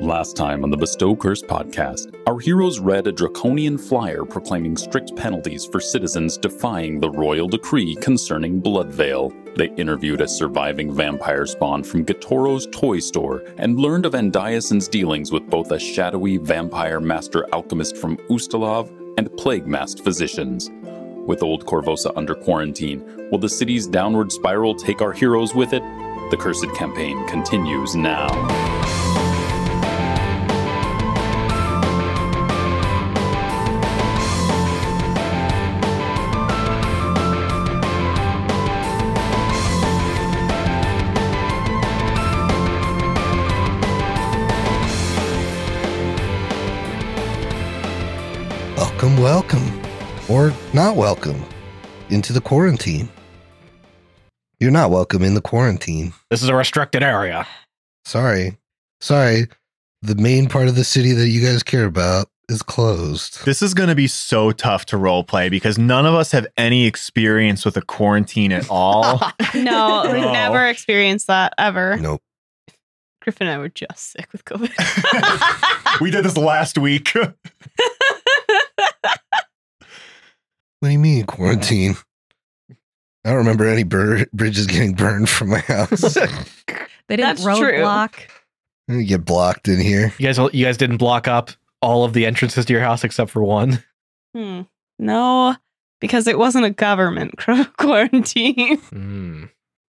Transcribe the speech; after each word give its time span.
Last 0.00 0.34
time 0.34 0.64
on 0.64 0.70
the 0.70 0.78
Bestow 0.78 1.14
Curse 1.14 1.42
podcast, 1.42 2.14
our 2.26 2.38
heroes 2.38 2.80
read 2.80 3.06
a 3.06 3.12
draconian 3.12 3.76
flyer 3.76 4.24
proclaiming 4.24 4.74
strict 4.74 5.14
penalties 5.14 5.66
for 5.66 5.78
citizens 5.78 6.38
defying 6.38 6.98
the 6.98 7.10
royal 7.10 7.46
decree 7.46 7.94
concerning 7.96 8.60
Bloodveil. 8.60 9.30
They 9.56 9.68
interviewed 9.76 10.22
a 10.22 10.26
surviving 10.26 10.90
vampire 10.90 11.44
spawn 11.44 11.82
from 11.82 12.06
Giotorro's 12.06 12.66
toy 12.72 12.98
store 13.00 13.44
and 13.58 13.78
learned 13.78 14.06
of 14.06 14.14
Andaisin's 14.14 14.88
dealings 14.88 15.32
with 15.32 15.50
both 15.50 15.70
a 15.70 15.78
shadowy 15.78 16.38
vampire 16.38 17.00
master 17.00 17.46
alchemist 17.52 17.98
from 17.98 18.16
Ustalav 18.30 18.90
and 19.18 19.30
plague 19.36 19.66
masked 19.66 20.02
physicians. 20.02 20.70
With 21.26 21.42
old 21.42 21.66
Korvosa 21.66 22.16
under 22.16 22.34
quarantine, 22.34 23.28
will 23.30 23.38
the 23.38 23.50
city's 23.50 23.86
downward 23.86 24.32
spiral 24.32 24.74
take 24.74 25.02
our 25.02 25.12
heroes 25.12 25.54
with 25.54 25.74
it? 25.74 25.82
The 26.30 26.38
Cursed 26.40 26.74
campaign 26.74 27.26
continues 27.28 27.94
now. 27.94 28.79
Not 50.90 50.96
welcome 50.96 51.40
into 52.08 52.32
the 52.32 52.40
quarantine. 52.40 53.08
You're 54.58 54.72
not 54.72 54.90
welcome 54.90 55.22
in 55.22 55.34
the 55.34 55.40
quarantine. 55.40 56.12
This 56.30 56.42
is 56.42 56.48
a 56.48 56.54
restricted 56.56 57.04
area. 57.04 57.46
Sorry. 58.04 58.58
Sorry. 59.00 59.46
The 60.02 60.16
main 60.16 60.48
part 60.48 60.66
of 60.66 60.74
the 60.74 60.82
city 60.82 61.12
that 61.12 61.28
you 61.28 61.46
guys 61.46 61.62
care 61.62 61.84
about 61.84 62.26
is 62.48 62.62
closed. 62.62 63.44
This 63.44 63.62
is 63.62 63.72
going 63.72 63.88
to 63.88 63.94
be 63.94 64.08
so 64.08 64.50
tough 64.50 64.84
to 64.86 64.96
role 64.96 65.22
play 65.22 65.48
because 65.48 65.78
none 65.78 66.06
of 66.06 66.14
us 66.14 66.32
have 66.32 66.48
any 66.56 66.86
experience 66.86 67.64
with 67.64 67.76
a 67.76 67.82
quarantine 67.82 68.50
at 68.50 68.68
all. 68.68 69.20
No, 69.54 70.02
we've 70.12 70.24
Oh. 70.24 70.32
never 70.32 70.66
experienced 70.66 71.28
that 71.28 71.52
ever. 71.56 71.98
Nope. 71.98 72.20
Griffin 73.22 73.46
and 73.46 73.54
I 73.54 73.58
were 73.58 73.68
just 73.68 74.10
sick 74.12 74.28
with 74.32 74.44
COVID. 74.44 76.00
we 76.00 76.10
did 76.10 76.24
this 76.24 76.36
last 76.36 76.78
week. 76.78 77.12
What 80.80 80.88
do 80.88 80.92
you 80.92 80.98
mean 80.98 81.24
quarantine? 81.26 81.94
I 83.24 83.28
don't 83.30 83.36
remember 83.38 83.66
any 83.68 83.82
bur- 83.84 84.26
bridges 84.32 84.66
getting 84.66 84.94
burned 84.94 85.28
from 85.28 85.50
my 85.50 85.58
house. 85.60 86.16
They 87.08 87.16
didn't 87.16 87.38
That's 87.38 87.42
true. 87.58 87.72
roadblock. 87.72 88.14
you 88.86 89.02
get 89.04 89.24
blocked 89.24 89.66
in 89.66 89.80
here. 89.80 90.14
You 90.18 90.26
guys, 90.32 90.38
you 90.54 90.64
guys 90.64 90.76
didn't 90.76 90.98
block 90.98 91.26
up 91.26 91.50
all 91.82 92.04
of 92.04 92.12
the 92.12 92.24
entrances 92.24 92.64
to 92.66 92.72
your 92.72 92.82
house 92.82 93.02
except 93.02 93.32
for 93.32 93.42
one. 93.42 93.82
hmm. 94.32 94.60
No, 95.00 95.56
because 96.00 96.28
it 96.28 96.38
wasn't 96.38 96.66
a 96.66 96.70
government 96.70 97.36
qu- 97.36 97.64
quarantine. 97.78 98.78
Hmm. 98.78 99.44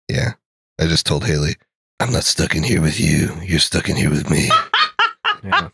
Yeah. 0.10 0.32
I 0.80 0.88
just 0.88 1.06
told 1.06 1.24
Haley, 1.26 1.58
I'm 2.00 2.12
not 2.12 2.24
stuck 2.24 2.56
in 2.56 2.64
here 2.64 2.82
with 2.82 3.00
you. 3.00 3.30
You're 3.44 3.60
stuck 3.60 3.88
in 3.88 3.96
here 3.98 4.10
with 4.10 4.28
me. 4.30 4.50
Yeah. 5.44 5.70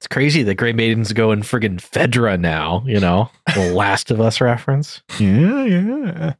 It's 0.00 0.08
crazy 0.08 0.42
that 0.44 0.54
Grey 0.54 0.72
Maiden's 0.72 1.12
going 1.12 1.42
friggin' 1.42 1.76
Fedra 1.76 2.40
now, 2.40 2.82
you 2.86 2.98
know? 2.98 3.30
The 3.54 3.70
Last 3.74 4.10
of 4.10 4.18
Us 4.18 4.40
reference. 4.40 5.02
yeah, 5.18 5.64
yeah. 5.64 6.34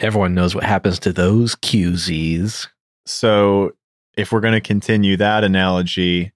Everyone 0.00 0.34
knows 0.34 0.52
what 0.52 0.64
happens 0.64 0.98
to 1.00 1.12
those 1.12 1.54
QZs. 1.54 2.66
So, 3.06 3.70
if 4.16 4.32
we're 4.32 4.40
going 4.40 4.54
to 4.54 4.60
continue 4.60 5.16
that 5.18 5.44
analogy, 5.44 6.32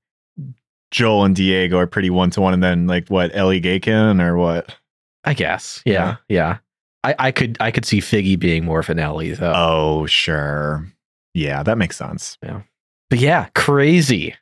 Joel 0.92 1.24
and 1.24 1.34
Diego 1.34 1.78
are 1.78 1.88
pretty 1.88 2.10
one 2.10 2.30
to 2.30 2.40
one, 2.40 2.54
and 2.54 2.62
then 2.62 2.86
like 2.86 3.08
what 3.08 3.34
Ellie 3.34 3.60
Gakin 3.60 4.20
or 4.24 4.36
what? 4.36 4.76
I 5.24 5.34
guess. 5.34 5.82
Yeah. 5.84 6.16
Yeah. 6.28 6.58
I, 7.02 7.14
I 7.18 7.32
could 7.32 7.56
I 7.60 7.72
could 7.72 7.84
see 7.84 8.00
Figgy 8.00 8.38
being 8.38 8.64
more 8.64 8.80
of 8.80 8.88
an 8.88 8.98
Ellie 9.00 9.32
though. 9.32 9.52
Oh, 9.54 10.06
sure. 10.06 10.86
Yeah, 11.34 11.62
that 11.64 11.78
makes 11.78 11.96
sense. 11.96 12.38
Yeah. 12.42 12.62
But 13.10 13.18
yeah, 13.18 13.48
crazy. 13.54 14.34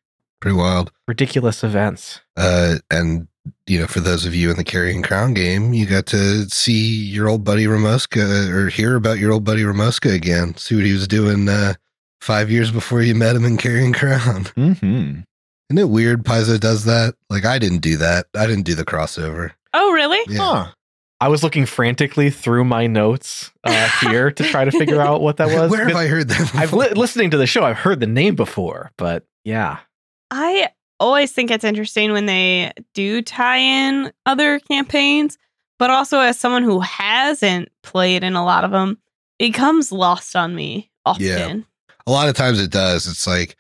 Pretty 0.47 0.59
wild. 0.59 0.93
Ridiculous 1.09 1.65
events. 1.65 2.21
Uh, 2.37 2.77
and 2.89 3.27
you 3.67 3.81
know, 3.81 3.89
for 3.89 3.99
those 3.99 4.25
of 4.27 4.33
you 4.33 4.49
in 4.49 4.57
the 4.57 4.63
Carrion 4.63 5.03
Crown 5.03 5.35
game, 5.35 5.75
you 5.75 5.87
got 5.87 6.07
to 6.07 6.49
see 6.49 6.95
your 7.05 7.29
old 7.29 7.43
buddy 7.43 7.65
Ramoska 7.65 8.49
or 8.51 8.69
hear 8.69 8.95
about 8.95 9.19
your 9.19 9.33
old 9.33 9.43
buddy 9.43 9.63
Ramoska 9.63 10.15
again. 10.15 10.57
See 10.57 10.77
what 10.77 10.85
he 10.85 10.93
was 10.93 11.09
doing 11.09 11.49
uh, 11.49 11.75
five 12.21 12.49
years 12.49 12.71
before 12.71 13.03
you 13.03 13.13
met 13.17 13.35
him 13.35 13.45
in 13.45 13.57
Carrion 13.57 13.93
Crown. 13.93 14.45
Mm-hmm. 14.57 15.21
Isn't 15.69 15.79
it 15.79 15.89
weird? 15.89 16.23
Paizo 16.23 16.61
does 16.61 16.85
that. 16.85 17.17
Like 17.29 17.45
I 17.45 17.59
didn't 17.59 17.81
do 17.81 17.97
that. 17.97 18.27
I 18.37 18.47
didn't 18.47 18.67
do 18.67 18.77
the 18.77 18.85
crossover. 18.85 19.51
Oh, 19.75 19.91
really? 19.95 20.21
Yeah. 20.33 20.39
Huh. 20.41 20.67
I 21.21 21.27
was 21.27 21.43
looking 21.43 21.67
frantically 21.67 22.31
through 22.31 22.63
my 22.63 22.87
notes 22.87 23.51
uh, 23.65 23.89
here 24.03 24.31
to 24.31 24.45
try 24.45 24.65
to 24.65 24.71
figure 24.71 25.01
out 25.09 25.23
what 25.23 25.39
that 25.39 25.49
was. 25.53 25.73
Where 25.73 25.89
have 25.89 25.97
I 25.97 26.07
heard 26.07 26.29
that? 26.29 26.55
I've 26.55 26.71
before? 26.71 26.85
li- 26.85 26.91
listening 26.95 27.31
to 27.33 27.37
the 27.37 27.49
show. 27.49 27.65
I've 27.65 27.79
heard 27.79 27.99
the 27.99 28.07
name 28.07 28.37
before, 28.37 28.93
but 28.97 29.27
yeah, 29.45 29.79
I 30.31 30.71
always 30.99 31.33
think 31.33 31.51
it's 31.51 31.65
interesting 31.65 32.13
when 32.13 32.27
they 32.27 32.73
do 32.95 33.23
tie 33.23 33.59
in 33.59 34.13
other 34.25 34.59
campaigns, 34.61 35.39
but 35.79 35.91
also 35.91 36.21
as 36.21 36.39
someone 36.39 36.63
who 36.63 36.81
hasn't 36.81 37.69
played 37.83 38.25
in 38.25 38.35
a 38.35 38.45
lot 38.45 38.65
of 38.65 38.71
them, 38.71 38.99
it 39.39 39.51
comes 39.51 39.93
lost 39.93 40.35
on 40.35 40.55
me 40.55 40.91
often. 41.05 41.25
Yeah. 41.27 41.57
a 42.07 42.11
lot 42.11 42.29
of 42.29 42.35
times 42.35 42.61
it 42.61 42.71
does. 42.71 43.07
It's 43.07 43.27
like, 43.27 43.57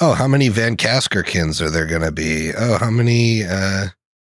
oh, 0.00 0.12
how 0.14 0.26
many 0.26 0.48
Van 0.48 0.76
Kaskerkins 0.76 1.60
are 1.60 1.70
there 1.70 1.86
going 1.86 2.02
to 2.02 2.12
be? 2.12 2.52
Oh, 2.56 2.78
how 2.78 2.90
many? 2.90 3.44
uh 3.44 3.86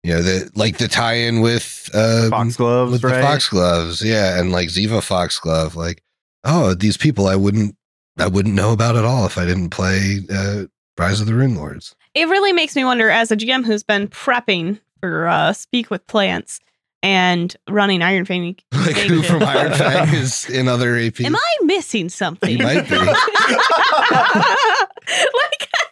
You 0.05 0.15
know, 0.15 0.22
the 0.22 0.50
like 0.55 0.78
the 0.78 0.88
tie-in 0.88 1.41
with 1.41 1.91
uh, 1.93 2.31
Foxgloves, 2.31 2.93
with 2.93 3.05
right? 3.05 3.17
the 3.17 3.22
foxgloves, 3.22 4.00
yeah, 4.03 4.38
and 4.41 4.53
like 4.53 4.69
Ziva 4.71 5.03
foxglove. 5.03 5.77
Like, 5.77 6.03
oh, 6.44 6.72
these 6.75 6.97
people 6.97 7.27
I 7.27 7.37
wouldn't, 7.37 7.77
I 8.17 8.28
wouldn't 8.28 8.55
know 8.55 8.72
about 8.72 8.97
at 8.97 9.05
all 9.05 9.27
if 9.27 9.37
I 9.37 9.44
didn't 9.44 9.71
play 9.71 10.21
uh 10.33 10.65
Rise 10.98 11.20
of 11.20 11.26
the 11.26 11.34
Rune 11.34 11.54
Lords. 11.54 11.94
It 12.14 12.28
really 12.28 12.53
makes 12.53 12.75
me 12.75 12.84
wonder, 12.84 13.10
as 13.10 13.31
a 13.31 13.36
GM 13.36 13.64
who's 13.64 13.82
been 13.82 14.09
prepping 14.09 14.81
for 15.00 15.28
uh, 15.28 15.53
Speak 15.53 15.91
with 15.91 16.06
Plants 16.06 16.60
and 17.03 17.54
running 17.69 18.03
Iron 18.03 18.25
Fang. 18.25 18.56
Like 18.72 18.97
who 18.97 19.22
from 19.22 19.42
Iron 19.42 19.72
Fang 19.75 20.14
is 20.14 20.48
in 20.48 20.66
other 20.66 20.97
AP? 20.97 21.20
Am 21.20 21.37
I 21.37 21.56
missing 21.62 22.08
something? 22.08 22.50
You 22.50 22.64
might 22.64 22.88
be. 22.88 22.97
like 22.97 23.06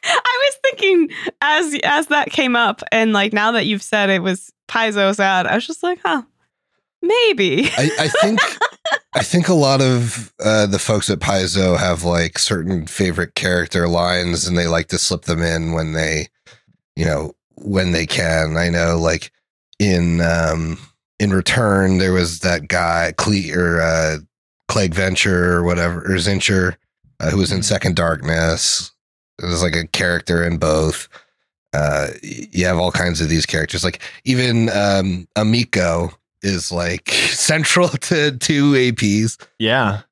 I 0.04 0.48
was 0.48 0.56
thinking 0.64 1.10
as 1.40 1.78
as 1.84 2.06
that 2.08 2.30
came 2.30 2.56
up, 2.56 2.82
and 2.90 3.12
like 3.12 3.32
now 3.32 3.52
that 3.52 3.66
you've 3.66 3.82
said 3.82 4.08
it 4.08 4.22
was 4.22 4.50
Paizo's 4.68 5.20
ad, 5.20 5.46
I 5.46 5.54
was 5.54 5.66
just 5.66 5.82
like, 5.82 6.00
huh, 6.04 6.22
maybe. 7.06 7.70
I, 7.76 7.90
I 7.98 8.08
think 8.08 8.40
I 9.14 9.22
think 9.22 9.48
a 9.48 9.54
lot 9.54 9.80
of 9.80 10.32
uh, 10.44 10.66
the 10.66 10.78
folks 10.78 11.08
at 11.08 11.20
Paizo 11.20 11.78
have 11.78 12.04
like 12.04 12.38
certain 12.38 12.86
favorite 12.86 13.34
character 13.34 13.88
lines, 13.88 14.46
and 14.46 14.58
they 14.58 14.66
like 14.66 14.88
to 14.88 14.98
slip 14.98 15.22
them 15.22 15.40
in 15.40 15.72
when 15.72 15.92
they, 15.92 16.28
you 16.96 17.06
know, 17.06 17.34
when 17.54 17.92
they 17.92 18.06
can. 18.06 18.58
I 18.58 18.68
know, 18.68 18.98
like 18.98 19.32
in 19.78 20.20
um, 20.20 20.78
in 21.18 21.32
return, 21.32 21.96
there 21.98 22.12
was 22.12 22.40
that 22.40 22.68
guy 22.68 23.14
Cle 23.16 23.52
or 23.54 23.80
uh, 23.80 24.18
Clegg 24.68 24.92
Venture 24.94 25.52
or 25.54 25.62
whatever 25.62 26.00
or 26.00 26.16
Zincher, 26.16 26.76
uh, 27.20 27.30
who 27.30 27.38
was 27.38 27.52
in 27.52 27.62
Second 27.62 27.96
Darkness. 27.96 28.92
It 29.42 29.46
was 29.46 29.62
like 29.62 29.76
a 29.76 29.86
character 29.86 30.44
in 30.44 30.58
both. 30.58 31.08
Uh, 31.72 32.08
you 32.22 32.64
have 32.66 32.78
all 32.78 32.92
kinds 32.92 33.20
of 33.20 33.28
these 33.28 33.46
characters, 33.46 33.84
like 33.84 34.02
even 34.24 34.68
um, 34.70 35.26
Ameiko 35.36 36.14
is 36.42 36.72
like 36.72 37.10
central 37.30 37.88
to 37.88 38.36
two 38.38 38.72
APs. 38.72 39.44
Yeah. 39.58 40.02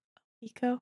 Eco. 0.43 0.81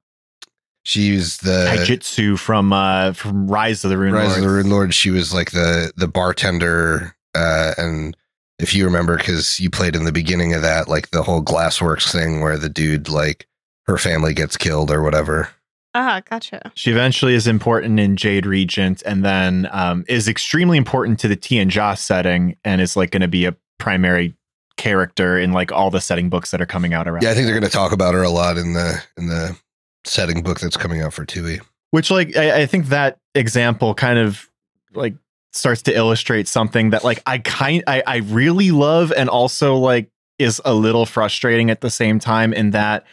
She's 0.85 1.39
the 1.39 1.73
Kaijitsu 1.77 2.39
from 2.39 2.73
uh 2.73 3.13
from 3.13 3.47
Rise 3.47 3.85
of 3.85 3.91
the 3.91 3.99
Rune 3.99 4.15
Rise 4.15 4.37
of 4.37 4.43
the 4.43 4.49
Rune 4.49 4.69
Lord. 4.69 4.93
She 4.93 5.11
was 5.11 5.33
like 5.33 5.53
the 5.53 5.93
the 5.97 6.09
bartender, 6.09 7.15
uh, 7.37 7.75
and 7.79 8.17
if 8.59 8.75
you 8.75 8.85
remember, 8.85 9.17
because 9.17 9.61
you 9.61 9.71
played 9.71 9.95
in 9.95 10.05
the 10.05 10.13
beginning 10.13 10.55
of 10.55 10.63
that, 10.63 10.89
like 10.89 11.11
the 11.11 11.23
whole 11.23 11.43
Glassworks 11.43 12.11
thing 12.11 12.41
where 12.41 12.59
the 12.59 12.69
dude 12.69 13.09
like 13.09 13.47
her 13.87 13.97
family 13.97 14.35
gets 14.35 14.57
killed 14.57 14.91
or 14.91 15.03
whatever. 15.03 15.51
Ah, 15.95 16.23
gotcha. 16.29 16.73
She 16.75 16.91
eventually 16.91 17.35
is 17.35 17.47
important 17.47 18.01
in 18.01 18.17
Jade 18.17 18.47
Regent 18.47 19.03
and 19.05 19.25
then 19.25 19.69
um, 19.73 20.05
is 20.09 20.27
extremely 20.27 20.79
important 20.79 21.19
to 21.21 21.29
the 21.29 21.37
Tian 21.37 21.69
Xia 21.69 21.99
setting 21.99 22.57
and 22.65 22.81
is 22.81 22.97
like 22.97 23.11
going 23.11 23.21
to 23.21 23.29
be 23.29 23.45
a 23.45 23.55
primary 23.79 24.35
character 24.77 25.39
in 25.39 25.53
like 25.53 25.73
all 25.73 25.91
the 25.91 26.01
setting 26.01 26.29
books 26.29 26.51
that 26.51 26.61
are 26.61 26.67
coming 26.67 26.95
out 26.95 27.09
around. 27.09 27.23
Yeah, 27.23 27.31
I 27.31 27.35
think 27.35 27.47
they're 27.47 27.59
going 27.59 27.71
to 27.71 27.77
talk 27.77 27.93
about 27.93 28.15
her 28.15 28.23
a 28.23 28.31
lot 28.31 28.59
in 28.59 28.73
the 28.73 29.03
in 29.17 29.29
the 29.29 29.59
setting 30.05 30.43
book 30.43 30.61
that's 30.61 30.77
coming 30.77 31.01
out 31.01 31.13
for 31.13 31.25
Tui. 31.25 31.61
Which 31.91 32.11
like 32.11 32.37
I, 32.37 32.63
I 32.63 32.67
think 32.67 32.87
that 32.87 33.19
example 33.35 33.95
kind 33.95 34.19
of 34.19 34.49
like 34.95 35.15
starts 35.53 35.83
to 35.83 35.95
illustrate 35.95 36.49
something 36.49 36.91
that 36.91 37.05
like 37.05 37.23
I 37.27 37.39
kind 37.39 37.85
I, 37.87 38.03
I 38.07 38.17
really 38.19 38.71
love 38.71 39.13
and 39.13 39.29
also 39.29 39.77
like 39.77 40.09
is 40.39 40.61
a 40.65 40.75
little 40.75 41.07
frustrating 41.07 41.71
at 41.71 41.81
the 41.81 41.91
same 41.91 42.19
time 42.19 42.53
in 42.53 42.71
that 42.71 43.07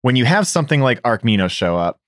when 0.00 0.16
you 0.16 0.24
have 0.24 0.46
something 0.46 0.80
like 0.80 1.00
Archmino 1.02 1.48
show 1.48 1.76
up, 1.76 2.00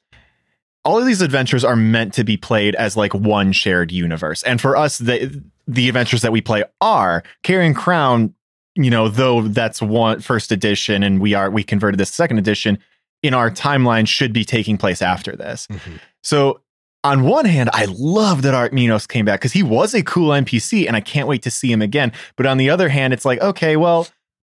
all 0.85 0.99
of 0.99 1.07
these 1.07 1.23
adventures 1.23 1.65
are 1.65 1.77
meant 1.77 2.13
to 2.15 2.25
be 2.25 2.37
played 2.37 2.75
as 2.75 2.97
like 2.97 3.15
one 3.15 3.53
shared 3.53 3.91
universe. 3.91 4.43
And 4.43 4.61
for 4.61 4.77
us, 4.77 4.99
the 4.99 5.43
the 5.67 5.89
adventures 5.89 6.23
that 6.23 6.33
we 6.33 6.41
play 6.41 6.65
are 6.81 7.23
Carrion 7.43 7.73
Crown, 7.75 8.35
you 8.77 8.91
know, 8.91 9.09
though 9.09 9.43
that's 9.43 9.81
one 9.83 10.21
first 10.21 10.51
edition 10.53 11.03
and 11.03 11.21
we 11.21 11.35
are 11.35 11.51
we 11.51 11.63
converted 11.63 11.99
this 12.01 12.11
to 12.11 12.15
second 12.17 12.39
edition, 12.39 12.79
in 13.23 13.35
our 13.35 13.51
timeline 13.51 14.07
should 14.07 14.33
be 14.33 14.45
taking 14.45 14.77
place 14.77 15.01
after 15.03 15.35
this. 15.37 15.67
Mhm. 15.69 15.99
So 16.23 16.61
on 17.05 17.23
one 17.25 17.45
hand, 17.45 17.71
I 17.75 17.87
love 17.91 18.43
that 18.43 18.55
Arkminos 18.55 19.07
came 19.07 19.25
back 19.27 19.41
because 19.41 19.53
he 19.53 19.63
was 19.63 19.95
a 19.95 20.03
cool 20.03 20.31
NPC 20.33 20.87
and 20.87 20.97
I 20.97 21.01
can't 21.01 21.29
wait 21.29 21.43
to 21.43 21.51
see 21.51 21.71
him 21.71 21.83
again. 21.83 22.13
But 22.37 22.47
on 22.47 22.57
the 22.57 22.71
other 22.71 22.89
hand, 22.89 23.13
it's 23.13 23.25
like, 23.27 23.41
okay, 23.43 23.77
well, 23.77 24.09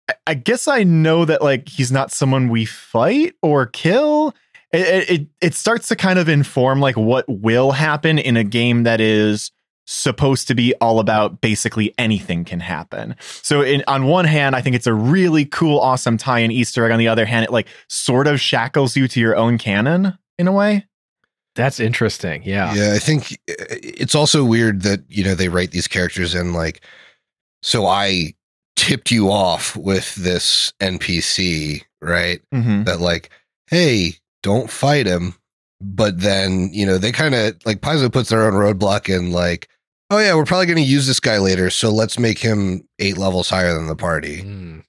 I- 0.09 0.15
I 0.29 0.35
guess 0.35 0.67
I 0.69 0.83
know 0.83 1.25
that 1.25 1.43
like 1.43 1.69
he's 1.69 1.93
not 1.93 2.11
someone 2.11 2.49
we 2.49 2.65
fight 2.65 3.35
or 3.43 3.67
kill. 3.67 4.35
It 4.73 5.11
it- 5.11 5.27
it 5.41 5.55
starts 5.55 5.89
to 5.89 5.97
kind 5.97 6.19
of 6.19 6.29
inform 6.29 6.81
like 6.81 6.97
what 6.97 7.25
will 7.29 7.73
happen 7.73 8.19
in 8.19 8.37
a 8.37 8.45
game 8.45 8.83
that 8.85 9.01
is 9.01 9.51
supposed 9.91 10.47
to 10.47 10.55
be 10.55 10.73
all 10.77 11.01
about 11.01 11.41
basically 11.41 11.93
anything 11.99 12.45
can 12.45 12.61
happen. 12.61 13.17
So 13.43 13.61
in 13.61 13.83
on 13.89 14.07
one 14.07 14.25
hand, 14.25 14.55
I 14.55 14.61
think 14.61 14.77
it's 14.77 14.87
a 14.87 14.95
really 14.95 15.45
cool, 15.45 15.81
awesome 15.81 16.17
tie-in 16.17 16.53
Easter 16.53 16.85
egg. 16.85 16.93
On 16.93 16.99
the 16.99 17.09
other 17.09 17.27
hand, 17.27 17.45
it 17.45 17.51
like 17.51 17.67
sort 17.89 18.29
of 18.29 18.41
shackles 18.41 18.97
you 18.97 19.09
to 19.09 19.21
your 19.21 19.37
own 19.37 19.59
canon 19.59 20.17
in 20.39 20.47
a 20.47 20.53
way. 20.53 20.87
That's 21.57 21.81
interesting. 21.81 22.43
Yeah. 22.45 22.73
Yeah, 22.73 22.93
I 22.95 22.99
think 22.99 23.33
uh, 23.51 23.65
it's 23.69 24.15
also 24.15 24.45
weird 24.45 24.83
that 24.83 25.03
you 25.09 25.25
know 25.25 25.35
they 25.35 25.49
write 25.49 25.73
these 25.73 25.89
characters 25.89 26.35
in 26.35 26.53
like. 26.53 26.83
So 27.63 27.87
I 27.87 28.35
tipped 28.77 29.11
you 29.11 29.31
off 29.31 29.77
with 29.77 30.15
this 30.15 30.73
NPC, 30.81 31.83
right? 32.01 32.41
Mm-hmm. 32.55 32.85
That 32.85 33.01
like, 33.01 33.31
hey, 33.67 34.15
don't 34.43 34.71
fight 34.71 35.07
him. 35.07 35.35
But 35.83 36.21
then 36.21 36.71
you 36.73 36.87
know 36.87 36.97
they 36.97 37.11
kind 37.11 37.35
of 37.35 37.57
like 37.67 37.81
Paizo 37.81 38.13
puts 38.13 38.29
their 38.29 38.47
own 38.47 38.53
roadblock 38.53 39.15
in, 39.15 39.33
like, 39.33 39.69
oh 40.11 40.19
yeah, 40.19 40.35
we're 40.35 40.45
probably 40.45 40.67
going 40.67 40.77
to 40.77 40.83
use 40.83 41.07
this 41.07 41.21
guy 41.21 41.39
later, 41.39 41.71
so 41.71 41.91
let's 41.91 42.19
make 42.19 42.39
him 42.39 42.87
eight 42.99 43.17
levels 43.19 43.49
higher 43.51 43.73
than 43.73 43.87
the 43.87 43.97
party. 43.97 44.43
Mm. 44.43 44.83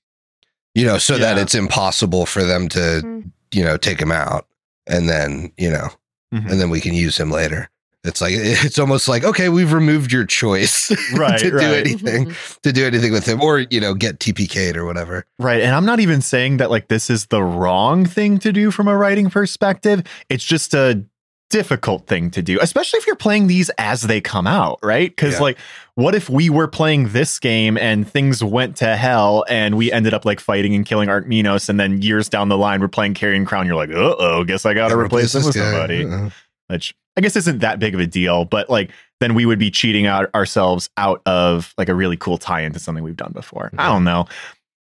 You 0.73 0.85
know, 0.85 0.97
so 0.97 1.17
that 1.17 1.37
it's 1.37 1.53
impossible 1.55 2.25
for 2.25 2.43
them 2.43 2.69
to 2.69 2.79
Mm. 3.03 3.31
you 3.53 3.63
know 3.63 3.77
take 3.77 3.99
him 4.01 4.11
out, 4.11 4.47
and 4.87 5.09
then 5.09 5.51
you 5.57 5.69
know 5.69 5.89
Mhm. 6.33 6.49
and 6.51 6.61
then 6.61 6.69
we 6.69 6.79
can 6.81 6.93
use 6.93 7.17
him 7.17 7.29
later. 7.29 7.69
It's 8.03 8.21
like 8.21 8.33
it's 8.35 8.79
almost 8.79 9.07
like 9.09 9.23
okay, 9.25 9.49
we've 9.49 9.73
removed 9.73 10.11
your 10.13 10.25
choice 10.25 10.89
Right, 11.13 11.37
to 11.39 11.49
do 11.51 11.55
right. 11.57 11.75
anything 11.85 12.33
to 12.63 12.71
do 12.71 12.85
anything 12.85 13.11
with 13.11 13.25
him, 13.27 13.41
or 13.41 13.59
you 13.59 13.81
know, 13.81 13.93
get 13.93 14.19
TPK'd 14.19 14.77
or 14.77 14.85
whatever. 14.85 15.25
Right. 15.37 15.61
And 15.61 15.75
I'm 15.75 15.85
not 15.85 15.99
even 15.99 16.21
saying 16.21 16.57
that 16.57 16.71
like 16.71 16.87
this 16.87 17.09
is 17.09 17.25
the 17.27 17.43
wrong 17.43 18.05
thing 18.05 18.37
to 18.39 18.53
do 18.53 18.71
from 18.71 18.87
a 18.87 18.95
writing 18.97 19.29
perspective. 19.29 20.03
It's 20.29 20.43
just 20.45 20.73
a 20.73 21.03
difficult 21.51 22.07
thing 22.07 22.31
to 22.31 22.41
do, 22.41 22.57
especially 22.61 22.97
if 22.97 23.05
you're 23.05 23.15
playing 23.15 23.47
these 23.47 23.69
as 23.77 24.01
they 24.03 24.19
come 24.21 24.47
out, 24.47 24.79
right? 24.81 25.09
Because 25.09 25.35
Yeah. 25.35 25.41
like, 25.41 25.57
what 25.95 26.15
if 26.15 26.29
we 26.29 26.49
were 26.49 26.67
playing 26.67 27.09
this 27.09 27.37
game 27.39 27.77
and 27.77 28.09
things 28.09 28.43
went 28.43 28.77
to 28.77 28.95
hell 28.95 29.45
and 29.49 29.75
we 29.75 29.91
ended 29.91 30.13
up 30.13 30.25
like 30.25 30.39
fighting 30.39 30.73
and 30.73 30.85
killing 30.85 31.09
Arkminos, 31.09 31.69
and 31.69 31.79
then 31.79 32.01
years 32.01 32.29
down 32.29 32.47
the 32.49 32.57
line 32.57 32.79
we're 32.81 32.87
playing 32.87 33.13
Carrion 33.13 33.45
Crown, 33.45 33.67
you're 33.67 33.75
like, 33.75 33.91
uh 33.91 34.15
oh, 34.17 34.43
guess 34.43 34.65
I 34.65 34.73
gotta 34.73 34.95
Gotta 34.95 35.05
replace 35.05 35.35
him 35.35 35.39
this 35.41 35.47
with 35.47 35.55
guy. 35.55 35.71
somebody. 35.71 36.05
Uh-uh. 36.05 36.29
Which 36.67 36.95
I 37.17 37.21
guess 37.21 37.35
isn't 37.35 37.59
that 37.59 37.79
big 37.79 37.93
of 37.93 37.99
a 37.99 38.07
deal, 38.07 38.45
but 38.45 38.69
like 38.69 38.91
then 39.19 39.33
we 39.35 39.45
would 39.45 39.59
be 39.59 39.69
cheating 39.69 40.07
out 40.07 40.33
ourselves 40.33 40.89
out 40.97 41.21
of 41.25 41.73
like 41.77 41.89
a 41.89 41.93
really 41.93 42.15
cool 42.17 42.37
tie 42.37 42.61
into 42.61 42.79
something 42.79 43.03
we've 43.03 43.17
done 43.17 43.33
before. 43.33 43.69
I 43.77 43.89
don't 43.89 44.05
know. 44.05 44.25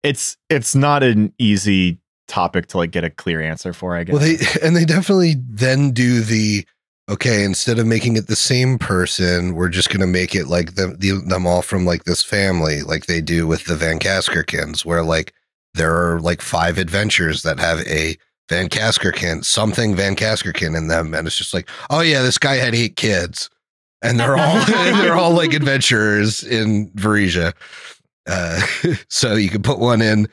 It's 0.02 0.36
it's 0.50 0.74
not 0.74 1.02
an 1.02 1.32
easy 1.38 1.98
topic 2.32 2.66
to 2.68 2.78
like 2.78 2.90
get 2.90 3.04
a 3.04 3.10
clear 3.10 3.42
answer 3.42 3.74
for, 3.74 3.94
I 3.94 4.04
guess. 4.04 4.14
Well, 4.14 4.22
they 4.22 4.38
and 4.66 4.74
they 4.74 4.84
definitely 4.84 5.36
then 5.38 5.92
do 5.92 6.22
the 6.22 6.66
okay. 7.08 7.44
Instead 7.44 7.78
of 7.78 7.86
making 7.86 8.16
it 8.16 8.26
the 8.26 8.36
same 8.36 8.78
person, 8.78 9.54
we're 9.54 9.68
just 9.68 9.90
gonna 9.90 10.06
make 10.06 10.34
it 10.34 10.46
like 10.46 10.74
them 10.74 10.96
the, 10.98 11.22
them 11.26 11.46
all 11.46 11.62
from 11.62 11.84
like 11.84 12.04
this 12.04 12.24
family, 12.24 12.82
like 12.82 13.06
they 13.06 13.20
do 13.20 13.46
with 13.46 13.66
the 13.66 13.76
Van 13.76 13.98
Kaskerkins, 13.98 14.84
where 14.84 15.02
like 15.02 15.34
there 15.74 15.94
are 15.94 16.20
like 16.20 16.40
five 16.40 16.78
adventures 16.78 17.42
that 17.42 17.60
have 17.60 17.80
a 17.80 18.16
Van 18.48 18.68
Kaskerkin, 18.68 19.44
something 19.44 19.94
Van 19.94 20.16
Kaskerkin 20.16 20.76
in 20.76 20.88
them, 20.88 21.14
and 21.14 21.26
it's 21.26 21.36
just 21.36 21.54
like, 21.54 21.68
oh 21.90 22.00
yeah, 22.00 22.22
this 22.22 22.38
guy 22.38 22.54
had 22.54 22.74
eight 22.74 22.96
kids, 22.96 23.50
and 24.02 24.18
they're 24.18 24.38
all 24.38 24.64
they're 24.66 25.16
all 25.16 25.32
like 25.32 25.52
adventurers 25.52 26.42
in 26.42 26.88
Varesia. 26.90 27.52
Uh, 28.26 28.60
so 29.08 29.34
you 29.34 29.50
could 29.50 29.64
put 29.64 29.78
one 29.78 30.00
in 30.00 30.28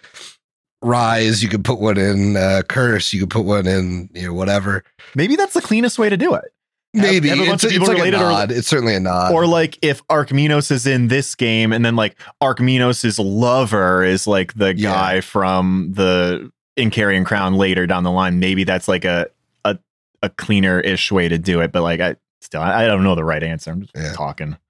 Rise, 0.81 1.43
you 1.43 1.49
could 1.49 1.63
put 1.65 1.79
one 1.79 1.97
in 1.97 2.37
uh, 2.37 2.61
Curse, 2.67 3.11
you 3.13 3.19
could 3.21 3.29
put 3.29 3.45
one 3.45 3.67
in 3.67 4.09
you 4.13 4.27
know 4.27 4.33
whatever. 4.33 4.83
Maybe 5.15 5.35
that's 5.35 5.53
the 5.53 5.61
cleanest 5.61 5.99
way 5.99 6.09
to 6.09 6.17
do 6.17 6.33
it. 6.35 6.45
Maybe 6.93 7.29
have 7.29 7.37
a 7.39 7.45
bunch 7.45 7.53
it's, 7.55 7.63
of 7.65 7.69
it's 7.71 7.73
people 7.73 7.87
like 7.89 7.97
a 7.97 7.99
related 7.99 8.17
or- 8.21 8.29
nod. 8.31 8.51
it's 8.51 8.67
certainly 8.67 8.95
a 8.95 8.99
nod. 8.99 9.31
or 9.33 9.45
like 9.45 9.77
if 9.83 10.01
Arkminos 10.07 10.71
is 10.71 10.87
in 10.87 11.07
this 11.07 11.35
game 11.35 11.71
and 11.71 11.85
then 11.85 11.95
like 11.95 12.17
Arkminos' 12.41 13.19
lover 13.23 14.03
is 14.03 14.25
like 14.25 14.53
the 14.55 14.75
Yeah. 14.75 14.93
guy 14.93 15.21
from 15.21 15.91
the 15.93 16.51
in 16.77 16.89
Carrion 16.89 17.25
Crown 17.25 17.55
later 17.55 17.85
down 17.85 18.03
the 18.03 18.11
line, 18.11 18.39
maybe 18.39 18.63
that's 18.63 18.87
like 18.87 19.05
a 19.05 19.27
a, 19.65 19.77
a 20.23 20.29
cleaner 20.29 20.79
ish 20.79 21.11
way 21.11 21.27
to 21.27 21.37
do 21.37 21.59
it. 21.61 21.71
But 21.71 21.83
like 21.83 21.99
I 21.99 22.15
still 22.41 22.61
I 22.61 22.85
I 22.85 22.87
don't 22.87 23.03
know 23.03 23.13
the 23.15 23.23
right 23.25 23.43
answer. 23.43 23.69
I'm 23.71 23.81
just 23.81 23.91
Yeah. 23.95 24.13
talking. 24.13 24.57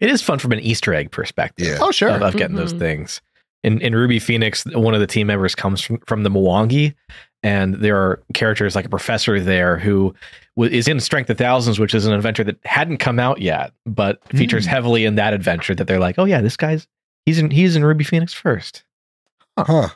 It 0.00 0.08
is 0.10 0.22
fun 0.22 0.38
from 0.38 0.52
an 0.52 0.60
Easter 0.60 0.94
egg 0.94 1.10
perspective. 1.10 1.66
Yeah. 1.66 1.78
Oh 1.80 1.90
sure. 1.90 2.10
of, 2.10 2.22
of 2.22 2.36
getting 2.36 2.54
those 2.54 2.72
Mhm. 2.72 2.78
things. 2.78 3.20
In 3.64 3.80
in 3.80 3.94
Ruby 3.94 4.18
Phoenix, 4.18 4.64
one 4.66 4.94
of 4.94 5.00
the 5.00 5.06
team 5.06 5.26
members 5.26 5.54
comes 5.54 5.80
from, 5.80 5.98
from 6.06 6.22
the 6.22 6.30
Mwangi, 6.30 6.94
and 7.42 7.74
there 7.74 7.96
are 7.96 8.22
characters 8.34 8.74
like 8.76 8.84
a 8.84 8.88
professor 8.88 9.40
there 9.40 9.76
who 9.78 10.14
w- 10.56 10.76
is 10.76 10.86
in 10.86 11.00
Strength 11.00 11.30
of 11.30 11.38
Thousands, 11.38 11.78
which 11.80 11.92
is 11.94 12.06
an 12.06 12.12
adventure 12.12 12.44
that 12.44 12.56
hadn't 12.64 12.98
come 12.98 13.18
out 13.18 13.40
yet, 13.40 13.72
but 13.84 14.20
features 14.28 14.64
Mm. 14.64 14.68
heavily 14.70 15.04
in 15.04 15.16
that 15.16 15.34
adventure. 15.34 15.74
That 15.74 15.86
they're 15.88 15.98
like, 15.98 16.18
oh 16.18 16.24
yeah, 16.24 16.40
this 16.40 16.56
guy's 16.56 16.86
he's 17.26 17.38
in 17.40 17.50
he's 17.50 17.74
in 17.74 17.84
Ruby 17.84 18.04
Phoenix 18.04 18.32
first. 18.32 18.84
huh? 19.58 19.88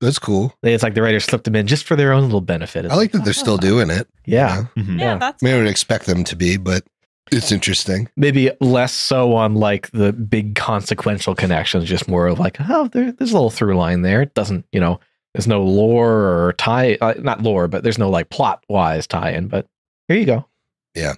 That's 0.00 0.20
cool. 0.20 0.54
It's 0.62 0.84
like 0.84 0.94
the 0.94 1.02
writers 1.02 1.24
slipped 1.24 1.44
them 1.44 1.56
in 1.56 1.66
just 1.66 1.84
for 1.84 1.96
their 1.96 2.12
own 2.12 2.22
little 2.22 2.40
benefit. 2.40 2.84
It's 2.84 2.94
I 2.94 2.96
like 2.96 3.10
that 3.12 3.24
they're 3.24 3.32
still 3.32 3.56
doing 3.58 3.90
it. 3.90 4.06
yeah, 4.26 4.66
Mhm. 4.76 5.00
Yeah, 5.00 5.04
Yeah. 5.06 5.18
that's 5.18 5.42
I 5.42 5.46
mean, 5.46 5.54
I 5.56 5.58
would 5.58 5.66
expect 5.66 6.06
them 6.06 6.22
to 6.22 6.36
be, 6.36 6.56
but 6.56 6.84
it's 7.32 7.52
interesting. 7.52 8.08
maybe 8.16 8.50
less 8.60 8.92
so 8.92 9.34
on 9.34 9.54
like 9.54 9.90
the 9.92 10.12
big 10.12 10.54
consequential 10.54 11.34
connections, 11.34 11.84
just 11.88 12.08
more 12.08 12.26
of 12.26 12.38
like, 12.38 12.56
oh, 12.68 12.88
there, 12.88 13.12
there's 13.12 13.30
a 13.30 13.34
little 13.34 13.50
through 13.50 13.76
line 13.76 14.02
there. 14.02 14.22
It 14.22 14.34
doesn't, 14.34 14.64
you 14.72 14.80
know, 14.80 15.00
there's 15.34 15.46
no 15.46 15.62
lore 15.62 16.10
or 16.46 16.52
tie, 16.54 16.96
uh, 17.00 17.14
not 17.18 17.42
lore, 17.42 17.68
but 17.68 17.82
there's 17.82 17.98
no 17.98 18.08
like 18.10 18.30
plot 18.30 18.64
wise 18.68 19.06
tie 19.06 19.30
in. 19.32 19.48
But 19.48 19.66
here 20.08 20.16
you 20.16 20.26
go. 20.26 20.46
Yeah, 20.94 21.14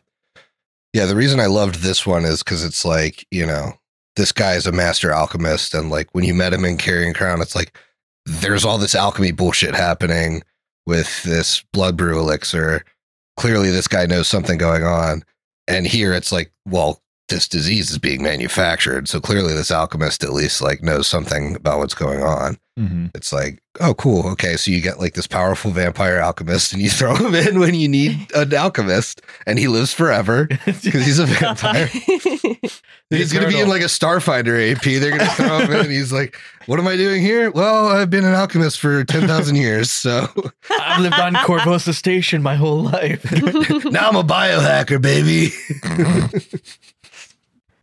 Yeah. 0.93 1.07
the 1.07 1.17
reason 1.17 1.41
I 1.41 1.47
loved 1.47 1.77
this 1.77 2.07
one 2.07 2.25
is 2.25 2.43
because 2.43 2.65
it's 2.65 2.85
like, 2.85 3.25
you 3.31 3.47
know, 3.47 3.75
this 4.17 4.33
guy 4.33 4.55
is 4.55 4.67
a 4.67 4.73
master 4.73 5.13
alchemist. 5.13 5.73
And 5.75 5.91
like 5.91 6.09
when 6.13 6.25
you 6.25 6.35
met 6.35 6.53
him 6.53 6.65
in 6.65 6.77
Carrion 6.77 7.15
Crown, 7.15 7.41
it's 7.41 7.55
like 7.55 7.77
there's 8.27 8.65
all 8.65 8.77
this 8.79 8.95
alchemy 8.95 9.33
bullshit 9.33 9.75
happening 9.75 10.43
with 10.87 11.23
this 11.23 11.63
blood 11.73 11.97
brew 11.97 12.19
elixir. 12.19 12.85
Clearly, 13.37 13.71
this 13.71 13.89
guy 13.89 14.05
knows 14.07 14.29
something 14.29 14.59
going 14.59 14.83
on. 14.83 15.23
And 15.71 15.87
here 15.87 16.13
it's 16.13 16.33
like, 16.33 16.53
well, 16.67 17.01
this 17.31 17.49
disease 17.49 17.91
is 17.91 17.99
being 17.99 18.23
manufactured. 18.23 19.09
So 19.09 19.21
clearly, 19.21 19.55
this 19.55 19.71
alchemist 19.71 20.23
at 20.23 20.33
least 20.33 20.61
like 20.61 20.83
knows 20.83 21.07
something 21.07 21.57
about 21.57 21.79
what's 21.79 21.95
going 21.95 22.23
on. 22.23 22.59
Mhm. 22.79 23.11
It's 23.15 23.33
like, 23.33 23.61
oh, 23.81 23.95
cool. 23.95 24.27
Okay. 24.29 24.57
So 24.57 24.71
you 24.71 24.81
get 24.81 25.01
like 25.01 25.15
this 25.15 25.27
powerful 25.27 25.71
vampire 25.71 26.19
alchemist 26.19 26.73
and 26.73 26.81
you 26.81 26.89
throw 26.99 27.15
him 27.15 27.35
in 27.35 27.59
when 27.59 27.75
you 27.75 27.89
need 27.89 28.27
an 28.35 28.55
alchemist 28.55 29.23
and 29.47 29.59
he 29.59 29.69
lives 29.69 29.93
forever 29.93 30.45
because 30.67 31.05
he's 31.07 31.19
a 31.19 31.27
vampire. 31.27 31.89
He's 33.13 33.33
going 33.33 33.45
to 33.45 33.51
be 33.51 33.59
in 33.59 33.69
like 33.69 33.83
a 33.83 33.87
Starfinder 33.87 34.71
AP. 34.71 34.83
They're 34.85 35.11
going 35.11 35.19
to 35.19 35.27
throw 35.35 35.59
him 35.59 35.73
in. 35.73 35.81
And 35.81 35.91
he's 35.91 36.13
like, 36.13 36.37
what 36.67 36.79
am 36.79 36.87
I 36.87 36.95
doing 36.97 37.21
here? 37.23 37.51
Well, 37.51 37.89
I've 37.89 38.09
been 38.09 38.25
an 38.25 38.35
alchemist 38.35 38.79
for 38.79 39.03
10,000 39.03 39.57
years. 39.57 39.91
So 39.91 40.29
I've 40.79 41.01
lived 41.01 41.19
on 41.19 41.35
Korvosa 41.35 41.93
Station 41.93 42.41
my 42.41 42.55
whole 42.55 42.81
life. 42.85 43.25
now 43.85 44.09
I'm 44.11 44.15
a 44.15 44.23
biohacker, 44.23 45.03
baby. 45.03 45.51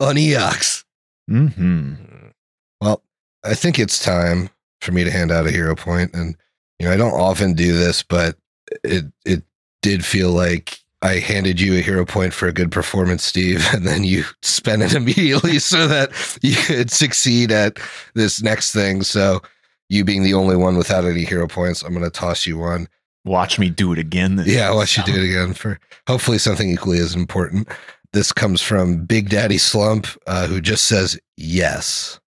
On 0.00 0.16
EOX. 0.16 0.84
Mhm. 1.30 2.32
Well, 2.80 3.02
I 3.44 3.54
think 3.54 3.78
it's 3.78 4.02
time 4.02 4.50
for 4.80 4.92
me 4.92 5.04
to 5.04 5.10
hand 5.10 5.30
out 5.30 5.46
a 5.46 5.50
hero 5.50 5.74
point, 5.74 6.12
and 6.14 6.36
you 6.78 6.86
know 6.86 6.92
I 6.92 6.96
don't 6.96 7.18
often 7.18 7.54
do 7.54 7.76
this, 7.76 8.02
but 8.02 8.36
it 8.84 9.06
it 9.24 9.42
did 9.82 10.04
feel 10.04 10.30
like 10.30 10.78
I 11.02 11.14
handed 11.20 11.60
you 11.60 11.74
a 11.74 11.80
hero 11.82 12.04
point 12.04 12.34
for 12.34 12.48
a 12.48 12.52
good 12.52 12.72
performance, 12.72 13.22
Steve, 13.24 13.66
and 13.72 13.86
then 13.86 14.04
you 14.04 14.24
spent 14.42 14.82
it 14.82 14.92
immediately 14.94 15.58
so 15.60 15.86
that 15.88 16.10
you 16.42 16.54
could 16.56 16.90
succeed 16.90 17.52
at 17.52 17.78
this 18.14 18.42
next 18.42 18.72
thing. 18.72 19.02
So 19.02 19.40
you 19.88 20.04
being 20.04 20.22
the 20.22 20.34
only 20.34 20.56
one 20.56 20.76
without 20.76 21.04
any 21.04 21.24
hero 21.24 21.46
points, 21.48 21.82
I'm 21.82 21.92
going 21.92 22.04
to 22.04 22.10
toss 22.10 22.46
you 22.46 22.58
one. 22.58 22.88
Watch 23.24 23.58
me 23.58 23.68
do 23.70 23.92
it 23.92 23.98
again. 23.98 24.42
Yeah, 24.46 24.68
I'll 24.68 24.76
let 24.76 24.96
you 24.96 25.02
do 25.02 25.14
it 25.14 25.24
again 25.24 25.52
for 25.54 25.78
hopefully 26.06 26.38
something 26.38 26.68
equally 26.70 26.98
as 26.98 27.14
important. 27.14 27.68
This 28.12 28.32
comes 28.32 28.62
from 28.62 29.04
Big 29.04 29.28
Daddy 29.28 29.58
Slump, 29.58 30.06
uh, 30.26 30.46
who 30.46 30.60
just 30.60 30.86
says 30.86 31.18
yes. 31.36 32.18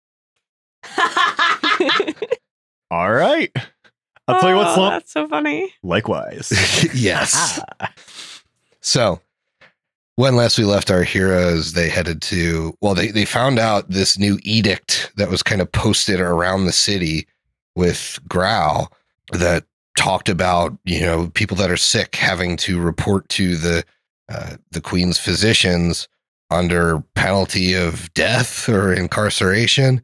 All 2.92 3.12
right. 3.12 3.52
I'll 4.28 4.40
tell 4.40 4.50
you 4.50 4.56
what, 4.58 4.68
Oh, 4.68 4.76
Slump. 4.76 4.94
That's 4.94 5.12
so 5.12 5.28
funny. 5.28 5.74
Likewise. 5.84 6.52
yes. 6.94 7.60
so 8.82 9.20
when 10.16 10.36
last 10.36 10.58
we 10.60 10.66
left 10.66 10.92
our 10.92 11.04
heroes, 11.04 11.74
they 11.74 11.90
headed 11.90 12.22
to 12.24 12.76
well, 12.82 12.94
they 12.94 13.08
they 13.08 13.26
found 13.26 13.60
out 13.60 13.90
this 13.90 14.18
new 14.18 14.38
edict 14.44 15.12
that 15.16 15.30
was 15.30 15.42
kind 15.42 15.62
of 15.62 15.72
posted 15.72 16.20
around 16.20 16.66
the 16.66 16.72
city 16.72 17.28
with 17.76 18.20
Growl 18.28 18.92
that 19.32 19.64
talked 19.98 20.30
about 20.30 20.78
you 20.86 21.02
know 21.02 21.30
people 21.34 21.58
that 21.58 21.72
are 21.72 21.78
sick 21.78 22.16
having 22.16 22.56
to 22.58 22.80
report 22.80 23.28
to 23.30 23.56
the 23.56 23.84
uh, 24.32 24.56
the 24.72 24.82
queen's 24.82 25.18
physicians 25.18 26.08
under 26.50 27.02
penalty 27.16 27.74
of 27.74 28.14
death 28.14 28.70
or 28.70 28.94
incarceration. 28.94 30.02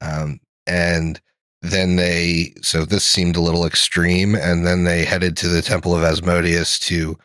Um, 0.00 0.40
and 0.66 1.20
then 1.62 1.96
they 1.96 2.54
so 2.62 2.84
this 2.84 3.04
seemed 3.04 3.36
a 3.36 3.40
little 3.40 3.66
extreme 3.66 4.34
and 4.34 4.66
then 4.66 4.84
they 4.84 5.04
headed 5.04 5.36
to 5.36 5.48
the 5.48 5.62
temple 5.62 5.94
of 5.94 6.04
asmodeus 6.04 6.78
to 6.78 7.18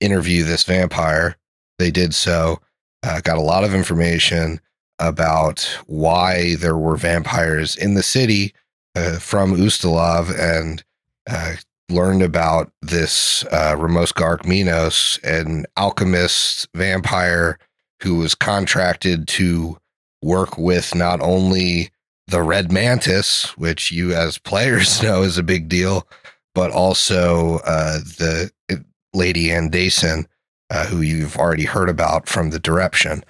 interview 0.00 0.42
this 0.42 0.64
vampire. 0.64 1.36
They 1.78 1.90
did 1.90 2.14
so 2.14 2.60
uh, 3.02 3.20
got 3.20 3.38
a 3.38 3.42
lot 3.42 3.64
of 3.64 3.74
information 3.74 4.60
about 4.98 5.78
why 5.86 6.56
there 6.56 6.76
were 6.76 6.96
vampires 6.96 7.76
in 7.76 7.94
the 7.94 8.02
city 8.02 8.54
uh, 8.94 9.18
from 9.18 9.54
Ustalav 9.54 10.36
and 10.38 10.82
uh, 11.28 11.54
learned 11.88 12.22
about 12.22 12.70
this 12.82 13.44
uh, 13.46 13.74
Ramoska 13.76 14.38
Arkminos, 14.38 15.22
an 15.22 15.66
alchemist 15.76 16.68
vampire 16.74 17.58
who 18.02 18.16
was 18.16 18.34
contracted 18.34 19.28
to 19.28 19.78
work 20.22 20.58
with 20.58 20.94
not 20.94 21.20
only 21.20 21.90
the 22.26 22.42
Red 22.42 22.72
Mantis, 22.72 23.56
which 23.56 23.90
you 23.92 24.12
as 24.12 24.38
players 24.38 25.02
know 25.02 25.22
is 25.22 25.38
a 25.38 25.42
big 25.42 25.68
deal, 25.68 26.06
but 26.54 26.70
also 26.70 27.58
uh, 27.64 27.98
the 27.98 28.50
uh, 28.70 28.76
Lady 29.14 29.48
Andaisin, 29.48 30.26
uh, 30.70 30.86
who 30.86 31.00
you've 31.00 31.36
already 31.36 31.64
heard 31.64 31.88
about 31.88 32.28
from 32.28 32.50
the 32.50 32.58
Direption, 32.58 33.24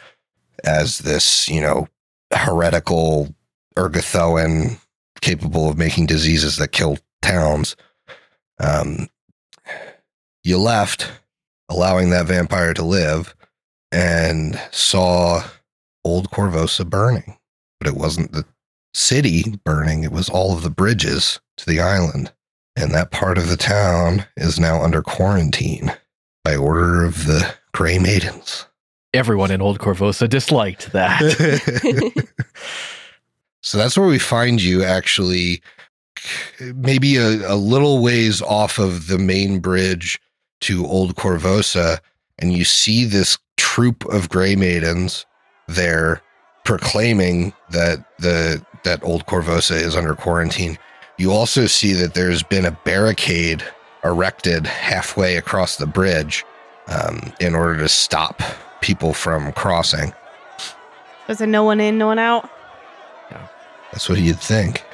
as 0.64 0.98
this, 0.98 1.48
you 1.48 1.60
know, 1.60 1.88
heretical 2.32 3.34
Urgathoan 3.76 4.78
capable 5.20 5.68
of 5.68 5.78
making 5.78 6.06
diseases 6.06 6.56
that 6.56 6.72
kill 6.72 6.98
towns. 7.22 7.76
Um, 8.58 9.08
you 10.44 10.58
left, 10.58 11.10
allowing 11.68 12.10
that 12.10 12.26
vampire 12.26 12.72
to 12.74 12.84
live, 12.84 13.34
and 13.92 14.60
saw 14.70 15.42
old 16.04 16.30
Korvosa 16.30 16.88
burning. 16.88 17.36
But 17.80 17.88
it 17.88 17.94
wasn't 17.96 18.32
the 18.32 18.44
city 18.94 19.56
burning, 19.64 20.04
it 20.04 20.12
was 20.12 20.28
all 20.28 20.54
of 20.54 20.62
the 20.62 20.70
bridges 20.70 21.40
to 21.58 21.66
the 21.66 21.80
island. 21.80 22.32
And 22.76 22.92
that 22.92 23.10
part 23.10 23.38
of 23.38 23.48
the 23.48 23.56
town 23.56 24.26
is 24.36 24.60
now 24.60 24.82
under 24.82 25.02
quarantine 25.02 25.92
by 26.44 26.56
order 26.56 27.04
of 27.04 27.26
the 27.26 27.54
Grey 27.72 27.98
Maidens. 27.98 28.66
Everyone 29.14 29.50
in 29.50 29.62
Old 29.62 29.78
Korvosa 29.78 30.28
disliked 30.28 30.92
that. 30.92 31.22
so 33.62 33.78
that's 33.78 33.96
where 33.96 34.08
we 34.08 34.18
find 34.18 34.62
you 34.62 34.84
actually 34.84 35.62
maybe 36.74 37.16
a, 37.16 37.52
a 37.52 37.56
little 37.56 38.02
ways 38.02 38.42
off 38.42 38.78
of 38.78 39.08
the 39.08 39.18
main 39.18 39.60
bridge 39.60 40.20
to 40.60 40.86
Old 40.86 41.16
Korvosa, 41.16 42.00
and 42.38 42.52
you 42.52 42.64
see 42.64 43.04
this 43.04 43.38
troop 43.56 44.04
of 44.06 44.28
gray 44.28 44.56
maidens 44.56 45.26
there 45.68 46.22
proclaiming 46.64 47.52
that 47.70 48.04
the 48.18 48.64
that 48.84 49.02
Old 49.02 49.26
Korvosa 49.26 49.74
is 49.74 49.96
under 49.96 50.14
quarantine. 50.14 50.78
You 51.18 51.32
also 51.32 51.66
see 51.66 51.92
that 51.94 52.14
there's 52.14 52.42
been 52.42 52.64
a 52.64 52.70
barricade 52.70 53.64
erected 54.04 54.66
halfway 54.66 55.36
across 55.36 55.76
the 55.76 55.86
bridge 55.86 56.44
um, 56.88 57.32
in 57.40 57.54
order 57.54 57.78
to 57.78 57.88
stop 57.88 58.42
people 58.80 59.12
from 59.12 59.52
crossing. 59.52 60.12
Was 61.26 61.40
it 61.40 61.48
no 61.48 61.64
one 61.64 61.80
in, 61.80 61.98
no 61.98 62.06
one 62.06 62.18
out? 62.18 62.48
Yeah. 63.30 63.48
That's 63.90 64.08
what 64.08 64.18
you'd 64.18 64.38
think. 64.38 64.84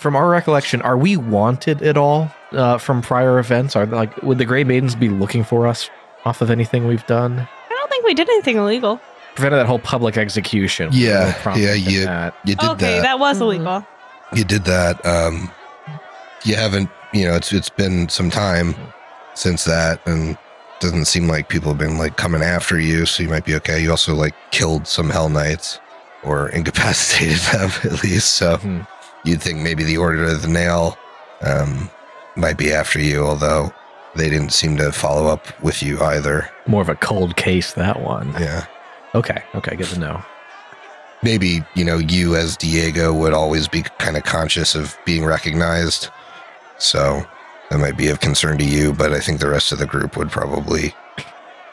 From 0.00 0.16
our 0.16 0.30
recollection, 0.30 0.80
are 0.80 0.96
we 0.96 1.18
wanted 1.18 1.82
at 1.82 1.98
all 1.98 2.30
uh, 2.52 2.78
from 2.78 3.02
prior 3.02 3.38
events? 3.38 3.76
Are 3.76 3.84
like 3.84 4.16
would 4.22 4.38
the 4.38 4.46
Grey 4.46 4.64
Maidens 4.64 4.94
be 4.94 5.10
looking 5.10 5.44
for 5.44 5.66
us 5.66 5.90
off 6.24 6.40
of 6.40 6.50
anything 6.50 6.86
we've 6.86 7.06
done? 7.06 7.38
I 7.40 7.68
don't 7.74 7.90
think 7.90 8.06
we 8.06 8.14
did 8.14 8.26
anything 8.30 8.56
illegal. 8.56 8.98
Prevented 9.34 9.58
that 9.60 9.66
whole 9.66 9.78
public 9.78 10.16
execution. 10.16 10.88
Yeah, 10.90 11.34
yeah, 11.54 11.74
you 11.74 12.06
that. 12.06 12.34
you 12.46 12.54
did 12.54 12.60
that. 12.60 12.70
okay, 12.72 12.94
that. 12.96 13.02
that, 13.02 13.18
was 13.18 13.38
Mhm. 13.38 13.42
illegal. 13.42 13.86
You 14.34 14.44
did 14.44 14.64
that. 14.64 15.04
Um, 15.04 15.50
you 16.44 16.56
haven't. 16.56 16.88
You 17.12 17.26
know, 17.26 17.34
it's 17.34 17.52
it's 17.52 17.68
been 17.68 18.08
some 18.08 18.30
time 18.30 18.74
since 19.34 19.64
that, 19.64 20.00
and 20.06 20.38
doesn't 20.80 21.04
seem 21.04 21.28
like 21.28 21.50
people 21.50 21.68
have 21.72 21.78
been 21.78 21.98
like 21.98 22.16
coming 22.16 22.40
after 22.42 22.80
you, 22.80 23.04
so 23.04 23.22
you 23.22 23.28
might 23.28 23.44
be 23.44 23.54
okay. 23.56 23.82
You 23.82 23.90
also 23.90 24.14
like 24.14 24.34
killed 24.50 24.86
some 24.86 25.10
Hell 25.10 25.28
Knights 25.28 25.78
or 26.22 26.48
incapacitated 26.48 27.36
them 27.52 27.70
at 27.84 28.02
least, 28.02 28.30
so 28.36 28.56
Mhm. 28.56 28.86
You'd 29.24 29.42
think 29.42 29.58
maybe 29.60 29.84
the 29.84 29.96
Order 29.98 30.24
of 30.24 30.42
the 30.42 30.48
Nail 30.48 30.96
um, 31.42 31.90
might 32.36 32.56
be 32.58 32.72
after 32.72 33.00
you, 33.00 33.24
although 33.24 33.72
they 34.14 34.28
didn't 34.28 34.50
seem 34.52 34.76
to 34.78 34.90
follow 34.92 35.26
up 35.26 35.46
with 35.62 35.82
you 35.82 36.00
either. 36.02 36.50
More 36.66 36.82
of 36.82 36.88
a 36.88 36.94
cold 36.96 37.36
case 37.36 37.72
that 37.74 38.00
one. 38.02 38.32
Yeah. 38.32 38.66
Okay, 39.14 39.42
okay, 39.54 39.76
good 39.76 39.86
to 39.88 39.98
know. 39.98 40.22
maybe 41.22 41.62
you 41.74 41.84
know 41.84 41.98
you 41.98 42.34
as 42.34 42.56
diego 42.56 43.12
would 43.12 43.34
always 43.34 43.68
be 43.68 43.82
kind 43.98 44.16
of 44.16 44.22
conscious 44.24 44.74
of 44.74 44.96
being 45.04 45.22
recognized 45.24 46.08
so 46.78 47.22
that 47.68 47.78
might 47.78 47.94
be 47.98 48.08
of 48.08 48.20
concern 48.20 48.56
to 48.56 48.64
you 48.64 48.90
but 48.94 49.12
i 49.12 49.20
think 49.20 49.38
the 49.38 49.48
rest 49.50 49.70
of 49.70 49.78
the 49.78 49.84
group 49.84 50.16
would 50.16 50.30
probably 50.30 50.94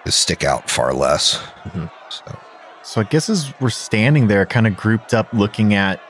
just 0.05 0.19
stick 0.19 0.43
out 0.43 0.69
far 0.69 0.93
less 0.93 1.37
Mhm. 1.69 1.89
so 2.09 2.37
So 2.83 2.99
I 3.01 3.03
guess 3.05 3.29
as 3.29 3.53
we're 3.61 3.69
standing 3.69 4.27
there, 4.27 4.45
kind 4.45 4.67
of 4.67 4.75
grouped 4.75 5.13
up, 5.13 5.27
looking 5.33 5.73
at 5.73 6.01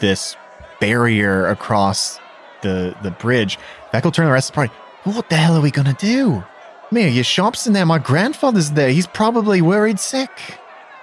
this 0.00 0.36
barrier 0.84 1.46
across 1.46 2.20
the 2.60 2.94
the 3.02 3.10
bridge, 3.10 3.58
Beck 3.90 4.04
will 4.04 4.10
turn 4.12 4.24
to 4.24 4.28
the 4.28 4.32
rest 4.32 4.50
of 4.50 4.52
the 4.52 4.56
party. 4.56 4.72
What 5.04 5.30
the 5.30 5.36
hell 5.36 5.56
are 5.56 5.62
we 5.62 5.70
gonna 5.70 5.96
do? 5.98 6.44
Mia, 6.90 7.08
your 7.08 7.24
shop's 7.24 7.66
in 7.66 7.72
there. 7.72 7.86
My 7.86 7.98
grandfather's 7.98 8.72
there. 8.72 8.90
He's 8.90 9.06
probably 9.06 9.62
worried 9.62 9.98
sick. 9.98 10.30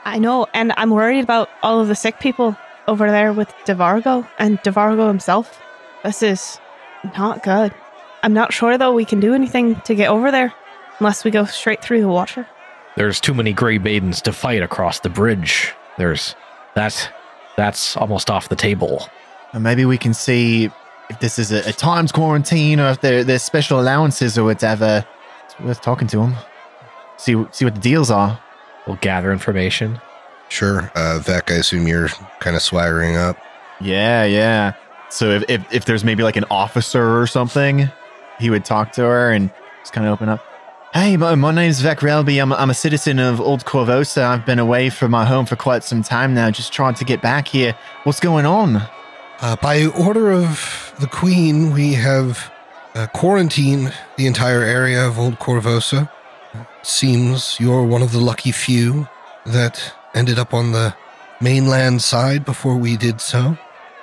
I 0.05 0.19
know, 0.19 0.45
and 0.53 0.71
I'm 0.77 0.91
worried 0.91 1.23
about 1.23 1.49
all 1.63 1.79
of 1.79 1.87
the 1.87 1.95
sick 1.95 2.19
people 2.19 2.55
over 2.87 3.09
there 3.09 3.33
with 3.33 3.49
Devargo 3.65 4.27
and 4.37 4.59
Devargo 4.59 5.07
himself. 5.07 5.59
This 6.03 6.21
is 6.21 6.59
not 7.17 7.43
good. 7.43 7.73
I'm 8.23 8.33
not 8.33 8.53
sure 8.53 8.77
though 8.77 8.93
we 8.93 9.05
can 9.05 9.19
do 9.19 9.33
anything 9.33 9.81
to 9.81 9.95
get 9.95 10.09
over 10.09 10.29
there 10.29 10.53
unless 10.99 11.23
we 11.23 11.31
go 11.31 11.45
straight 11.45 11.81
through 11.81 12.01
the 12.01 12.07
water. 12.07 12.47
There's 12.95 13.19
too 13.19 13.33
many 13.33 13.51
Grey 13.53 13.79
Maidens 13.79 14.21
to 14.21 14.31
fight 14.31 14.61
across 14.61 14.99
the 14.99 15.09
bridge. 15.09 15.73
There's 15.97 16.35
that. 16.75 17.11
That's 17.57 17.97
almost 17.97 18.29
off 18.29 18.49
the 18.49 18.55
table. 18.55 19.09
And 19.53 19.63
maybe 19.63 19.85
we 19.85 19.97
can 19.97 20.13
see 20.13 20.71
if 21.09 21.19
this 21.19 21.37
is 21.37 21.51
a, 21.51 21.67
a 21.69 21.73
times 21.73 22.11
quarantine 22.11 22.79
or 22.79 22.89
if 22.89 23.01
there, 23.01 23.23
there's 23.23 23.43
special 23.43 23.79
allowances 23.79 24.37
or 24.37 24.43
whatever. 24.45 25.05
It's 25.45 25.59
worth 25.59 25.81
talking 25.81 26.07
to 26.09 26.21
him. 26.21 26.35
See 27.17 27.35
see 27.51 27.65
what 27.65 27.75
the 27.75 27.81
deals 27.81 28.09
are. 28.09 28.39
We'll 28.87 28.97
gather 29.01 29.31
information. 29.31 29.99
sure 30.49 30.91
uh 30.95 31.17
vec 31.19 31.49
i 31.49 31.53
assume 31.55 31.87
you're 31.87 32.09
kind 32.39 32.55
of 32.57 32.61
swaggering 32.61 33.15
up 33.15 33.37
Yeah, 33.79 34.25
yeah. 34.25 34.73
So 35.09 35.29
if, 35.31 35.43
if 35.49 35.73
if 35.73 35.85
there's 35.85 36.03
maybe 36.03 36.23
like 36.23 36.35
an 36.37 36.45
officer 36.49 37.19
or 37.21 37.27
something, 37.27 37.89
he 38.39 38.49
would 38.49 38.65
talk 38.65 38.91
to 38.93 39.01
her 39.01 39.31
and 39.31 39.51
just 39.81 39.93
kind 39.93 40.07
of 40.07 40.13
open 40.13 40.29
up. 40.29 40.41
Hey, 40.93 41.15
my, 41.15 41.35
my 41.35 41.51
name's 41.53 41.79
Vec 41.79 41.99
Relby. 41.99 42.41
I'm, 42.41 42.51
I'm 42.51 42.69
a 42.69 42.73
citizen 42.73 43.17
of 43.19 43.39
Old 43.39 43.63
Korvosa. 43.63 44.23
I've 44.23 44.45
been 44.45 44.59
away 44.59 44.89
from 44.89 45.11
my 45.11 45.23
home 45.25 45.45
for 45.45 45.55
quite 45.55 45.83
some 45.85 46.03
time 46.03 46.33
now, 46.33 46.51
just 46.51 46.73
trying 46.73 46.95
to 46.95 47.05
get 47.05 47.21
back 47.21 47.47
here. 47.47 47.73
What's 48.03 48.19
going 48.19 48.45
on? 48.45 48.81
Uh, 49.41 49.55
by 49.55 49.87
order 49.87 50.31
of 50.31 50.93
the 50.99 51.07
queen 51.07 51.73
we 51.73 51.93
have 51.93 52.51
uh, 52.93 53.07
quarantined 53.07 53.91
the 54.15 54.27
entire 54.27 54.61
area 54.61 55.07
of 55.07 55.17
old 55.17 55.39
Korvosa 55.39 56.07
seems 56.83 57.59
you're 57.59 57.83
one 57.83 58.03
of 58.03 58.11
the 58.11 58.19
lucky 58.19 58.51
few 58.51 59.07
that 59.47 59.95
ended 60.13 60.37
up 60.37 60.53
on 60.53 60.73
the 60.73 60.93
mainland 61.41 62.03
side 62.03 62.45
before 62.45 62.75
we 62.75 62.95
did 62.95 63.19
so. 63.19 63.57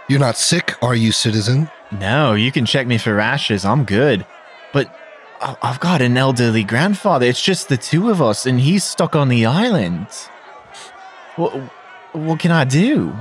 You're 0.09 0.19
not 0.19 0.37
sick, 0.37 0.75
are 0.83 0.97
you, 0.97 1.13
citizen? 1.13 1.71
No, 1.93 2.35
you 2.35 2.51
can 2.51 2.67
check 2.67 2.89
me 2.89 2.99
for 2.99 3.15
rashes. 3.15 3.65
I'm 3.65 3.85
good. 3.85 4.27
But 4.73 4.93
I've 5.41 5.79
got 5.79 6.03
an 6.03 6.17
elderly 6.17 6.65
grandfather. 6.65 7.27
It's 7.27 7.41
just 7.41 7.69
the 7.69 7.77
two 7.77 8.11
of 8.11 8.21
us, 8.21 8.45
and 8.45 8.59
he's 8.59 8.83
stuck 8.83 9.15
on 9.15 9.29
the 9.29 9.47
island. 9.47 10.09
What, 11.37 11.53
what 12.11 12.41
can 12.41 12.51
I 12.51 12.65
do? 12.65 13.15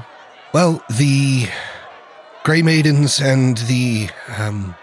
Well, 0.52 0.84
the 0.90 1.48
Grey 2.48 2.62
Maidens 2.62 3.20
and 3.20 3.58
the 3.58 4.08
um, 4.38 4.74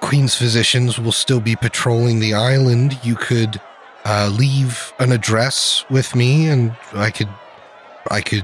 Queen's 0.00 0.34
physicians 0.34 0.98
will 0.98 1.12
still 1.12 1.38
be 1.38 1.54
patrolling 1.54 2.18
the 2.18 2.34
island. 2.34 2.98
You 3.04 3.14
could 3.14 3.60
uh, 4.04 4.32
leave 4.36 4.92
an 4.98 5.12
address 5.12 5.84
with 5.88 6.16
me, 6.16 6.48
and 6.48 6.76
I 6.92 7.12
could, 7.12 7.28
I 8.10 8.20
could 8.20 8.42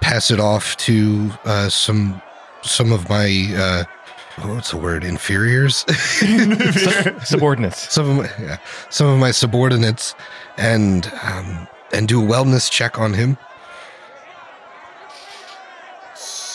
pass 0.00 0.32
it 0.32 0.40
off 0.40 0.76
to 0.78 1.30
uh, 1.44 1.68
some 1.68 2.20
some 2.62 2.90
of 2.90 3.08
my 3.08 3.52
uh, 3.54 3.84
oh, 4.38 4.54
what's 4.56 4.72
the 4.72 4.78
word? 4.78 5.04
Inferiors. 5.04 5.84
Subordinates. 7.24 7.92
some 7.92 8.10
of 8.10 8.16
my 8.16 8.44
yeah, 8.44 8.58
some 8.90 9.06
of 9.06 9.20
my 9.20 9.30
subordinates, 9.30 10.16
and 10.56 11.06
um, 11.22 11.68
and 11.92 12.08
do 12.08 12.20
a 12.20 12.26
wellness 12.26 12.68
check 12.68 12.98
on 12.98 13.14
him. 13.14 13.38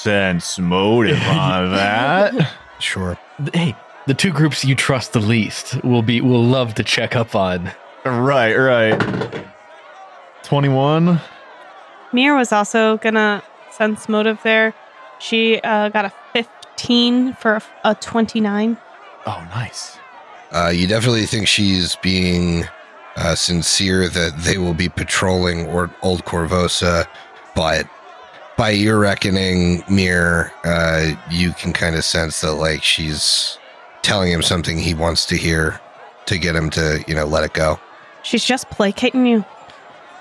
Sense 0.04 0.60
motive 0.60 1.22
on 1.28 1.72
that. 1.72 2.34
Sure. 2.80 3.18
Hey, 3.54 3.78
the 4.08 4.14
two 4.14 4.34
groups 4.34 4.66
you 4.66 4.76
trust 4.76 5.14
the 5.14 5.22
least 5.22 5.82
will 5.86 6.02
be 6.02 6.20
will 6.20 6.44
love 6.44 6.74
to 6.74 6.84
check 6.84 7.16
up 7.16 7.34
on. 7.34 7.72
right, 8.04 8.54
right. 8.56 9.46
21. 10.44 11.22
Mir 12.12 12.36
was 12.36 12.52
also 12.52 12.98
gonna 12.98 13.42
sense 13.72 14.10
motive 14.10 14.40
there. 14.44 14.74
She 15.20 15.62
uh, 15.62 15.88
got 15.88 16.04
a 16.04 16.12
15 16.34 17.36
for 17.36 17.54
a, 17.86 17.92
a 17.92 17.96
29. 17.96 18.76
Oh, 19.26 19.48
nice. 19.56 19.98
Uh, 20.52 20.74
you 20.76 20.86
definitely 20.86 21.26
think 21.26 21.48
she's 21.48 21.96
being 21.96 22.66
uh, 23.16 23.36
sincere 23.36 24.10
that 24.10 24.38
they 24.40 24.58
will 24.58 24.74
be 24.74 24.90
patrolling 24.90 25.68
or 25.68 25.90
Old 26.02 26.26
Korvosa, 26.26 27.08
but 27.56 27.88
by 28.58 28.70
your 28.70 29.00
reckoning, 29.00 29.84
Mir, 29.90 30.52
uh, 30.64 31.12
you 31.30 31.52
can 31.54 31.74
kind 31.74 31.96
of 31.96 32.04
sense 32.04 32.42
that 32.42 32.54
like 32.54 32.84
she's 32.84 33.58
telling 34.02 34.32
him 34.32 34.42
something 34.42 34.78
he 34.78 34.94
wants 34.94 35.26
to 35.28 35.38
hear 35.38 35.80
to 36.26 36.38
get 36.38 36.56
him 36.56 36.70
to 36.72 37.04
you 37.08 37.16
know 37.16 37.26
let 37.26 37.44
it 37.44 37.54
go. 37.54 37.80
She's 38.24 38.46
just 38.46 38.70
placating 38.70 39.26
you. 39.26 39.44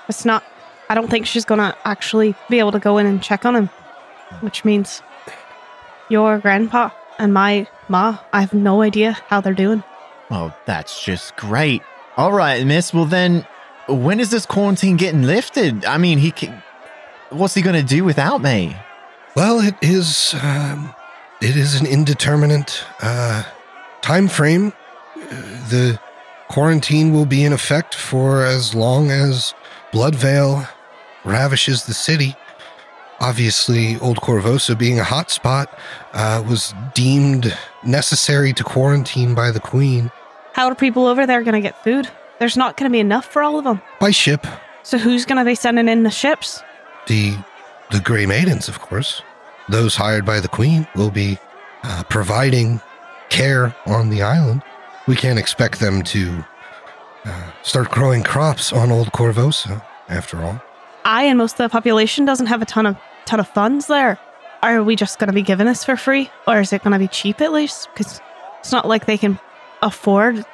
It's 0.09 0.25
not. 0.25 0.43
I 0.89 0.95
don't 0.95 1.09
think 1.09 1.25
she's 1.25 1.45
gonna 1.45 1.75
actually 1.85 2.35
be 2.49 2.59
able 2.59 2.71
to 2.73 2.79
go 2.79 2.97
in 2.97 3.05
and 3.05 3.21
check 3.21 3.45
on 3.45 3.55
him, 3.55 3.67
which 4.41 4.65
means 4.65 5.01
your 6.09 6.39
grandpa 6.39 6.89
and 7.17 7.33
my 7.33 7.67
ma. 7.87 8.19
I 8.31 8.41
have 8.41 8.53
no 8.53 8.81
idea 8.81 9.13
how 9.27 9.41
they're 9.41 9.53
doing. 9.53 9.83
Oh, 10.29 10.53
that's 10.65 11.03
just 11.03 11.35
great. 11.35 11.81
All 12.17 12.31
right, 12.31 12.65
miss. 12.65 12.93
Well, 12.93 13.05
then, 13.05 13.45
when 13.87 14.19
is 14.19 14.31
this 14.31 14.45
quarantine 14.45 14.97
getting 14.97 15.23
lifted? 15.23 15.85
I 15.85 15.97
mean, 15.97 16.17
he 16.19 16.31
can. 16.31 16.61
What's 17.33 17.53
he 17.55 17.61
going 17.61 17.75
to 17.75 17.83
do 17.95 18.03
without 18.03 18.41
me? 18.41 18.75
Well, 19.35 19.59
it 19.59 19.75
is 19.81 20.35
um, 20.41 20.93
it 21.41 21.55
is 21.57 21.79
an 21.79 21.87
indeterminate 21.87 22.83
uh, 23.01 23.43
time 24.01 24.27
frame. 24.27 24.71
Uh, 25.15 25.21
the 25.69 25.99
quarantine 26.49 27.11
will 27.13 27.25
be 27.25 27.43
in 27.43 27.51
effect 27.51 27.95
for 27.95 28.45
as 28.45 28.75
long 28.75 29.09
as 29.09 29.55
Bloodveil 29.91 30.67
ravishes 31.25 31.85
the 31.85 31.93
city. 31.93 32.35
Obviously, 33.19 33.97
Old 33.99 34.17
Korvosa 34.17 34.77
being 34.77 34.99
a 34.99 35.03
hotspot 35.03 35.67
uh, 36.13 36.43
was 36.47 36.73
deemed 36.93 37.57
necessary 37.83 38.53
to 38.53 38.63
quarantine 38.63 39.33
by 39.33 39.49
the 39.49 39.59
Queen 39.59 40.11
How 40.53 40.67
are 40.67 40.75
people 40.75 41.07
over 41.07 41.25
there 41.25 41.41
gonna 41.41 41.61
get 41.61 41.81
food? 41.83 42.09
There's 42.39 42.57
not 42.57 42.77
gonna 42.77 42.89
be 42.89 42.99
enough 42.99 43.25
for 43.25 43.41
all 43.41 43.57
of 43.57 43.63
them. 43.63 43.81
by 43.99 44.11
ship. 44.11 44.45
So 44.83 44.97
who's 44.97 45.25
gonna 45.25 45.45
be 45.45 45.55
sending 45.55 45.87
in 45.87 46.03
the 46.03 46.11
ships? 46.11 46.61
The 47.07 47.37
the 47.91 47.99
Grey 47.99 48.25
Maidens, 48.25 48.67
of 48.67 48.79
course, 48.79 49.21
those 49.69 49.95
hired 49.95 50.25
by 50.25 50.39
the 50.39 50.47
Queen, 50.47 50.87
will 50.95 51.11
be 51.11 51.37
uh, 51.83 52.03
providing 52.09 52.81
care 53.29 53.75
on 53.85 54.09
the 54.09 54.21
island. 54.21 54.63
We 55.07 55.15
can't 55.15 55.37
expect 55.37 55.79
them 55.79 56.01
to 56.03 56.43
uh, 57.25 57.51
start 57.61 57.89
growing 57.89 58.23
crops 58.23 58.73
on 58.73 58.91
Old 58.91 59.11
Korvosa, 59.11 59.83
after 60.09 60.41
all. 60.41 60.61
I 61.05 61.23
and 61.23 61.37
most 61.37 61.53
of 61.53 61.57
the 61.57 61.69
population 61.69 62.25
doesn't 62.25 62.47
have 62.47 62.61
a 62.61 62.65
ton 62.65 62.85
of 62.85 62.97
ton 63.25 63.39
of 63.39 63.47
funds 63.47 63.87
there. 63.87 64.17
Are 64.61 64.81
we 64.81 64.95
just 64.95 65.19
going 65.19 65.27
to 65.27 65.33
be 65.33 65.41
given 65.41 65.67
this 65.67 65.83
for 65.83 65.97
free, 65.97 66.29
or 66.47 66.61
is 66.61 66.71
it 66.71 66.83
going 66.83 66.93
to 66.93 66.99
be 66.99 67.09
cheap 67.09 67.41
at 67.41 67.51
least? 67.51 67.89
Because 67.93 68.21
it's 68.59 68.71
not 68.71 68.87
like 68.87 69.05
they 69.05 69.17
can 69.17 69.39
afford 69.81 70.45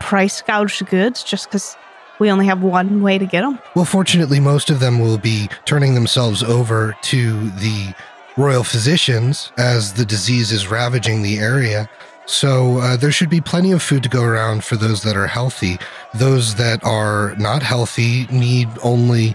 price 0.00 0.42
gouged 0.42 0.84
goods 0.86 1.22
just 1.22 1.46
because 1.46 1.76
we 2.20 2.30
only 2.30 2.46
have 2.46 2.62
one 2.62 3.02
way 3.02 3.18
to 3.18 3.26
get 3.26 3.40
them. 3.40 3.58
Well, 3.74 3.84
fortunately, 3.84 4.38
most 4.38 4.70
of 4.70 4.78
them 4.78 5.00
will 5.00 5.18
be 5.18 5.48
turning 5.64 5.94
themselves 5.94 6.42
over 6.42 6.94
to 7.02 7.50
the 7.50 7.94
royal 8.36 8.62
physicians 8.62 9.50
as 9.58 9.94
the 9.94 10.04
disease 10.04 10.52
is 10.52 10.68
ravaging 10.68 11.22
the 11.22 11.38
area. 11.38 11.90
So 12.26 12.78
uh, 12.78 12.96
there 12.96 13.10
should 13.10 13.30
be 13.30 13.40
plenty 13.40 13.72
of 13.72 13.82
food 13.82 14.04
to 14.04 14.08
go 14.08 14.22
around 14.22 14.62
for 14.62 14.76
those 14.76 15.02
that 15.02 15.16
are 15.16 15.26
healthy. 15.26 15.78
Those 16.14 16.54
that 16.56 16.84
are 16.84 17.34
not 17.36 17.62
healthy 17.62 18.26
need 18.30 18.68
only 18.84 19.34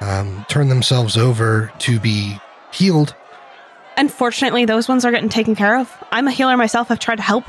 um, 0.00 0.46
turn 0.48 0.68
themselves 0.68 1.16
over 1.16 1.72
to 1.80 1.98
be 1.98 2.38
healed. 2.72 3.14
Unfortunately, 3.96 4.64
those 4.64 4.88
ones 4.88 5.04
are 5.04 5.10
getting 5.10 5.30
taken 5.30 5.56
care 5.56 5.78
of. 5.78 5.92
I'm 6.12 6.28
a 6.28 6.30
healer 6.30 6.56
myself. 6.56 6.90
I've 6.90 6.98
tried 6.98 7.16
to 7.16 7.22
help 7.22 7.44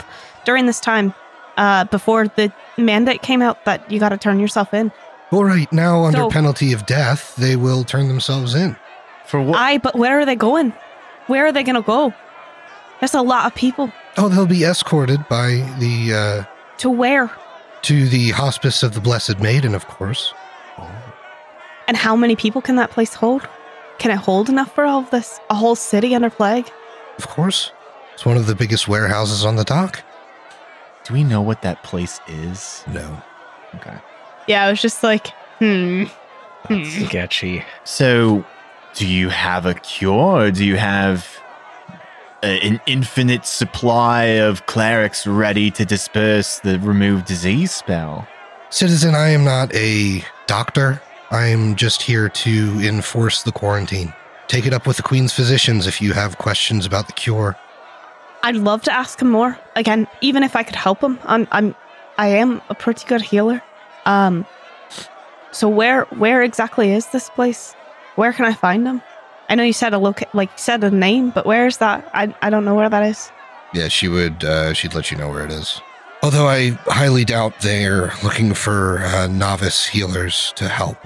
during 0.45 0.65
this 0.65 0.79
time 0.79 1.13
uh, 1.57 1.83
before 1.85 2.29
the 2.29 2.51
mandate 2.83 3.21
came 3.21 3.41
out 3.41 3.63
that 3.65 3.89
you 3.91 3.99
got 3.99 4.09
to 4.09 4.17
turn 4.17 4.39
yourself 4.39 4.73
in. 4.73 4.91
All 5.31 5.43
right, 5.43 5.71
now 5.73 6.05
under 6.05 6.19
So- 6.19 6.29
penalty 6.29 6.73
of 6.73 6.85
death, 6.85 7.35
they 7.35 7.55
will 7.55 7.83
turn 7.83 8.07
themselves 8.07 8.55
in. 8.55 8.75
For 9.25 9.41
what? 9.41 9.57
I, 9.59 9.77
but 9.77 9.95
where 9.95 10.19
are 10.19 10.25
they 10.25 10.35
going? 10.35 10.73
Where 11.27 11.45
are 11.45 11.51
they 11.51 11.63
going 11.63 11.75
to 11.75 11.81
go? 11.81 12.13
There's 13.01 13.13
a 13.13 13.21
lot 13.21 13.45
of 13.45 13.53
people. 13.55 13.91
Oh, 14.17 14.29
they'll 14.29 14.45
be 14.45 14.63
escorted 14.63 15.27
by 15.27 15.69
the 15.79 16.13
uh, 16.13 16.77
To 16.79 16.89
where? 16.89 17.29
to 17.83 18.07
the 18.07 18.31
hospice 18.31 18.83
of 18.83 18.93
the 18.93 19.01
Blessed 19.01 19.39
Maiden, 19.39 19.75
of 19.75 19.87
course. 19.87 20.33
And 21.87 21.95
how 21.95 22.15
many 22.15 22.35
people 22.35 22.61
can 22.61 22.75
that 22.77 22.91
place 22.91 23.13
hold? 23.13 23.47
Can 23.99 24.11
it 24.11 24.17
hold 24.17 24.49
enough 24.49 24.73
for 24.75 24.83
all 24.83 24.99
of 24.99 25.09
this? 25.09 25.39
A 25.49 25.55
whole 25.55 25.75
city 25.75 26.13
under 26.15 26.29
plague? 26.29 26.69
Of 27.17 27.27
course, 27.27 27.71
it's 28.13 28.25
one 28.25 28.35
of 28.37 28.45
the 28.47 28.55
biggest 28.55 28.87
warehouses 28.87 29.45
on 29.45 29.55
the 29.55 29.63
dock. 29.63 30.03
Do 31.07 31.13
we 31.13 31.23
know 31.23 31.41
what 31.41 31.61
that 31.61 31.83
place 31.83 32.19
is? 32.27 32.83
No. 32.91 33.21
Okay. 33.75 33.97
Yeah, 34.47 34.65
I 34.65 34.69
was 34.69 34.81
just 34.81 35.03
like, 35.03 35.27
hmm. 35.59 36.05
That's 36.67 37.05
sketchy. 37.05 37.63
So, 37.85 38.45
do 38.93 39.07
you 39.07 39.29
have 39.29 39.65
a 39.65 39.73
cure? 39.75 40.41
Or 40.41 40.51
do 40.51 40.65
you 40.65 40.75
have 40.75 41.25
a, 42.43 42.59
an 42.59 42.81
infinite 42.87 43.45
supply 43.45 44.23
of 44.23 44.65
clerics 44.65 45.25
ready 45.25 45.71
to 45.71 45.85
disperse 45.85 46.59
the 46.59 46.77
remove 46.79 47.23
disease 47.23 47.71
spell? 47.71 48.27
Citizen, 48.69 49.15
I 49.15 49.29
am 49.29 49.45
not 49.45 49.73
a 49.73 50.25
doctor. 50.45 51.01
I 51.31 51.47
am 51.47 51.75
just 51.75 52.01
here 52.01 52.27
to 52.27 52.79
enforce 52.81 53.43
the 53.43 53.53
quarantine. 53.53 54.13
Take 54.47 54.65
it 54.65 54.73
up 54.73 54.85
with 54.85 54.97
the 54.97 55.03
Queen's 55.03 55.31
physicians 55.31 55.87
if 55.87 56.01
you 56.01 56.11
have 56.11 56.37
questions 56.37 56.85
about 56.85 57.07
the 57.07 57.13
cure. 57.13 57.57
I'd 58.43 58.55
love 58.55 58.81
to 58.83 58.93
ask 58.93 59.21
him 59.21 59.29
more. 59.29 59.57
Again, 59.75 60.07
even 60.21 60.43
if 60.43 60.55
I 60.55 60.63
could 60.63 60.75
help 60.75 61.01
him, 61.01 61.19
I'm 61.25 61.47
I'm 61.51 61.75
I 62.17 62.27
am 62.27 62.61
a 62.69 62.75
pretty 62.75 63.05
good 63.07 63.21
healer. 63.21 63.61
Um 64.05 64.45
so 65.51 65.67
where 65.69 66.03
where 66.05 66.43
exactly 66.43 66.91
is 66.91 67.07
this 67.07 67.29
place? 67.29 67.73
Where 68.15 68.33
can 68.33 68.45
I 68.45 68.53
find 68.53 68.87
him? 68.87 69.01
I 69.49 69.55
know 69.55 69.63
you 69.63 69.73
said 69.73 69.93
a 69.93 69.97
loca- 69.99 70.27
like 70.33 70.49
you 70.49 70.57
said 70.57 70.83
a 70.83 70.91
name, 70.91 71.29
but 71.31 71.45
where 71.45 71.67
is 71.67 71.77
that? 71.77 72.09
I 72.13 72.33
I 72.41 72.49
don't 72.49 72.65
know 72.65 72.75
where 72.75 72.89
that 72.89 73.03
is. 73.03 73.31
Yeah, 73.73 73.87
she 73.89 74.07
would. 74.07 74.43
Uh, 74.43 74.73
she'd 74.73 74.93
let 74.93 75.11
you 75.11 75.17
know 75.17 75.29
where 75.29 75.43
it 75.45 75.51
is. 75.51 75.81
Although 76.23 76.47
I 76.47 76.71
highly 76.87 77.25
doubt 77.25 77.59
they're 77.61 78.11
looking 78.23 78.53
for 78.53 78.99
uh, 78.99 79.27
novice 79.27 79.85
healers 79.85 80.51
to 80.55 80.67
help. 80.67 80.97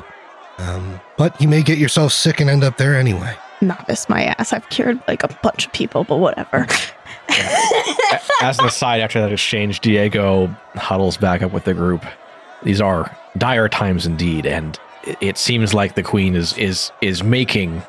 Um, 0.58 1.02
but 1.18 1.40
you 1.42 1.48
may 1.48 1.64
get 1.64 1.78
yourself 1.80 2.14
sick 2.14 2.40
and 2.40 2.50
end 2.50 2.64
up 2.64 2.78
there 2.78 2.96
anyway. 2.96 3.36
Novice 3.62 4.08
my 4.10 4.26
ass. 4.38 4.54
I've 4.54 4.68
cured 4.70 5.00
like 5.08 5.24
a 5.24 5.28
bunch 5.44 5.66
of 5.66 5.74
people, 5.74 6.04
but 6.04 6.18
whatever. 6.18 6.66
As 8.42 8.60
an 8.60 8.66
aside, 8.66 9.02
after 9.02 9.20
that 9.22 9.32
exchange, 9.32 9.80
Diego 9.80 10.48
huddles 10.76 11.18
back 11.18 11.42
up 11.42 11.52
with 11.52 11.64
the 11.66 11.74
group. 11.74 12.04
These 12.64 12.82
are 12.82 13.16
dire 13.38 13.70
times 13.70 14.06
indeed, 14.06 14.46
and 14.46 14.80
it, 15.22 15.38
seems 15.38 15.74
like 15.74 15.96
the 15.96 16.04
queen 16.04 16.36
is 16.36 16.58
is 16.58 16.92
is 17.02 17.24
making 17.24 17.82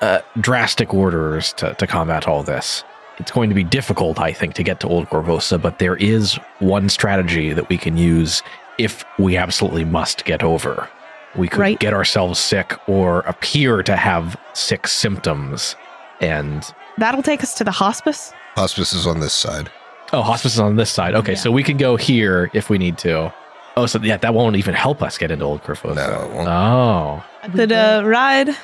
uh, 0.00 0.20
drastic 0.40 0.92
orders 0.94 1.52
to, 1.54 1.74
to 1.74 1.86
combat 1.86 2.26
all 2.28 2.42
this. 2.42 2.84
It's 3.18 3.30
going 3.30 3.48
to 3.48 3.54
be 3.54 3.64
difficult, 3.64 4.18
I 4.20 4.32
think, 4.32 4.54
to 4.54 4.62
get 4.62 4.80
to 4.80 4.88
Old 4.88 5.06
Korvosa, 5.08 5.60
but 5.60 5.78
there 5.78 5.96
is 5.96 6.34
one 6.58 6.88
strategy 6.88 7.52
that 7.54 7.68
we 7.68 7.78
can 7.78 7.96
use 7.96 8.42
if 8.78 9.04
we 9.18 9.36
absolutely 9.38 9.84
must 9.84 10.24
get 10.26 10.42
over. 10.42 10.88
We 11.34 11.48
could 11.48 11.60
Right. 11.60 11.78
get 11.78 11.94
ourselves 11.94 12.38
sick 12.38 12.74
or 12.86 13.20
appear 13.20 13.82
to 13.84 13.96
have 13.96 14.36
sick 14.52 14.86
symptoms, 14.86 15.76
and 16.20 16.62
That'll 16.98 17.22
take 17.22 17.42
us 17.42 17.54
to 17.54 17.64
the 17.64 17.70
hospice. 17.70 18.32
Hospice 18.56 18.92
is 18.94 19.06
on 19.06 19.20
this 19.20 19.32
side. 19.34 19.70
Oh, 20.12 20.22
hospice 20.22 20.54
is 20.54 20.60
on 20.60 20.76
this 20.76 20.90
side. 20.90 21.14
Okay, 21.14 21.32
Yeah. 21.32 21.38
so 21.38 21.50
we 21.50 21.62
can 21.62 21.76
go 21.76 21.96
here 21.96 22.50
if 22.54 22.70
we 22.70 22.78
need 22.78 22.96
to. 22.98 23.32
Oh, 23.76 23.84
so 23.86 23.98
yeah, 24.02 24.16
that 24.16 24.32
won't 24.32 24.56
even 24.56 24.74
help 24.74 25.02
us 25.02 25.18
get 25.18 25.30
into 25.30 25.44
Old 25.44 25.62
Korvosa. 25.62 25.96
No, 25.96 26.22
it 26.24 26.32
won't. 26.32 26.48
Oh, 26.48 27.22
I 27.42 27.48
could 27.48 27.72
uh, 27.72 28.02
ride. 28.06 28.56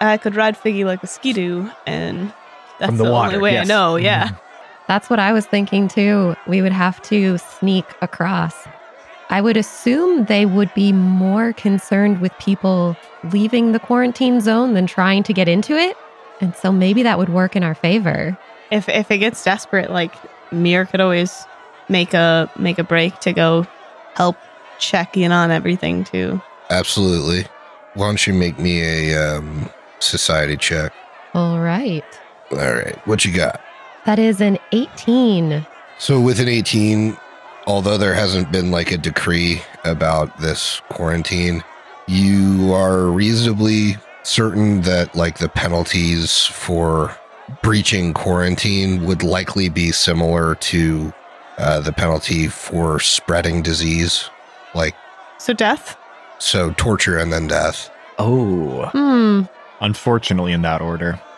I 0.00 0.18
could 0.18 0.36
ride 0.36 0.56
Figgy 0.58 0.84
like 0.84 1.02
a 1.02 1.06
skidoo, 1.06 1.70
and 1.86 2.30
that's 2.78 2.90
From 2.90 2.98
the 2.98 3.04
the, 3.04 3.10
water, 3.12 3.28
only 3.36 3.42
way 3.42 3.52
yes. 3.52 3.64
I 3.64 3.68
know. 3.68 3.96
Yeah. 3.96 4.30
That's 4.88 5.08
what 5.08 5.18
I 5.18 5.32
was 5.32 5.46
thinking 5.46 5.88
too. 5.88 6.34
We 6.46 6.60
would 6.60 6.72
have 6.72 7.00
to 7.02 7.38
sneak 7.38 7.86
across. 8.02 8.54
I 9.30 9.40
would 9.40 9.56
assume 9.56 10.26
they 10.26 10.44
would 10.44 10.74
be 10.74 10.92
more 10.92 11.54
concerned 11.54 12.20
with 12.20 12.32
people 12.38 12.94
leaving 13.32 13.72
the 13.72 13.78
quarantine 13.78 14.42
zone 14.42 14.74
than 14.74 14.86
trying 14.86 15.22
to 15.22 15.32
get 15.32 15.48
into 15.48 15.74
it. 15.74 15.96
And 16.42 16.54
so 16.54 16.70
maybe 16.70 17.02
that 17.04 17.16
would 17.16 17.30
work 17.30 17.56
in 17.56 17.62
our 17.62 17.74
favor. 17.74 18.36
If 18.72 18.88
if 18.88 19.10
it 19.10 19.18
gets 19.18 19.44
desperate, 19.44 19.90
like 19.90 20.14
Mir 20.50 20.86
could 20.86 21.00
always 21.00 21.44
make 21.88 22.14
a 22.14 22.50
make 22.58 22.78
a 22.78 22.84
break 22.84 23.18
to 23.20 23.32
go 23.32 23.66
help 24.14 24.36
check 24.78 25.16
in 25.16 25.30
on 25.30 25.50
everything 25.50 26.04
too. 26.04 26.40
Absolutely. 26.70 27.44
Why 27.94 28.06
don't 28.06 28.26
you 28.26 28.32
make 28.32 28.58
me 28.58 28.82
a 28.82 29.36
um, 29.36 29.68
society 30.00 30.56
check? 30.56 30.92
All 31.34 31.60
right. 31.60 32.04
All 32.50 32.58
right. 32.58 32.96
What 33.06 33.24
you 33.24 33.34
got? 33.34 33.60
That 34.06 34.18
is 34.18 34.40
an 34.40 34.58
18. 34.72 35.66
So 35.98 36.20
with 36.20 36.40
an 36.40 36.48
18, 36.48 37.16
although 37.66 37.98
there 37.98 38.14
hasn't 38.14 38.50
been 38.50 38.70
like 38.70 38.90
a 38.90 38.98
decree 38.98 39.62
about 39.84 40.40
this 40.40 40.80
quarantine, 40.88 41.62
you 42.08 42.72
are 42.72 43.06
reasonably 43.06 43.96
certain 44.22 44.80
that 44.82 45.14
like 45.14 45.38
the 45.38 45.48
penalties 45.48 46.46
for 46.46 47.16
breaching 47.62 48.12
quarantine 48.14 49.04
would 49.04 49.22
likely 49.22 49.68
be 49.68 49.92
similar 49.92 50.54
to 50.56 51.12
uh, 51.58 51.80
the 51.80 51.92
penalty 51.92 52.48
for 52.48 52.98
spreading 53.00 53.62
disease, 53.62 54.28
like 54.74 54.94
So 55.38 55.52
death. 55.52 55.96
so 56.38 56.72
torture 56.72 57.18
and 57.18 57.32
then 57.32 57.46
death. 57.46 57.90
Oh. 58.18 58.86
Hmm. 58.92 59.42
Unfortunately, 59.80 60.52
in 60.52 60.62
that 60.62 60.80
order. 60.80 61.20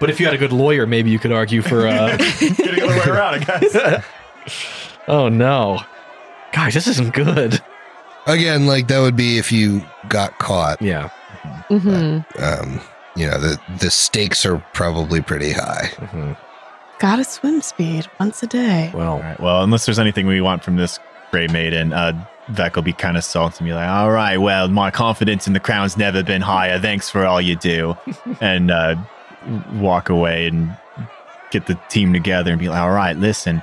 But 0.00 0.10
if 0.10 0.18
you 0.18 0.26
had 0.26 0.34
a 0.34 0.38
good 0.38 0.50
lawyer, 0.52 0.84
maybe 0.84 1.10
you 1.10 1.20
could 1.20 1.30
argue 1.30 1.62
for. 1.62 1.86
Uh, 1.86 2.16
Getting 2.40 2.54
the 2.56 2.82
other 2.88 2.98
way 2.98 3.16
around, 3.16 3.34
I 3.34 3.38
guess. 3.60 4.04
oh 5.06 5.28
no, 5.28 5.80
guys, 6.52 6.74
this 6.74 6.88
isn't 6.88 7.14
good. 7.14 7.62
Again, 8.26 8.66
like 8.66 8.88
that 8.88 8.98
would 8.98 9.14
be 9.14 9.38
if 9.38 9.52
you 9.52 9.84
got 10.08 10.36
caught. 10.40 10.82
Yeah. 10.82 11.08
hmm 11.68 12.18
Um, 12.42 12.80
you 13.14 13.26
know, 13.26 13.38
the 13.38 13.60
the 13.80 13.90
stakes 13.90 14.44
are 14.46 14.58
probably 14.72 15.20
pretty 15.20 15.52
high. 15.52 15.90
Mhm. 15.96 16.36
Got 16.98 17.16
to 17.16 17.24
swim 17.24 17.62
speed 17.62 18.06
once 18.20 18.42
a 18.42 18.46
day. 18.46 18.90
Well, 18.94 19.18
right. 19.18 19.38
Well, 19.40 19.62
unless 19.62 19.86
there's 19.86 19.98
anything 19.98 20.26
we 20.26 20.40
want 20.40 20.62
from 20.62 20.76
this 20.76 21.00
Grey 21.32 21.48
Maiden, 21.48 21.92
uh, 21.92 22.12
Vec 22.48 22.76
will 22.76 22.82
be 22.82 22.92
kind 22.92 23.16
of 23.16 23.24
salty 23.24 23.56
and 23.60 23.66
be 23.68 23.72
like, 23.72 23.88
all 23.88 24.10
right, 24.12 24.36
well, 24.36 24.68
my 24.68 24.90
confidence 24.90 25.46
in 25.46 25.52
the 25.52 25.60
crown's 25.60 25.96
never 25.96 26.22
been 26.22 26.42
higher. 26.42 26.78
Thanks 26.78 27.10
for 27.10 27.24
all 27.26 27.40
you 27.40 27.56
do. 27.56 27.96
and 28.40 28.70
uh, 28.70 28.96
walk 29.74 30.08
away 30.10 30.46
and 30.46 30.76
get 31.50 31.66
the 31.66 31.78
team 31.88 32.12
together 32.12 32.50
and 32.52 32.60
be 32.60 32.68
like, 32.68 32.80
all 32.80 32.92
right, 32.92 33.16
listen, 33.16 33.62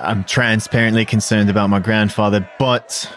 I'm 0.00 0.24
transparently 0.24 1.04
concerned 1.04 1.50
about 1.50 1.68
my 1.68 1.80
grandfather, 1.80 2.48
but 2.58 3.10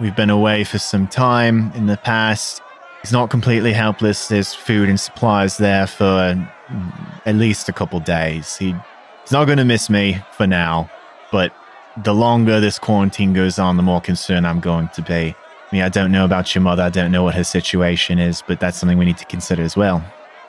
we've 0.00 0.16
been 0.16 0.30
away 0.30 0.64
for 0.64 0.78
some 0.78 1.06
time 1.06 1.70
in 1.74 1.86
the 1.86 1.96
past. 1.98 2.62
He's 3.04 3.12
not 3.12 3.28
completely 3.28 3.74
helpless. 3.74 4.28
There's 4.28 4.54
food 4.54 4.88
and 4.88 4.98
supplies 4.98 5.58
there 5.58 5.86
for 5.86 6.48
at 7.26 7.34
least 7.34 7.68
a 7.68 7.72
couple 7.74 8.00
days. 8.00 8.56
He, 8.56 8.74
he's 9.20 9.30
not 9.30 9.44
going 9.44 9.58
to 9.58 9.64
miss 9.66 9.90
me 9.90 10.22
for 10.32 10.46
now, 10.46 10.90
but 11.30 11.54
the 12.02 12.14
longer 12.14 12.60
this 12.60 12.78
quarantine 12.78 13.34
goes 13.34 13.58
on, 13.58 13.76
the 13.76 13.82
more 13.82 14.00
concerned 14.00 14.46
I'm 14.46 14.58
going 14.58 14.88
to 14.94 15.02
be. 15.02 15.34
I 15.34 15.34
mean, 15.70 15.82
I 15.82 15.90
don't 15.90 16.12
know 16.12 16.24
about 16.24 16.54
your 16.54 16.62
mother. 16.62 16.82
I 16.82 16.88
don't 16.88 17.12
know 17.12 17.22
what 17.22 17.34
her 17.34 17.44
situation 17.44 18.18
is, 18.18 18.42
but 18.46 18.58
that's 18.58 18.78
something 18.78 18.96
we 18.96 19.04
need 19.04 19.18
to 19.18 19.26
consider 19.26 19.62
as 19.62 19.76
well. 19.76 20.02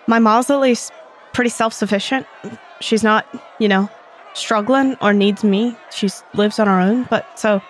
My 0.08 0.20
mom's 0.20 0.50
at 0.50 0.62
least 0.62 0.94
pretty 1.34 1.50
self 1.50 1.74
sufficient. 1.74 2.26
She's 2.80 3.04
not, 3.04 3.26
you 3.60 3.68
know, 3.68 3.89
struggling 4.34 4.96
or 5.02 5.12
needs 5.12 5.44
me. 5.44 5.76
She 5.91 6.08
lives 6.34 6.58
on 6.58 6.68
her 6.68 6.80
own, 6.80 7.04
but 7.10 7.38
so 7.38 7.62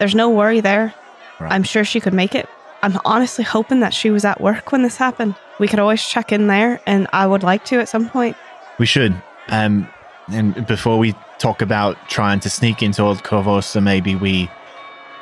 there's 0.00 0.16
no 0.16 0.28
worry 0.30 0.58
there. 0.58 0.92
Right. 1.38 1.52
I'm 1.52 1.62
sure 1.62 1.84
she 1.84 2.00
could 2.00 2.12
make 2.12 2.34
it. 2.34 2.48
I'm 2.82 2.98
honestly 3.04 3.44
hoping 3.44 3.80
that 3.80 3.94
she 3.94 4.10
was 4.10 4.24
at 4.24 4.40
work 4.40 4.72
when 4.72 4.82
this 4.82 4.96
happened. 4.96 5.36
We 5.60 5.68
could 5.68 5.78
always 5.78 6.04
check 6.04 6.32
in 6.32 6.48
there, 6.48 6.80
and 6.86 7.06
I 7.12 7.26
would 7.26 7.42
like 7.42 7.64
to 7.66 7.80
at 7.80 7.88
some 7.88 8.08
point. 8.08 8.36
We 8.78 8.86
should. 8.86 9.14
Um, 9.48 9.88
and 10.28 10.66
before 10.66 10.98
we 10.98 11.14
talk 11.38 11.62
about 11.62 11.96
trying 12.08 12.40
to 12.40 12.50
sneak 12.50 12.82
into 12.82 13.02
Old 13.02 13.22
Korvosa, 13.22 13.82
maybe 13.82 14.14
we 14.16 14.50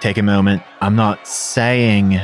take 0.00 0.16
a 0.16 0.22
moment. 0.22 0.62
I'm 0.80 0.96
not 0.96 1.26
saying 1.26 2.20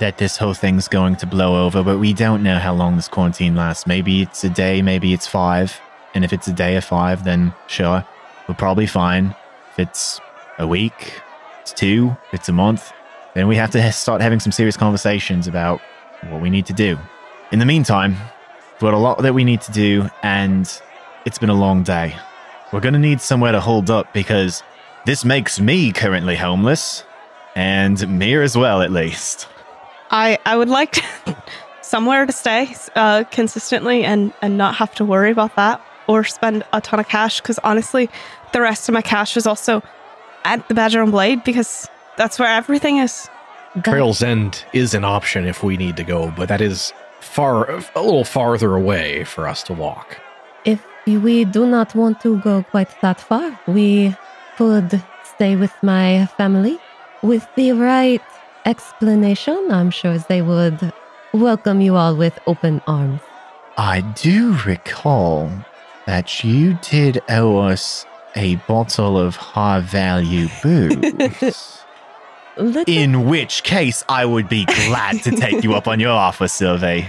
that 0.00 0.18
this 0.18 0.36
whole 0.36 0.54
thing's 0.54 0.88
going 0.88 1.14
to 1.16 1.26
blow 1.26 1.64
over, 1.64 1.84
but 1.84 1.98
we 1.98 2.12
don't 2.12 2.42
know 2.42 2.58
how 2.58 2.74
long 2.74 2.96
this 2.96 3.06
quarantine 3.06 3.54
lasts. 3.54 3.86
Maybe 3.86 4.22
it's 4.22 4.42
a 4.42 4.50
day, 4.50 4.82
maybe 4.82 5.12
it's 5.12 5.28
five. 5.28 5.80
And 6.14 6.24
if 6.24 6.32
it's 6.32 6.48
a 6.48 6.52
day 6.52 6.76
or 6.76 6.80
five, 6.80 7.24
then 7.24 7.54
sure, 7.68 8.04
we're 8.48 8.56
probably 8.56 8.86
fine. 8.86 9.34
If 9.72 9.78
it's 9.78 10.20
a 10.58 10.66
week, 10.66 11.20
it's 11.60 11.72
two, 11.72 12.16
it's 12.32 12.48
a 12.48 12.52
month, 12.52 12.92
then 13.34 13.48
we 13.48 13.56
have 13.56 13.70
to 13.70 13.92
start 13.92 14.20
having 14.20 14.40
some 14.40 14.52
serious 14.52 14.76
conversations 14.76 15.46
about 15.46 15.80
what 16.28 16.40
we 16.40 16.50
need 16.50 16.66
to 16.66 16.72
do. 16.72 16.98
In 17.50 17.58
the 17.58 17.66
meantime, 17.66 18.12
we've 18.12 18.80
got 18.80 18.94
a 18.94 18.98
lot 18.98 19.18
that 19.22 19.34
we 19.34 19.44
need 19.44 19.60
to 19.62 19.72
do, 19.72 20.08
and 20.22 20.80
it's 21.24 21.38
been 21.38 21.50
a 21.50 21.54
long 21.54 21.82
day. 21.82 22.16
We're 22.72 22.80
going 22.80 22.94
to 22.94 23.00
need 23.00 23.20
somewhere 23.20 23.52
to 23.52 23.60
hold 23.60 23.90
up 23.90 24.12
because 24.12 24.62
this 25.04 25.24
makes 25.24 25.60
me 25.60 25.92
currently 25.92 26.36
homeless, 26.36 27.04
and 27.54 28.18
Mir 28.18 28.42
as 28.42 28.56
well, 28.56 28.82
at 28.82 28.90
least. 28.90 29.48
I 30.10 30.38
I 30.44 30.56
would 30.56 30.68
like 30.68 31.02
somewhere 31.82 32.26
to 32.26 32.32
stay 32.32 32.74
uh, 32.94 33.24
consistently 33.30 34.04
and 34.04 34.32
and 34.42 34.56
not 34.56 34.76
have 34.76 34.94
to 34.96 35.04
worry 35.04 35.30
about 35.30 35.56
that 35.56 35.80
or 36.06 36.24
spend 36.24 36.64
a 36.72 36.80
ton 36.80 37.00
of 37.00 37.08
cash 37.08 37.40
because 37.40 37.58
honestly, 37.64 38.08
the 38.52 38.60
rest 38.60 38.88
of 38.88 38.92
my 38.92 39.02
cash 39.02 39.36
is 39.36 39.46
also 39.46 39.82
at 40.44 40.66
the 40.68 40.74
Badger 40.74 41.02
and 41.02 41.12
Blade 41.12 41.44
because 41.44 41.88
that's 42.16 42.38
where 42.38 42.48
everything 42.48 42.98
is. 42.98 43.28
Trail's 43.82 44.22
End 44.22 44.64
is 44.72 44.92
an 44.94 45.04
option 45.04 45.46
if 45.46 45.62
we 45.62 45.76
need 45.76 45.96
to 45.96 46.04
go, 46.04 46.30
but 46.36 46.48
that 46.48 46.60
is 46.60 46.92
far, 47.20 47.70
a 47.70 48.02
little 48.02 48.24
farther 48.24 48.74
away 48.76 49.24
for 49.24 49.48
us 49.48 49.62
to 49.64 49.72
walk. 49.72 50.20
If 50.64 50.84
we 51.06 51.44
do 51.44 51.66
not 51.66 51.94
want 51.94 52.20
to 52.20 52.38
go 52.40 52.62
quite 52.64 53.00
that 53.00 53.20
far, 53.20 53.58
we 53.66 54.14
could 54.56 55.02
stay 55.24 55.56
with 55.56 55.72
my 55.82 56.26
family. 56.36 56.78
With 57.22 57.46
the 57.56 57.72
right 57.72 58.20
explanation, 58.66 59.68
I'm 59.70 59.90
sure 59.90 60.18
they 60.18 60.42
would 60.42 60.92
welcome 61.32 61.80
you 61.80 61.96
all 61.96 62.14
with 62.14 62.38
open 62.46 62.82
arms. 62.86 63.20
I 63.78 64.02
do 64.02 64.58
recall 64.66 65.50
that 66.06 66.44
you 66.44 66.78
did 66.82 67.22
owe 67.30 67.58
us 67.58 68.04
a 68.34 68.56
bottle 68.56 69.18
of 69.18 69.36
high 69.36 69.80
value 69.80 70.48
booze. 70.62 71.78
Let, 72.56 72.88
In 72.88 73.26
which 73.26 73.62
case, 73.62 74.04
I 74.08 74.24
would 74.24 74.48
be 74.48 74.64
glad 74.66 75.22
to 75.22 75.30
take 75.30 75.64
you 75.64 75.74
up 75.74 75.88
on 75.88 76.00
your 76.00 76.10
offer, 76.12 76.48
Sylvie. 76.48 77.08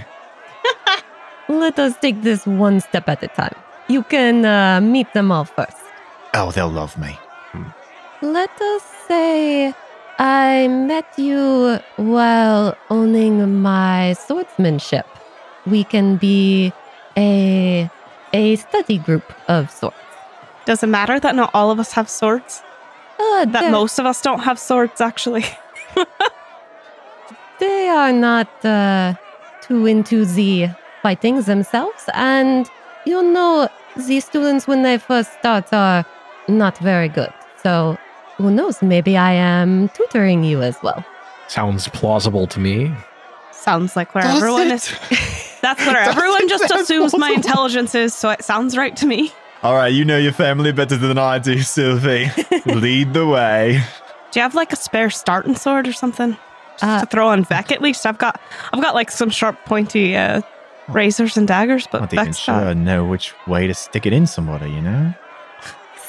let 1.48 1.78
us 1.78 1.94
take 2.00 2.22
this 2.22 2.46
one 2.46 2.80
step 2.80 3.08
at 3.08 3.22
a 3.22 3.28
time. 3.28 3.54
You 3.88 4.02
can 4.02 4.46
uh, 4.46 4.80
meet 4.80 5.12
them 5.12 5.30
all 5.30 5.44
first. 5.44 5.76
Oh, 6.32 6.50
they'll 6.50 6.70
love 6.70 6.96
me. 6.96 7.18
Let 8.22 8.58
us 8.58 8.82
say 9.06 9.74
I 10.18 10.66
met 10.68 11.06
you 11.18 11.78
while 11.96 12.76
owning 12.88 13.60
my 13.60 14.14
swordsmanship. 14.14 15.06
We 15.66 15.84
can 15.84 16.16
be 16.16 16.72
a 17.16 17.90
a 18.32 18.56
study 18.56 18.98
group 18.98 19.32
of 19.46 19.70
sorts. 19.70 19.96
Does 20.64 20.82
it 20.82 20.88
matter 20.88 21.20
that 21.20 21.36
not 21.36 21.50
all 21.54 21.70
of 21.70 21.78
us 21.78 21.92
have 21.92 22.08
swords? 22.08 22.63
Uh, 23.32 23.44
That 23.46 23.60
they- 23.62 23.70
most 23.70 23.98
of 23.98 24.06
us 24.06 24.20
don't 24.22 24.40
have 24.40 24.58
swords, 24.58 25.00
actually. 25.00 25.44
they 27.58 27.88
are 27.88 28.12
not 28.12 28.48
uh, 28.64 29.14
too 29.62 29.86
into 29.86 30.24
the 30.24 30.68
fighting 31.02 31.40
themselves, 31.42 32.04
and 32.14 32.68
you 33.06 33.22
know 33.22 33.68
the 33.96 34.20
students 34.20 34.66
when 34.66 34.82
they 34.82 34.98
first 34.98 35.32
start 35.38 35.72
are 35.72 36.04
not 36.48 36.78
very 36.78 37.08
good. 37.08 37.32
So 37.62 37.96
who 38.36 38.50
knows? 38.50 38.82
Maybe 38.82 39.16
I 39.16 39.32
am 39.32 39.88
tutoring 39.90 40.44
you 40.44 40.62
as 40.62 40.76
well. 40.82 41.04
Sounds 41.48 41.88
plausible 41.88 42.46
to 42.48 42.60
me. 42.60 42.92
Sounds 43.52 43.96
like 43.96 44.14
where 44.14 44.24
everyone 44.24 44.70
is. 44.72 44.90
That's 45.62 45.84
where 45.86 45.96
everyone 46.10 46.48
just 46.48 46.68
sound 46.68 46.82
assumes 46.82 47.12
my 47.16 47.28
plausible. 47.28 47.34
intelligence 47.36 47.94
is, 47.94 48.14
so 48.14 48.30
it 48.30 48.42
sounds 48.44 48.76
right 48.76 48.96
to 48.96 49.06
me. 49.06 49.32
All 49.64 49.74
right, 49.74 49.88
you 49.92 50.04
know 50.04 50.18
your 50.18 50.32
family 50.32 50.72
better 50.72 50.96
than 50.98 51.16
I 51.16 51.38
do, 51.38 51.60
Sylvie. 51.62 52.30
Lead 52.66 53.14
the 53.14 53.26
way. 53.26 53.82
Do 54.30 54.38
you 54.38 54.42
have 54.42 54.54
like 54.54 54.74
a 54.74 54.76
spare 54.76 55.08
starting 55.08 55.54
sword 55.56 55.88
or 55.88 55.92
something? 55.94 56.36
Just 56.72 56.84
Uh, 56.84 57.00
to 57.00 57.06
throw 57.06 57.28
on 57.28 57.44
Vec 57.44 57.72
at 57.72 57.80
least. 57.80 58.04
I've 58.04 58.18
got 58.18 58.38
I've 58.74 58.82
got 58.82 58.94
like 58.94 59.10
some 59.10 59.30
sharp 59.30 59.56
pointy 59.64 60.16
uh, 60.16 60.42
razors 60.88 61.38
and 61.38 61.48
daggers, 61.48 61.86
but 61.90 62.02
Not 62.02 62.12
even 62.12 62.32
sure 62.34 62.54
got- 62.54 62.66
I 62.66 62.72
know 62.74 63.06
which 63.06 63.32
way 63.46 63.66
to 63.66 63.72
stick 63.72 64.04
it 64.04 64.12
in 64.12 64.26
somebody, 64.26 64.70
you 64.70 64.82
know? 64.82 65.14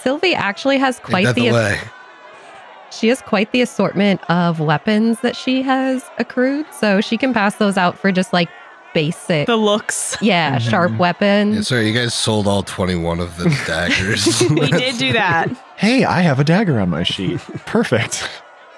Sylvie 0.02 0.36
actually 0.36 0.78
has 0.80 1.00
quite 1.00 1.28
the, 1.34 1.50
the 1.50 1.52
way? 1.52 1.80
she 2.92 3.08
has 3.08 3.22
quite 3.22 3.52
the 3.54 3.62
assortment 3.62 4.22
of 4.30 4.60
weapons 4.60 5.22
that 5.22 5.36
she 5.38 5.62
has 5.62 6.04
accrued, 6.18 6.66
so 6.74 7.00
she 7.00 7.18
can 7.18 7.34
pass 7.34 7.56
those 7.56 7.78
out 7.78 7.98
for 7.98 8.12
just 8.12 8.34
like 8.34 8.50
basic, 8.96 9.46
the 9.46 9.56
looks. 9.58 10.18
yeah, 10.22 10.56
Mhm. 10.58 10.70
sharp 10.70 10.98
weapon. 10.98 11.54
Yeah, 11.54 11.62
sorry, 11.62 11.88
you 11.88 11.94
guys 11.94 12.16
sold 12.16 12.48
all 12.48 12.64
21 12.64 13.20
of 13.20 13.38
the 13.38 13.50
daggers. 13.68 14.42
we 14.50 14.72
did 14.72 14.98
do 14.98 15.14
that. 15.22 15.50
Hey, 15.78 16.04
I 16.06 16.22
have 16.22 16.40
a 16.40 16.44
dagger 16.44 16.80
on 16.80 16.90
my 16.90 17.04
sheet. 17.04 17.40
Perfect. 17.68 18.28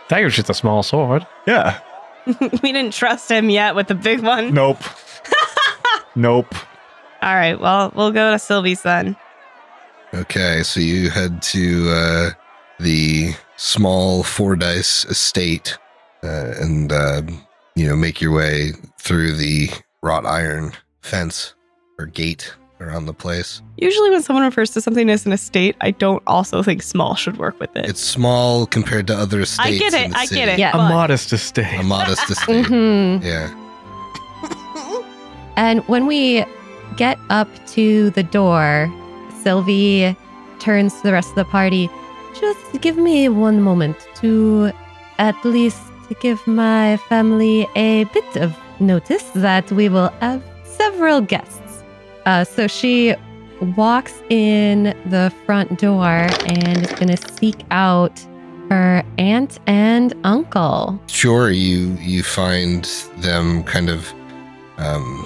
Dagger's 0.09 0.35
just 0.35 0.49
a 0.49 0.53
small 0.53 0.83
sword. 0.83 1.25
Yeah. 1.45 1.79
we 2.61 2.73
didn't 2.73 2.93
trust 2.93 3.31
him 3.31 3.49
yet 3.49 3.75
with 3.75 3.87
the 3.87 3.95
big 3.95 4.21
one. 4.21 4.53
Nope. 4.53 4.79
nope. 6.15 6.53
All 7.21 7.29
All 7.29 7.35
right. 7.35 7.59
Well, 7.59 7.91
we'll 7.95 8.11
go 8.11 8.31
to 8.31 8.39
Sylvie's 8.39 8.81
then. 8.81 9.15
Okay, 10.13 10.63
so 10.63 10.79
you 10.79 11.09
head 11.09 11.41
to 11.41 11.89
uh, 11.91 12.29
the 12.79 13.33
small 13.57 14.23
four 14.23 14.55
dice 14.55 15.03
estate 15.05 15.77
uh, 16.23 16.53
and 16.59 16.91
uh, 16.91 17.21
you 17.75 17.85
know 17.87 17.95
make 17.95 18.21
your 18.21 18.31
way 18.33 18.71
through 18.99 19.33
the 19.35 19.69
wrought 20.07 20.25
iron 20.25 20.71
fence 21.01 21.53
or 21.99 22.05
gate 22.05 22.53
around 22.79 23.05
the 23.07 23.13
place. 23.13 23.61
Usually, 23.77 24.09
when 24.09 24.21
someone 24.21 24.43
refers 24.45 24.69
to 24.71 24.81
something 24.81 25.09
as 25.09 25.25
an 25.25 25.33
estate, 25.33 25.75
I 25.81 25.91
don't 25.91 26.23
also 26.27 26.63
think 26.63 26.81
small 26.83 27.15
should 27.15 27.37
work 27.37 27.59
with 27.59 27.75
it. 27.75 27.85
It's 27.89 27.99
small 28.01 28.65
compared 28.67 29.07
to 29.07 29.15
other 29.17 29.41
estates. 29.41 29.67
I 29.67 29.77
get 29.77 29.93
in 29.93 30.03
it. 30.05 30.09
the 30.11 30.17
I 30.17 30.25
city. 30.25 30.39
get 30.41 30.49
it. 30.49 30.59
Yeah. 30.59 30.69
A 30.69 30.77
but- 30.77 30.89
modest 30.89 31.33
estate. 31.33 31.79
A 31.79 31.83
modest 31.83 32.29
estate. 32.33 32.65
hmm 32.67 33.17
Yeah. 33.21 33.49
And 35.57 35.79
when 35.87 36.05
we 36.05 36.45
get 36.97 37.17
up 37.31 37.49
to 37.73 38.11
the 38.11 38.21
door, 38.21 38.93
Sylvie 39.41 40.15
turns 40.59 40.93
to 40.97 41.01
the 41.03 41.11
rest 41.13 41.29
of 41.29 41.35
the 41.35 41.45
party. 41.45 41.89
Just 42.39 42.79
give 42.81 42.95
me 42.97 43.27
one 43.27 43.59
moment 43.61 43.97
to 44.21 44.71
at 45.17 45.35
least 45.43 45.81
give 46.21 46.45
my 46.45 46.97
family 47.09 47.67
a 47.75 48.03
bit 48.13 48.35
of 48.37 48.55
notice 48.79 49.23
that 49.35 49.71
we 49.71 49.89
will 49.89 50.09
have 50.21 50.43
several 50.63 51.21
guests. 51.21 51.83
Uh, 52.25 52.43
so 52.43 52.67
she 52.67 53.15
walks 53.75 54.21
in 54.29 54.95
the 55.09 55.33
front 55.45 55.79
door 55.79 56.27
and 56.45 56.77
is 56.77 56.91
going 56.91 57.15
to 57.15 57.33
seek 57.33 57.63
out 57.71 58.19
her 58.69 59.03
aunt 59.17 59.59
and 59.67 60.13
uncle. 60.23 60.99
Sure, 61.07 61.49
you 61.49 61.95
you 62.01 62.21
find 62.21 62.85
them 63.17 63.63
kind 63.63 63.89
of 63.89 64.11
um 64.77 65.25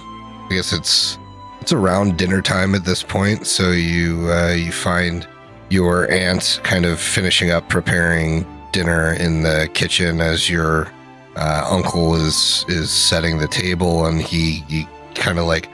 I 0.50 0.56
guess 0.56 0.74
it's 0.74 1.18
it's 1.60 1.74
around 1.74 2.18
dinner 2.18 2.42
time 2.42 2.76
at 2.76 2.86
this 2.86 3.04
point, 3.04 3.48
so 3.48 3.72
you 3.72 4.32
uh 4.32 4.54
you 4.54 4.72
find 4.72 5.28
your 5.70 6.10
aunt 6.12 6.60
kind 6.64 6.86
of 6.86 7.00
finishing 7.00 7.50
up 7.50 7.68
preparing 7.70 8.46
dinner 8.72 9.14
in 9.14 9.42
the 9.44 9.70
kitchen 9.74 10.22
as 10.22 10.50
your 10.50 10.92
uh, 11.36 11.68
uncle 11.70 12.16
is 12.16 12.66
is 12.68 12.90
setting 12.92 13.38
the 13.38 13.48
table 13.48 14.06
and 14.06 14.22
he 14.22 14.64
he 14.68 14.88
kind 15.16 15.40
of 15.40 15.46
like 15.46 15.70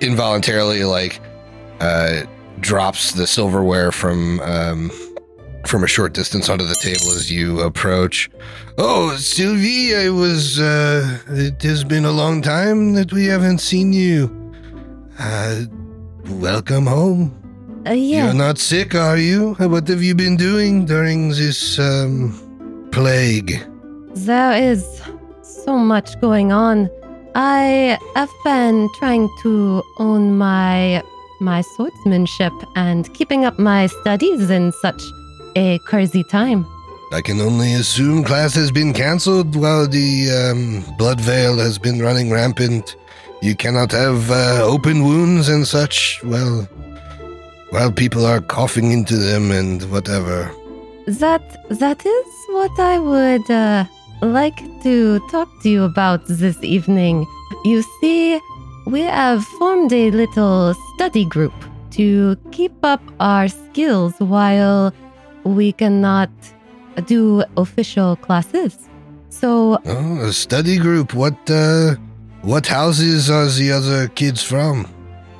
involuntarily 0.00 0.84
like 0.84 1.20
uh 1.80 2.22
drops 2.60 3.12
the 3.12 3.26
silverware 3.26 3.92
from 3.92 4.40
um 4.40 4.90
from 5.66 5.82
a 5.84 5.86
short 5.86 6.12
distance 6.12 6.48
onto 6.48 6.64
the 6.64 6.76
table 6.76 7.10
as 7.14 7.30
you 7.30 7.60
approach 7.60 8.30
Oh, 8.78 9.16
Sylvie, 9.16 9.96
I 9.96 10.10
was, 10.10 10.60
uh, 10.60 11.18
it 11.28 11.62
has 11.62 11.82
been 11.82 12.04
a 12.04 12.10
long 12.10 12.42
time 12.42 12.92
that 12.92 13.10
we 13.10 13.24
haven't 13.24 13.58
seen 13.58 13.94
you. 13.94 14.52
Uh, 15.18 15.62
welcome 16.26 16.84
home. 16.86 17.32
Uh, 17.86 17.92
yeah. 17.92 18.26
You're 18.26 18.34
not 18.34 18.58
sick, 18.58 18.94
are 18.94 19.16
you? 19.16 19.54
What 19.54 19.88
have 19.88 20.02
you 20.02 20.14
been 20.14 20.36
doing 20.36 20.84
during 20.84 21.30
this, 21.30 21.78
um, 21.78 22.88
plague? 22.92 23.64
There 24.24 24.54
is 24.54 25.02
so 25.42 25.76
much 25.76 26.18
going 26.22 26.50
on. 26.50 26.88
I 27.34 27.98
have 28.14 28.32
been 28.44 28.88
trying 28.98 29.28
to 29.42 29.82
own 29.98 30.38
my 30.38 31.02
my 31.38 31.60
swordsmanship 31.60 32.54
and 32.76 33.12
keeping 33.12 33.44
up 33.44 33.58
my 33.58 33.88
studies 33.88 34.48
in 34.48 34.72
such 34.72 35.02
a 35.54 35.78
crazy 35.80 36.24
time. 36.24 36.64
I 37.12 37.20
can 37.20 37.42
only 37.42 37.74
assume 37.74 38.24
class 38.24 38.54
has 38.54 38.70
been 38.72 38.94
cancelled 38.94 39.54
while 39.54 39.86
the, 39.86 40.30
um, 40.32 40.96
Bloodveil 40.96 41.58
has 41.58 41.78
been 41.78 42.00
running 42.00 42.30
rampant. 42.30 42.96
You 43.42 43.54
cannot 43.54 43.92
have, 43.92 44.30
uh, 44.30 44.62
open 44.64 45.04
wounds 45.04 45.50
and 45.50 45.66
such, 45.68 46.20
well, 46.24 46.66
while 47.68 47.92
people 47.92 48.24
are 48.24 48.40
coughing 48.40 48.92
into 48.92 49.16
them 49.18 49.50
and 49.50 49.82
whatever. 49.92 50.50
That 51.06 51.44
that 51.68 52.04
is 52.04 52.26
what 52.48 52.80
I 52.80 52.98
would 52.98 53.48
uh, 53.50 53.84
like 54.22 54.58
to 54.82 55.20
talk 55.30 55.48
to 55.62 55.68
you 55.68 55.84
about 55.84 56.26
this 56.26 56.62
evening. 56.62 57.26
You 57.64 57.82
see, 58.00 58.40
we 58.86 59.00
have 59.02 59.44
formed 59.44 59.92
a 59.92 60.10
little 60.10 60.74
study 60.94 61.24
group 61.24 61.52
to 61.92 62.36
keep 62.52 62.72
up 62.82 63.02
our 63.20 63.48
skills 63.48 64.14
while 64.18 64.92
we 65.44 65.72
cannot 65.72 66.30
do 67.06 67.44
official 67.56 68.16
classes. 68.16 68.88
So 69.28 69.78
Oh, 69.84 70.20
a 70.22 70.32
study 70.32 70.78
group. 70.78 71.14
What 71.14 71.36
uh 71.50 71.96
what 72.42 72.66
houses 72.66 73.28
are 73.30 73.46
the 73.46 73.72
other 73.72 74.08
kids 74.08 74.42
from? 74.42 74.86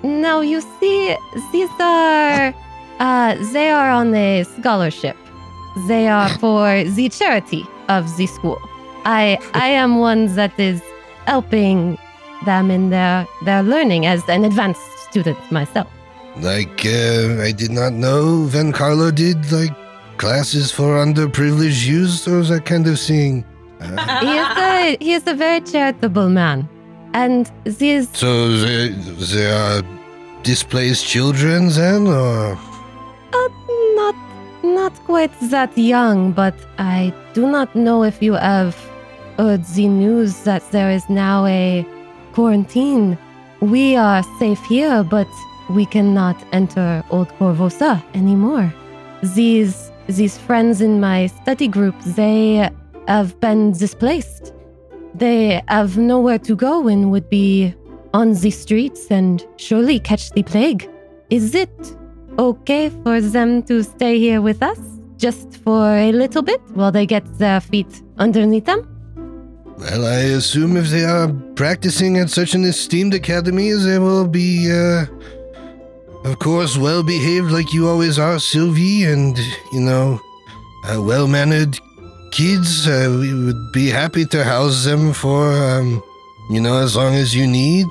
now 0.02 0.40
you 0.40 0.60
see, 0.78 1.16
these 1.52 1.70
are 1.80 2.54
uh, 3.00 3.34
they 3.52 3.70
are 3.70 3.90
on 3.90 4.14
a 4.14 4.44
scholarship. 4.44 5.16
They 5.86 6.08
are 6.08 6.28
for 6.38 6.84
the 6.84 7.08
charity 7.08 7.64
of 7.88 8.16
the 8.16 8.26
school. 8.26 8.58
I 9.04 9.38
I 9.52 9.68
am 9.68 9.98
one 9.98 10.34
that 10.34 10.58
is 10.58 10.80
helping 11.26 11.98
them 12.44 12.70
in 12.70 12.90
their 12.90 13.26
their 13.44 13.62
learning 13.62 14.06
as 14.06 14.22
an 14.28 14.44
advanced 14.44 14.80
student 15.10 15.38
myself. 15.52 15.88
Like 16.40 16.84
uh 16.86 17.42
I 17.48 17.52
did 17.52 17.70
not 17.70 17.92
know 17.92 18.48
Vencarlo 18.48 19.14
did 19.14 19.38
like 19.52 19.74
classes 20.16 20.72
for 20.72 20.96
underprivileged 21.04 21.86
youth 21.86 22.26
or 22.26 22.42
that 22.42 22.64
kind 22.64 22.86
of 22.86 22.98
thing. 22.98 23.44
Uh, 23.80 24.20
He 24.24 24.32
is 24.42 24.48
a 24.56 24.96
he 25.04 25.12
is 25.12 25.24
a 25.26 25.34
very 25.34 25.60
charitable 25.60 26.30
man, 26.30 26.66
and 27.12 27.50
these 27.64 28.08
so 28.12 28.56
they 28.64 28.88
they 29.32 29.50
are 29.50 29.82
displaced 30.42 31.06
children 31.06 31.68
then 31.68 32.06
or 32.06 32.56
not 34.86 35.04
quite 35.04 35.40
that 35.50 35.76
young, 35.76 36.30
but 36.30 36.54
I 36.78 37.12
do 37.34 37.44
not 37.48 37.74
know 37.74 38.04
if 38.04 38.22
you 38.22 38.34
have 38.34 38.76
heard 39.36 39.64
the 39.64 39.88
news 39.88 40.44
that 40.44 40.62
there 40.70 40.92
is 40.92 41.04
now 41.10 41.44
a 41.46 41.84
quarantine. 42.34 43.18
We 43.58 43.96
are 43.96 44.22
safe 44.38 44.62
here, 44.66 45.02
but 45.02 45.26
we 45.70 45.86
cannot 45.86 46.36
enter 46.52 47.02
Old 47.10 47.30
Korvosa 47.36 48.00
anymore. 48.14 48.72
These 49.34 49.90
these 50.06 50.38
friends 50.38 50.80
in 50.80 51.00
my 51.00 51.26
study 51.38 51.66
group, 51.66 51.96
they 52.20 52.70
have 53.08 53.40
been 53.40 53.72
displaced. 53.72 54.54
They 55.14 55.62
have 55.66 55.98
nowhere 55.98 56.38
to 56.48 56.54
go 56.54 56.86
and 56.86 57.10
would 57.10 57.28
be 57.28 57.74
on 58.14 58.34
the 58.34 58.52
streets 58.52 59.10
and 59.10 59.44
surely 59.56 59.98
catch 59.98 60.30
the 60.30 60.44
plague. 60.44 60.88
Is 61.28 61.56
it 61.56 61.76
okay 62.38 62.90
for 63.02 63.20
them 63.20 63.62
to 63.62 63.82
stay 63.82 64.18
here 64.18 64.40
with 64.40 64.62
us 64.62 64.78
just 65.16 65.56
for 65.64 65.96
a 65.96 66.12
little 66.12 66.42
bit 66.42 66.60
while 66.74 66.92
they 66.92 67.06
get 67.06 67.24
their 67.38 67.60
feet 67.60 68.02
underneath 68.18 68.66
them? 68.66 68.86
well 69.78 70.06
I 70.06 70.20
assume 70.38 70.76
if 70.76 70.88
they 70.88 71.04
are 71.04 71.28
practicing 71.54 72.18
at 72.18 72.30
such 72.30 72.54
an 72.54 72.64
esteemed 72.64 73.14
academy 73.14 73.72
they 73.72 73.98
will 73.98 74.26
be 74.26 74.70
uh 74.72 75.06
of 76.24 76.38
course 76.38 76.76
well 76.78 77.02
behaved 77.02 77.50
like 77.50 77.72
you 77.72 77.88
always 77.88 78.18
are 78.18 78.38
Sylvie 78.38 79.04
and 79.04 79.36
you 79.72 79.80
know 79.80 80.20
uh, 80.84 81.00
well 81.02 81.28
mannered 81.28 81.78
kids 82.32 82.86
uh, 82.88 83.14
we 83.20 83.32
would 83.34 83.72
be 83.72 83.88
happy 83.88 84.24
to 84.26 84.44
house 84.44 84.84
them 84.84 85.12
for 85.12 85.52
um 85.52 86.02
you 86.50 86.60
know 86.60 86.78
as 86.78 86.96
long 86.96 87.14
as 87.14 87.34
you 87.34 87.46
need 87.46 87.86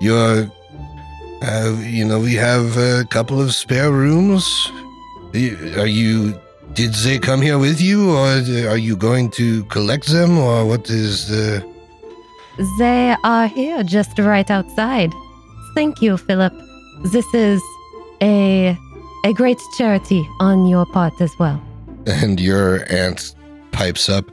your 0.00 0.50
uh, 1.44 1.76
you 1.80 2.04
know 2.04 2.18
we 2.18 2.34
have 2.34 2.76
a 2.76 3.04
couple 3.10 3.40
of 3.40 3.54
spare 3.54 3.90
rooms 3.90 4.70
are 5.76 5.86
you 5.86 6.38
did 6.72 6.92
they 6.94 7.18
come 7.18 7.40
here 7.42 7.58
with 7.58 7.80
you 7.80 8.10
or 8.16 8.28
are 8.68 8.76
you 8.76 8.96
going 8.96 9.30
to 9.30 9.64
collect 9.64 10.06
them 10.06 10.38
or 10.38 10.64
what 10.64 10.88
is 10.90 11.28
the 11.28 11.64
They 12.78 13.16
are 13.24 13.48
here 13.48 13.82
just 13.82 14.16
right 14.18 14.48
outside. 14.48 15.12
Thank 15.74 16.00
you, 16.00 16.16
Philip. 16.16 16.52
This 17.12 17.26
is 17.34 17.60
a 18.22 18.76
a 19.24 19.32
great 19.32 19.60
charity 19.76 20.28
on 20.38 20.66
your 20.66 20.86
part 20.86 21.20
as 21.20 21.32
well. 21.38 21.60
and 22.06 22.40
your 22.40 22.84
aunt 22.92 23.34
pipes 23.72 24.08
up 24.08 24.30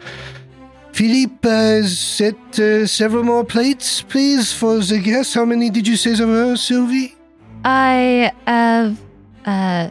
Philippe, 0.94 1.48
uh, 1.48 1.84
set 1.84 2.60
uh, 2.60 2.86
several 2.86 3.24
more 3.24 3.46
plates, 3.46 4.02
please, 4.02 4.52
for 4.54 4.80
the 4.80 5.00
guests. 5.00 5.34
How 5.34 5.46
many 5.46 5.70
did 5.70 5.88
you 5.88 5.96
say 5.96 6.14
there 6.14 6.28
were, 6.28 6.56
Sylvie? 6.56 7.16
I 7.64 8.32
have 8.46 9.00
uh, 9.46 9.90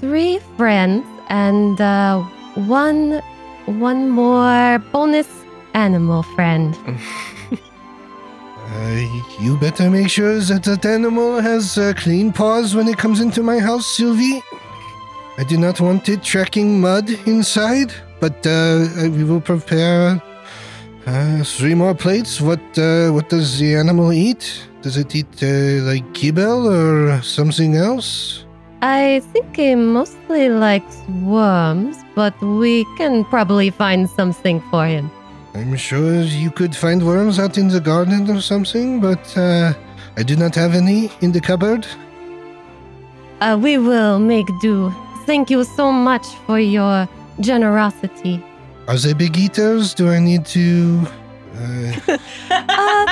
three 0.00 0.40
friends 0.56 1.04
and 1.28 1.80
uh, 1.80 2.22
one 2.54 3.22
one 3.66 4.10
more 4.10 4.78
bonus 4.92 5.28
animal 5.74 6.22
friend. 6.22 6.76
Uh, 8.74 9.22
you 9.38 9.58
better 9.58 9.90
make 9.90 10.08
sure 10.08 10.40
that 10.40 10.62
that 10.62 10.86
animal 10.86 11.42
has 11.42 11.76
uh, 11.76 11.92
clean 11.94 12.32
paws 12.32 12.74
when 12.74 12.88
it 12.88 12.96
comes 12.96 13.20
into 13.20 13.42
my 13.42 13.58
house, 13.58 13.86
Sylvie. 13.86 14.40
I 15.36 15.44
do 15.44 15.58
not 15.58 15.78
want 15.78 16.08
it 16.08 16.22
tracking 16.22 16.80
mud 16.80 17.10
inside, 17.26 17.92
but 18.18 18.46
uh, 18.46 18.86
we 19.10 19.24
will 19.24 19.42
prepare 19.42 20.22
uh, 21.06 21.42
three 21.44 21.74
more 21.74 21.94
plates. 21.94 22.40
What 22.40 22.62
uh, 22.78 23.10
what 23.10 23.28
does 23.28 23.58
the 23.58 23.74
animal 23.76 24.12
eat? 24.12 24.68
Does 24.82 24.96
it 24.96 25.14
eat 25.14 25.42
uh, 25.42 25.82
like 25.84 26.04
kibble 26.14 26.68
or 26.68 27.22
something 27.22 27.76
else? 27.76 28.44
I 28.82 29.20
think 29.32 29.58
it 29.58 29.76
mostly 29.76 30.48
likes 30.48 30.98
worms, 31.22 31.96
but 32.16 32.34
we 32.42 32.84
can 32.96 33.24
probably 33.24 33.70
find 33.70 34.10
something 34.10 34.60
for 34.70 34.86
him. 34.86 35.08
I'm 35.54 35.76
sure 35.76 36.22
you 36.22 36.50
could 36.50 36.74
find 36.74 37.06
worms 37.06 37.38
out 37.38 37.58
in 37.58 37.68
the 37.68 37.80
garden 37.80 38.28
or 38.28 38.40
something, 38.40 39.00
but 39.00 39.36
uh, 39.36 39.72
I 40.16 40.22
do 40.24 40.34
not 40.34 40.54
have 40.56 40.74
any 40.74 41.10
in 41.20 41.30
the 41.30 41.40
cupboard. 41.40 41.86
Uh, 43.40 43.58
we 43.60 43.78
will 43.78 44.18
make 44.18 44.46
do. 44.60 44.92
Thank 45.26 45.50
you 45.50 45.62
so 45.62 45.92
much 45.92 46.26
for 46.46 46.58
your 46.58 47.08
generosity. 47.40 48.42
Are 48.88 48.96
they 48.98 49.12
big 49.14 49.36
eaters? 49.38 49.94
Do 49.94 50.10
I 50.10 50.18
need 50.18 50.44
to? 50.46 51.06
Uh, 51.56 52.16
Uh, 52.50 53.06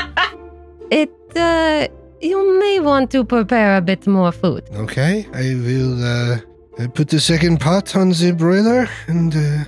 it, 0.90 1.10
uh, 1.36 1.86
you 2.20 2.58
may 2.60 2.80
want 2.80 3.10
to 3.10 3.24
prepare 3.24 3.76
a 3.76 3.80
bit 3.80 4.06
more 4.06 4.32
food. 4.32 4.62
okay, 4.74 5.26
I 5.32 5.54
will 5.66 6.04
uh, 6.04 6.88
put 6.94 7.08
the 7.08 7.20
second 7.20 7.60
pot 7.60 7.96
on 7.96 8.10
the 8.10 8.32
broiler 8.36 8.88
and 9.06 9.34
uh, 9.34 9.64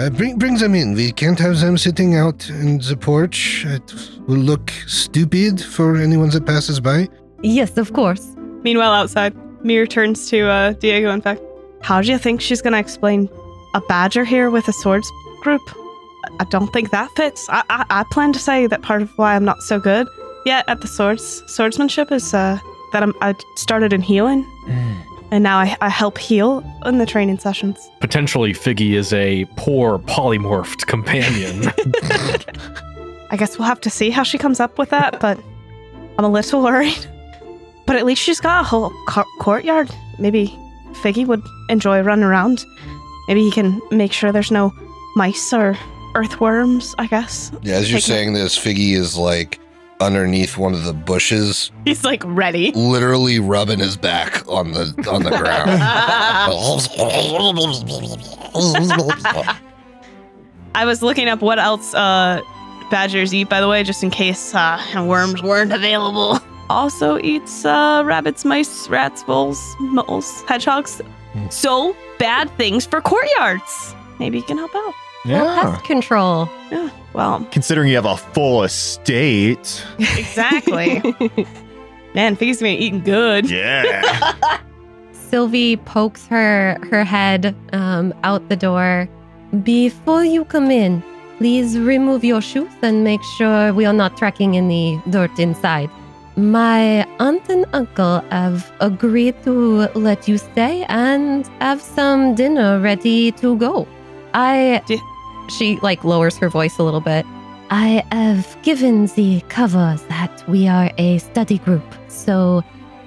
uh, 0.00 0.10
bring 0.10 0.38
bring 0.38 0.56
them 0.58 0.74
in. 0.74 0.94
We 0.94 1.12
can't 1.12 1.38
have 1.38 1.58
them 1.60 1.76
sitting 1.78 2.14
out 2.16 2.48
in 2.50 2.78
the 2.78 2.96
porch. 2.96 3.64
It 3.66 3.94
will 4.26 4.42
look 4.52 4.70
stupid 4.86 5.60
for 5.60 5.96
anyone 5.96 6.30
that 6.30 6.44
passes 6.46 6.80
by. 6.80 7.08
Yes, 7.42 7.76
of 7.78 7.92
course. 7.92 8.36
Meanwhile, 8.62 8.92
outside, 8.92 9.34
Mir 9.64 9.86
turns 9.86 10.28
to 10.30 10.48
uh, 10.48 10.72
Diego. 10.72 11.10
In 11.10 11.20
fact, 11.20 11.42
how 11.82 12.02
do 12.02 12.10
you 12.10 12.18
think 12.18 12.40
she's 12.40 12.62
going 12.62 12.72
to 12.74 12.78
explain 12.80 13.28
a 13.74 13.80
badger 13.88 14.24
here 14.24 14.50
with 14.50 14.68
a 14.68 14.72
swords 14.72 15.10
group? 15.46 15.62
I 16.40 16.44
don't 16.44 16.72
think 16.72 16.90
that 16.90 17.08
fits. 17.12 17.48
I, 17.48 17.62
I 17.70 17.84
I 18.00 18.04
plan 18.10 18.32
to 18.32 18.38
say 18.38 18.66
that 18.66 18.82
part 18.82 19.00
of 19.00 19.08
why 19.16 19.36
I'm 19.36 19.44
not 19.44 19.62
so 19.62 19.78
good 19.78 20.08
yet 20.44 20.64
at 20.68 20.80
the 20.80 20.88
swords 20.88 21.42
swordsmanship 21.46 22.10
is 22.10 22.34
uh, 22.34 22.58
that 22.92 23.02
I'm, 23.02 23.14
I 23.20 23.34
started 23.56 23.92
in 23.92 24.00
healing, 24.00 24.44
and 25.30 25.44
now 25.44 25.58
I, 25.58 25.76
I 25.80 25.88
help 25.88 26.18
heal 26.18 26.64
in 26.84 26.98
the 26.98 27.06
training 27.06 27.38
sessions. 27.38 27.78
Potentially, 28.00 28.52
Figgy 28.52 28.94
is 28.94 29.12
a 29.12 29.44
poor 29.56 29.98
polymorphed 29.98 30.86
companion. 30.86 31.64
I 33.30 33.36
guess 33.36 33.58
we'll 33.58 33.68
have 33.68 33.80
to 33.82 33.90
see 33.90 34.10
how 34.10 34.24
she 34.24 34.38
comes 34.38 34.60
up 34.60 34.78
with 34.78 34.90
that, 34.90 35.20
but 35.20 35.38
I'm 36.18 36.24
a 36.24 36.28
little 36.28 36.62
worried. 36.62 37.06
But 37.86 37.96
at 37.96 38.04
least 38.04 38.22
she's 38.22 38.40
got 38.40 38.62
a 38.62 38.64
whole 38.64 38.92
co- 39.08 39.30
courtyard. 39.40 39.90
Maybe 40.18 40.48
Figgy 41.02 41.26
would 41.26 41.42
enjoy 41.68 42.00
running 42.00 42.24
around. 42.24 42.64
Maybe 43.28 43.42
he 43.42 43.50
can 43.50 43.80
make 43.90 44.12
sure 44.12 44.32
there's 44.32 44.50
no 44.50 44.72
mice 45.16 45.52
or 45.52 45.76
earthworms, 46.14 46.94
I 46.98 47.06
guess. 47.06 47.50
Yeah, 47.62 47.76
as 47.76 47.90
you're 47.90 47.98
Take 48.00 48.08
my- 48.10 48.14
saying 48.14 48.32
this, 48.34 48.56
Figgy 48.58 48.92
is 48.94 49.16
like 49.16 49.58
underneath 50.00 50.56
one 50.58 50.74
of 50.74 50.84
the 50.84 50.92
bushes, 50.92 51.72
He's 51.84 52.04
like 52.04 52.22
ready. 52.24 52.70
literally 52.72 53.40
rubbing 53.40 53.78
his 53.80 53.96
back 53.96 54.46
on 54.46 54.70
the 54.72 54.94
on 55.10 55.22
the 55.24 55.30
ground. 55.30 55.70
I 60.74 60.84
was 60.84 61.02
looking 61.02 61.28
up 61.28 61.40
what 61.40 61.58
else 61.58 61.94
uh, 61.94 62.40
badgers 62.90 63.32
eat, 63.34 63.48
by 63.48 63.60
the 63.60 63.68
way, 63.68 63.82
just 63.82 64.02
in 64.02 64.10
case 64.10 64.54
uh, 64.54 64.78
worms 65.06 65.42
weren't 65.42 65.72
available. 65.72 66.38
Also 66.68 67.16
eats 67.20 67.64
uh, 67.64 68.02
rabbits, 68.04 68.44
mice, 68.44 68.88
rats, 68.88 69.22
voles, 69.22 69.76
moles, 69.78 70.42
hedgehogs. 70.48 71.00
So 71.48 71.94
bad 72.18 72.50
things 72.58 72.84
for 72.84 73.00
courtyards. 73.00 73.94
Maybe 74.18 74.38
you 74.38 74.42
can 74.42 74.58
help 74.58 74.74
out. 74.74 74.92
Yeah. 75.26 75.72
Pest 75.72 75.84
control. 75.84 76.48
Yeah. 76.70 76.90
Well, 77.12 77.46
Considering 77.50 77.88
you 77.88 77.96
have 77.96 78.04
a 78.06 78.16
full 78.16 78.62
estate. 78.62 79.84
exactly. 79.98 81.00
Man, 82.14 82.36
Figgy's 82.36 82.60
been 82.60 82.78
eating 82.78 83.02
good. 83.02 83.50
Yeah. 83.50 84.34
Sylvie 85.12 85.76
pokes 85.78 86.26
her 86.28 86.78
her 86.90 87.04
head 87.04 87.54
um, 87.72 88.14
out 88.22 88.48
the 88.48 88.56
door. 88.56 89.08
Before 89.62 90.24
you 90.24 90.44
come 90.44 90.70
in, 90.70 91.02
please 91.38 91.78
remove 91.78 92.24
your 92.24 92.40
shoes 92.40 92.70
and 92.82 93.02
make 93.04 93.22
sure 93.36 93.72
we 93.72 93.84
are 93.86 93.92
not 93.92 94.16
tracking 94.16 94.56
any 94.56 95.00
dirt 95.10 95.36
inside. 95.38 95.90
My 96.36 97.06
aunt 97.18 97.48
and 97.48 97.64
uncle 97.72 98.20
have 98.30 98.70
agreed 98.80 99.34
to 99.44 99.88
let 99.94 100.28
you 100.28 100.36
stay 100.38 100.84
and 100.88 101.46
have 101.60 101.80
some 101.80 102.34
dinner 102.34 102.78
ready 102.78 103.32
to 103.32 103.56
go. 103.56 103.86
I 104.34 104.82
Di- 104.86 105.00
she 105.48 105.78
like 105.82 106.04
lowers 106.04 106.36
her 106.38 106.48
voice 106.48 106.78
a 106.78 106.82
little 106.82 107.00
bit. 107.00 107.24
I 107.70 108.04
have 108.12 108.56
given 108.62 109.06
the 109.06 109.40
cover 109.48 109.96
that 110.08 110.44
we 110.48 110.68
are 110.68 110.90
a 110.98 111.18
study 111.18 111.58
group, 111.58 111.84
so 112.08 112.62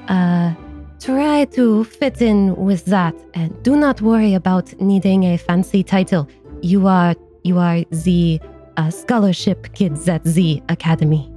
uh 0.08 0.54
try 0.99 1.45
to 1.45 1.86
fit 1.86 2.21
in 2.21 2.56
with 2.58 2.84
that 2.86 3.15
and 3.34 3.63
do 3.63 3.75
not 3.78 4.02
worry 4.02 4.34
about 4.34 4.73
needing 4.82 5.23
a 5.23 5.38
fancy 5.38 5.82
title 5.82 6.28
you 6.62 6.88
are 6.88 7.15
you 7.43 7.58
are 7.58 7.86
the 8.04 8.38
uh, 8.75 8.89
scholarship 8.89 9.73
kids 9.73 10.10
at 10.10 10.21
the 10.25 10.62
academy 10.67 11.32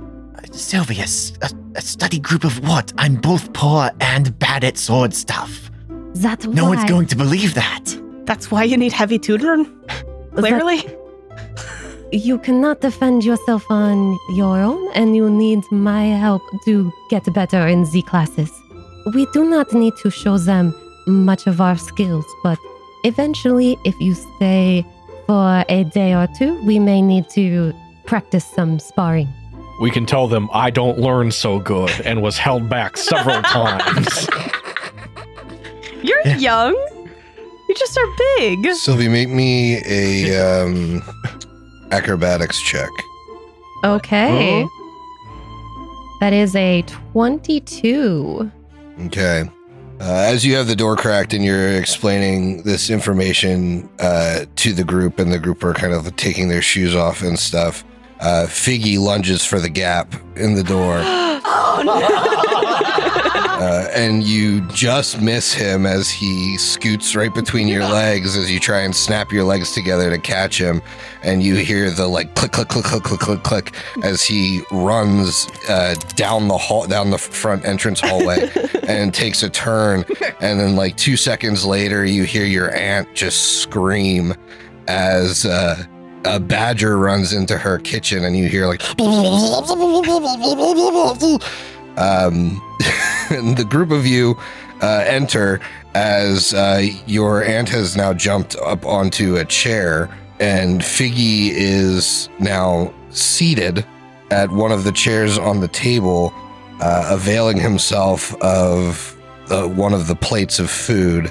Sylvia, 0.51 1.05
a, 1.43 1.51
a 1.77 1.81
study 1.81 2.19
group 2.19 2.45
of 2.45 2.67
what? 2.69 2.93
I'm 2.99 3.15
both 3.15 3.53
poor 3.53 3.91
and 4.01 4.37
bad 4.39 4.65
at 4.65 4.77
sword 4.77 5.15
stuff. 5.15 5.71
that's 6.15 6.47
No 6.47 6.65
why 6.65 6.71
one's 6.77 6.91
going 6.91 7.07
to 7.07 7.17
believe 7.17 7.55
that. 7.55 7.85
That's 8.25 8.51
why 8.51 8.65
you 8.65 8.77
need 8.77 8.93
heavy 8.93 9.19
tutoring. 9.19 9.67
Clearly. 10.37 10.85
you 12.13 12.39
cannot 12.39 12.81
defend 12.81 13.25
yourself 13.25 13.65
on 13.71 14.19
your 14.35 14.59
own 14.61 14.91
and 14.95 15.17
you 15.17 15.31
need 15.31 15.65
my 15.71 16.05
help 16.05 16.43
to 16.65 16.93
get 17.09 17.25
better 17.33 17.67
in 17.67 17.85
the 17.91 18.03
classes 18.03 18.51
we 19.15 19.27
do 19.33 19.45
not 19.49 19.73
need 19.73 19.95
to 20.03 20.11
show 20.11 20.37
them 20.37 20.75
much 21.07 21.47
of 21.47 21.59
our 21.61 21.77
skills 21.77 22.27
but 22.45 22.59
eventually 23.05 23.79
if 23.85 23.99
you 23.99 24.13
stay 24.15 24.85
for 25.27 25.65
a 25.71 25.85
day 25.85 26.13
or 26.15 26.29
two 26.39 26.63
we 26.67 26.79
may 26.79 27.01
need 27.01 27.29
to 27.31 27.73
practice 28.05 28.45
some 28.45 28.79
sparring 28.79 29.29
we 29.81 29.91
can 29.91 30.05
tell 30.05 30.29
them 30.29 30.51
I 30.53 30.69
don't 30.71 30.99
learn 30.99 31.31
so 31.33 31.59
good 31.59 31.91
and 32.05 32.21
was 32.23 32.37
held 32.37 32.69
back 32.69 32.97
several 32.99 33.41
times. 33.59 34.29
You're 36.03 36.21
Yeah. 36.25 36.37
young. 36.37 36.77
You 37.73 37.79
just 37.79 37.97
are 37.97 38.17
big. 38.37 38.67
Sylvie, 38.75 39.09
make 39.09 39.31
me 39.31 39.79
a 39.87 40.39
um, 40.39 41.03
acrobatics 41.91 42.61
check. 42.61 42.91
Okay. 43.83 44.67
That 46.21 46.35
is 46.35 46.55
a 46.55 46.83
22. 46.83 48.53
Okay. 49.07 49.51
Uh, 50.01 50.05
as 50.05 50.45
you 50.45 50.55
have 50.55 50.67
the 50.67 50.77
door 50.77 50.97
cracked 50.97 51.33
and 51.33 51.43
you're 51.43 51.73
explaining 51.73 52.63
this 52.65 52.91
information 52.91 53.89
uh, 54.01 54.45
to 54.57 54.75
the 54.75 54.85
group, 54.85 55.19
and 55.19 55.33
the 55.33 55.39
group 55.39 55.65
are 55.65 55.73
kind 55.73 55.95
of 55.95 56.15
taking 56.17 56.51
their 56.51 56.61
shoes 56.61 56.95
off 56.95 57.23
and 57.23 57.39
stuff, 57.39 57.85
uh, 58.23 58.47
Figgy 58.47 58.99
lunges 58.99 59.45
for 59.45 59.59
the 59.59 59.69
gap 59.69 60.15
in 60.37 60.55
the 60.55 60.63
door, 60.63 60.99
oh 61.05 61.83
no. 61.85 61.93
uh, 63.63 63.89
and 63.95 64.23
you 64.23 64.61
just 64.69 65.21
miss 65.21 65.53
him 65.53 65.87
as 65.87 66.09
he 66.09 66.57
scoots 66.57 67.17
right 67.17 67.35
between 67.35 67.67
your 67.67 67.83
legs 67.83 68.37
as 68.37 68.51
you 68.51 68.61
try 68.61 68.81
and 68.81 68.95
snap 68.95 69.33
your 69.33 69.43
legs 69.43 69.73
together 69.73 70.09
to 70.09 70.19
catch 70.19 70.61
him, 70.61 70.81
and 71.25 71.43
you 71.43 71.57
hear 71.57 71.91
the 71.91 72.07
like 72.07 72.33
click, 72.37 72.53
click, 72.53 72.69
click, 72.69 72.85
click, 72.85 73.03
click, 73.03 73.21
click, 73.21 73.43
click 73.43 73.75
as 74.05 74.23
he 74.23 74.63
runs 74.71 75.49
uh, 75.69 75.95
down 76.15 76.47
the 76.47 76.59
hall, 76.59 76.87
down 76.87 77.11
the 77.11 77.19
front 77.19 77.65
entrance 77.65 77.99
hallway, 77.99 78.49
and 78.87 79.13
takes 79.13 79.43
a 79.43 79.51
turn, 79.51 80.05
and 80.41 80.61
then 80.61 80.77
like 80.77 80.97
two 80.97 81.17
seconds 81.17 81.65
later, 81.65 82.05
you 82.05 82.23
hear 82.23 82.45
your 82.45 82.73
aunt 82.75 83.13
just 83.15 83.63
scream 83.63 84.33
as. 84.87 85.45
Uh, 85.45 85.85
a 86.25 86.39
badger 86.39 86.99
runs 86.99 87.33
into 87.33 87.59
her 87.59 87.79
kitchen 87.79 88.25
and 88.25 88.37
you 88.37 88.49
hear 88.49 88.67
like 88.67 88.81
um 91.97 92.61
the 93.31 93.67
group 93.69 93.91
of 93.91 94.07
you 94.07 94.37
uh, 94.83 95.05
enter 95.07 95.61
as 95.95 96.55
uh, 96.55 96.83
your 97.07 97.45
aunt 97.45 97.69
has 97.69 97.97
now 97.97 98.13
jumped 98.13 98.57
up 98.57 98.85
onto 98.85 99.37
a 99.37 99.45
chair 99.45 100.09
and 100.41 100.81
Figgy 100.81 101.51
is 101.53 102.29
now 102.41 102.93
seated 103.11 103.87
at 104.31 104.51
one 104.51 104.73
of 104.73 104.85
the 104.85 104.93
chairs 104.93 105.39
on 105.39 105.61
the 105.61 105.69
table 105.69 106.33
uh, 106.81 107.11
availing 107.13 107.61
himself 107.61 108.35
of 108.43 109.17
uh, 109.51 109.69
one 109.69 109.93
of 109.93 110.09
the 110.09 110.17
plates 110.17 110.59
of 110.59 110.71
food 110.71 111.31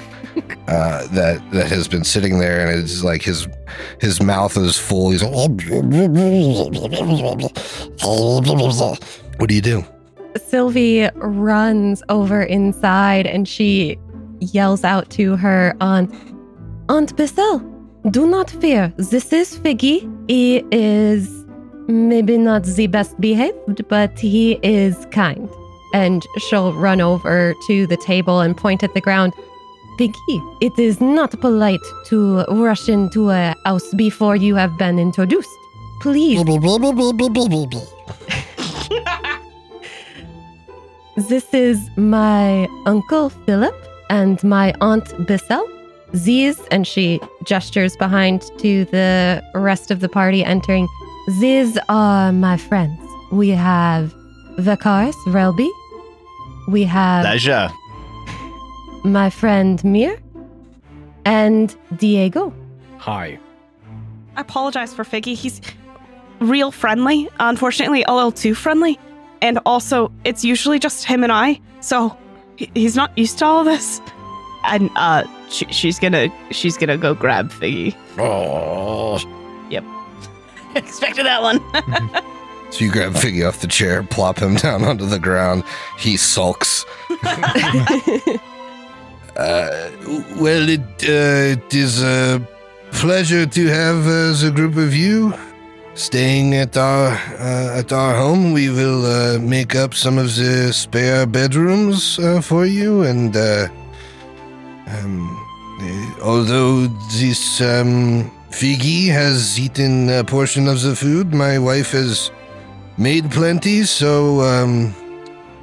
uh, 0.68 1.06
that 1.08 1.42
that 1.52 1.68
has 1.68 1.88
been 1.88 2.04
sitting 2.04 2.38
there 2.38 2.66
and 2.66 2.82
it's 2.82 3.02
like 3.02 3.22
his 3.22 3.48
his 4.00 4.22
mouth 4.22 4.56
is 4.56 4.78
full 4.78 5.10
he's 5.10 5.22
like, 5.22 5.32
what 9.38 9.48
do 9.48 9.54
you 9.54 9.60
do 9.60 9.84
Sylvie 10.36 11.08
runs 11.16 12.02
over 12.08 12.42
inside 12.42 13.26
and 13.26 13.46
she 13.46 13.98
yells 14.40 14.84
out 14.84 15.10
to 15.10 15.36
her 15.36 15.74
aunt, 15.80 16.12
Aunt 16.88 17.16
Bissell, 17.16 17.60
do 18.10 18.26
not 18.26 18.50
fear. 18.50 18.92
This 18.96 19.32
is 19.32 19.58
Figgy. 19.58 20.10
He 20.28 20.64
is 20.72 21.44
maybe 21.88 22.36
not 22.38 22.64
the 22.64 22.86
best 22.86 23.20
behaved, 23.20 23.86
but 23.88 24.18
he 24.18 24.58
is 24.62 25.06
kind. 25.10 25.48
And 25.94 26.26
she'll 26.38 26.72
run 26.72 27.00
over 27.00 27.54
to 27.66 27.86
the 27.86 27.96
table 27.98 28.40
and 28.40 28.56
point 28.56 28.82
at 28.82 28.94
the 28.94 29.00
ground. 29.00 29.34
Piggy, 29.98 30.42
it 30.60 30.78
is 30.78 31.00
not 31.00 31.38
polite 31.40 31.80
to 32.06 32.44
rush 32.48 32.88
into 32.88 33.30
a 33.30 33.54
house 33.64 33.92
before 33.94 34.36
you 34.36 34.54
have 34.54 34.76
been 34.78 34.98
introduced. 34.98 35.50
Please, 36.00 36.38
this 41.28 41.52
is 41.52 41.78
my 41.96 42.66
uncle 42.86 43.28
Philip 43.28 43.74
and 44.10 44.42
my 44.42 44.74
aunt 44.80 45.26
Bissell. 45.26 45.68
These, 46.12 46.60
and 46.70 46.86
she 46.86 47.20
gestures 47.44 47.96
behind 47.96 48.42
to 48.58 48.84
the 48.86 49.42
rest 49.54 49.90
of 49.90 50.00
the 50.00 50.08
party 50.08 50.44
entering. 50.44 50.88
These 51.40 51.78
are 51.88 52.32
my 52.32 52.56
friends. 52.56 52.98
We 53.30 53.50
have 53.50 54.14
Vakaris 54.58 55.14
Relby. 55.26 55.70
We 56.68 56.84
have 56.84 57.24
Pleasure. 57.24 57.70
My 59.04 59.30
friend 59.30 59.82
Mir 59.84 60.18
and 61.24 61.74
Diego. 61.96 62.52
Hi. 62.98 63.38
I 64.36 64.40
apologize 64.40 64.94
for 64.94 65.04
Figgy. 65.04 65.34
He's 65.34 65.60
real 66.40 66.70
friendly. 66.70 67.28
Unfortunately, 67.40 68.04
a 68.06 68.14
little 68.14 68.32
too 68.32 68.54
friendly. 68.54 68.98
And 69.40 69.58
also, 69.66 70.12
it's 70.24 70.44
usually 70.44 70.78
just 70.78 71.04
him 71.04 71.24
and 71.24 71.32
I, 71.32 71.60
so 71.80 72.16
he's 72.56 72.94
not 72.94 73.16
used 73.18 73.38
to 73.38 73.44
all 73.44 73.64
this. 73.64 74.00
And 74.64 74.88
uh, 74.94 75.24
she, 75.48 75.66
she's 75.66 75.98
gonna 75.98 76.28
she's 76.52 76.76
gonna 76.76 76.96
go 76.96 77.14
grab 77.14 77.50
Figgy. 77.50 77.96
Oh. 78.18 79.18
Yep. 79.70 79.84
Expected 80.76 81.26
that 81.26 81.42
one. 81.42 81.60
So 82.72 82.86
you 82.86 82.90
grab 82.90 83.12
Figgy 83.12 83.46
off 83.46 83.60
the 83.60 83.66
chair, 83.66 84.02
plop 84.02 84.38
him 84.38 84.54
down 84.56 84.82
onto 84.82 85.04
the 85.04 85.18
ground. 85.18 85.62
He 85.98 86.16
sulks. 86.16 86.86
Uh, 89.36 89.90
well, 90.36 90.68
it, 90.68 90.80
uh, 91.04 91.56
it 91.56 91.74
is 91.74 92.02
a 92.02 92.46
pleasure 92.92 93.46
to 93.46 93.66
have 93.66 94.06
uh, 94.06 94.32
the 94.42 94.52
group 94.54 94.76
of 94.76 94.94
you 94.94 95.32
staying 95.94 96.54
at 96.54 96.76
our 96.76 97.08
uh, 97.08 97.78
at 97.78 97.92
our 97.92 98.14
home. 98.14 98.52
We 98.52 98.68
will 98.68 99.06
uh, 99.06 99.38
make 99.38 99.74
up 99.74 99.94
some 99.94 100.18
of 100.18 100.36
the 100.36 100.70
spare 100.72 101.24
bedrooms 101.26 102.18
uh, 102.18 102.42
for 102.42 102.66
you, 102.66 103.04
and 103.04 103.34
um, 104.86 105.30
although 106.22 106.86
this 107.18 107.62
um, 107.62 108.30
Figgy 108.50 109.08
has 109.08 109.58
eaten 109.58 110.10
a 110.10 110.22
portion 110.24 110.68
of 110.68 110.82
the 110.82 110.94
food, 110.94 111.32
my 111.32 111.58
wife 111.58 111.92
has 111.92 112.30
made 112.98 113.30
plenty. 113.30 113.84
So 113.84 114.42
um, 114.42 114.94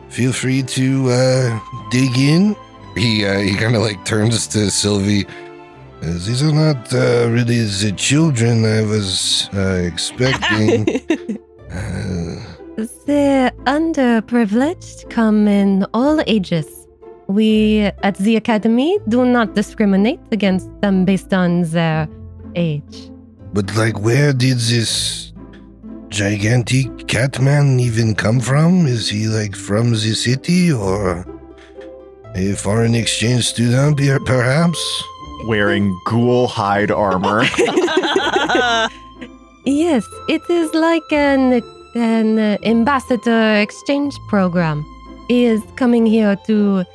feel 0.10 0.34
free 0.34 0.64
to 0.64 1.60
dig 1.92 2.18
in. 2.18 2.56
He 2.96 3.26
uh, 3.26 3.40
he 3.40 3.56
kind 3.56 3.76
of 3.76 3.82
like 3.82 4.04
turns 4.06 4.48
to 4.48 4.70
Sylvie. 4.72 5.26
These 6.02 6.44
are 6.44 6.54
not 6.54 6.94
uh, 6.94 7.28
really 7.30 7.60
the 7.66 7.92
children 7.98 8.64
I 8.66 8.82
was 8.84 9.50
uh, 9.54 9.84
expecting. 9.92 10.88
uh, 11.72 12.36
The 13.06 13.52
underprivileged 13.66 15.10
come 15.10 15.48
in 15.48 15.86
all 15.94 16.22
ages. 16.28 16.88
We 17.28 17.82
at 18.04 18.16
the 18.18 18.36
Academy 18.38 18.98
do 19.08 19.26
not 19.26 19.54
discriminate 19.56 20.20
against 20.32 20.70
them 20.82 21.06
based 21.06 21.34
on 21.34 21.64
their 21.64 22.08
age. 22.56 23.12
but 23.54 23.66
like, 23.76 24.00
where 24.00 24.32
did 24.34 24.58
this 24.58 25.34
gigantic 26.10 27.08
catman 27.08 27.80
even 27.80 28.16
come 28.16 28.40
from? 28.40 28.86
Is 28.88 29.10
he 29.10 29.28
like 29.28 29.56
from 29.56 29.92
the 29.92 30.14
city 30.16 30.72
or 30.72 31.26
a 32.36 32.54
foreign 32.56 32.96
exchange 32.96 33.46
student, 33.46 33.98
perhaps? 34.26 35.04
Wearing 35.48 35.98
ghoul 36.06 36.48
hide 36.48 36.92
armor. 36.92 37.44
Yes, 39.66 40.08
it 40.28 40.42
is 40.50 40.74
like 40.74 41.12
an 41.12 41.62
an 41.94 42.40
ambassador 42.64 43.56
exchange 43.62 44.18
program. 44.28 44.86
He 45.28 45.46
is 45.46 45.62
coming 45.76 46.06
here 46.06 46.36
to 46.48 46.86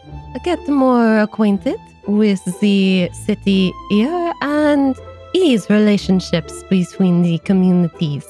get 0.45 0.67
more 0.67 1.21
acquainted 1.21 1.79
with 2.07 2.43
the 2.61 3.11
city 3.27 3.73
here 3.91 4.33
and 4.41 4.97
ease 5.35 5.69
relationships 5.69 6.65
between 6.71 7.23
the 7.23 7.39
communities. 7.39 8.27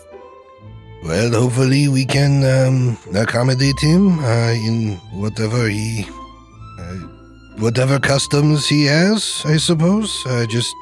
Well, 1.05 1.33
hopefully 1.33 1.89
we 1.89 2.05
can 2.05 2.45
um, 2.45 2.99
accommodate 3.15 3.79
him 3.81 4.19
uh, 4.19 4.53
in 4.53 4.97
whatever 5.13 5.69
he, 5.69 6.07
whatever 7.59 7.99
customs 7.99 8.69
he 8.69 8.87
has. 8.87 9.43
I 9.45 9.57
suppose. 9.57 10.25
Uh, 10.27 10.47
just 10.47 10.75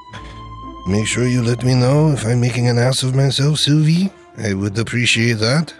make 0.86 1.06
sure 1.06 1.26
you 1.26 1.42
let 1.42 1.64
me 1.64 1.74
know 1.74 2.10
if 2.10 2.24
I'm 2.26 2.40
making 2.40 2.68
an 2.68 2.78
ass 2.78 3.02
of 3.02 3.14
myself, 3.14 3.58
Sylvie. 3.58 4.10
I 4.38 4.54
would 4.54 4.78
appreciate 4.78 5.38
that. 5.38 5.74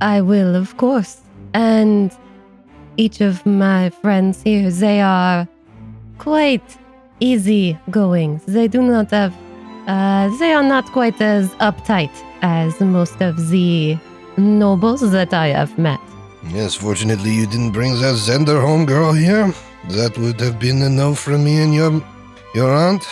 I 0.00 0.20
will, 0.20 0.54
of 0.54 0.76
course. 0.76 1.20
And 1.54 2.12
each 2.96 3.20
of 3.20 3.44
my 3.46 3.90
friends 3.90 4.42
here, 4.42 4.70
they 4.70 5.00
are 5.00 5.48
quite 6.18 6.76
easy 7.20 7.78
going. 7.90 8.40
They 8.46 8.68
do 8.68 8.82
not 8.82 9.10
have, 9.10 9.34
uh, 9.86 10.36
they 10.38 10.52
are 10.52 10.62
not 10.62 10.84
quite 10.92 11.20
as 11.20 11.48
uptight 11.54 12.10
as 12.42 12.80
most 12.80 13.20
of 13.20 13.50
the 13.50 13.96
nobles 14.36 15.10
that 15.12 15.32
I 15.32 15.48
have 15.48 15.78
met. 15.78 16.00
Yes, 16.48 16.74
fortunately 16.74 17.30
you 17.30 17.46
didn't 17.46 17.72
bring 17.72 17.94
that 18.00 18.16
Zenderholm 18.16 18.86
girl 18.86 19.12
here. 19.12 19.52
That 19.90 20.16
would 20.18 20.40
have 20.40 20.58
been 20.58 20.82
a 20.82 20.88
no 20.88 21.14
from 21.14 21.44
me 21.44 21.60
and 21.62 21.74
your, 21.74 22.02
your 22.54 22.72
aunt. 22.74 23.04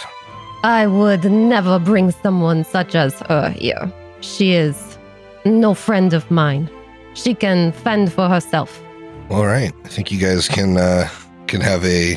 I 0.65 0.87
would 0.87 1.25
never 1.31 1.79
bring 1.79 2.11
someone 2.11 2.65
such 2.65 2.95
as 2.95 3.21
her 3.29 3.51
here. 3.51 3.93
She 4.21 4.53
is 4.53 4.97
no 5.45 5.75
friend 5.75 6.13
of 6.15 6.31
mine. 6.31 6.71
She 7.15 7.35
can 7.35 7.73
fend 7.73 8.13
for 8.13 8.29
herself. 8.29 8.81
All 9.29 9.47
right, 9.47 9.73
I 9.85 9.89
think 9.89 10.11
you 10.13 10.19
guys 10.19 10.49
can 10.49 10.77
uh, 10.77 11.09
can 11.47 11.61
have 11.61 11.85
a 11.85 12.17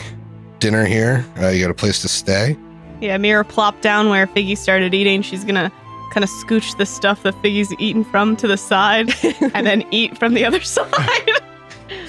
dinner 0.60 0.86
here. 0.86 1.26
Uh, 1.40 1.48
you 1.50 1.62
got 1.62 1.72
a 1.72 1.76
place 1.76 2.02
to 2.02 2.08
stay. 2.08 2.56
yeah, 3.02 3.18
Mira 3.18 3.44
plopped 3.44 3.82
down 3.82 4.10
where 4.10 4.26
Figgy 4.28 4.58
started 4.58 4.94
eating. 4.94 5.22
She's 5.22 5.44
gonna 5.44 5.72
kind 6.14 6.24
of 6.24 6.30
scooch 6.30 6.78
the 6.78 6.86
stuff 6.86 7.24
that 7.24 7.34
Figgy's 7.36 7.74
eaten 7.80 8.04
from 8.06 8.36
to 8.38 8.48
the 8.48 8.58
side 8.58 9.14
and 9.54 9.66
then 9.68 9.84
eat 9.92 10.18
from 10.18 10.34
the 10.34 10.46
other 10.46 10.62
side. 10.76 11.30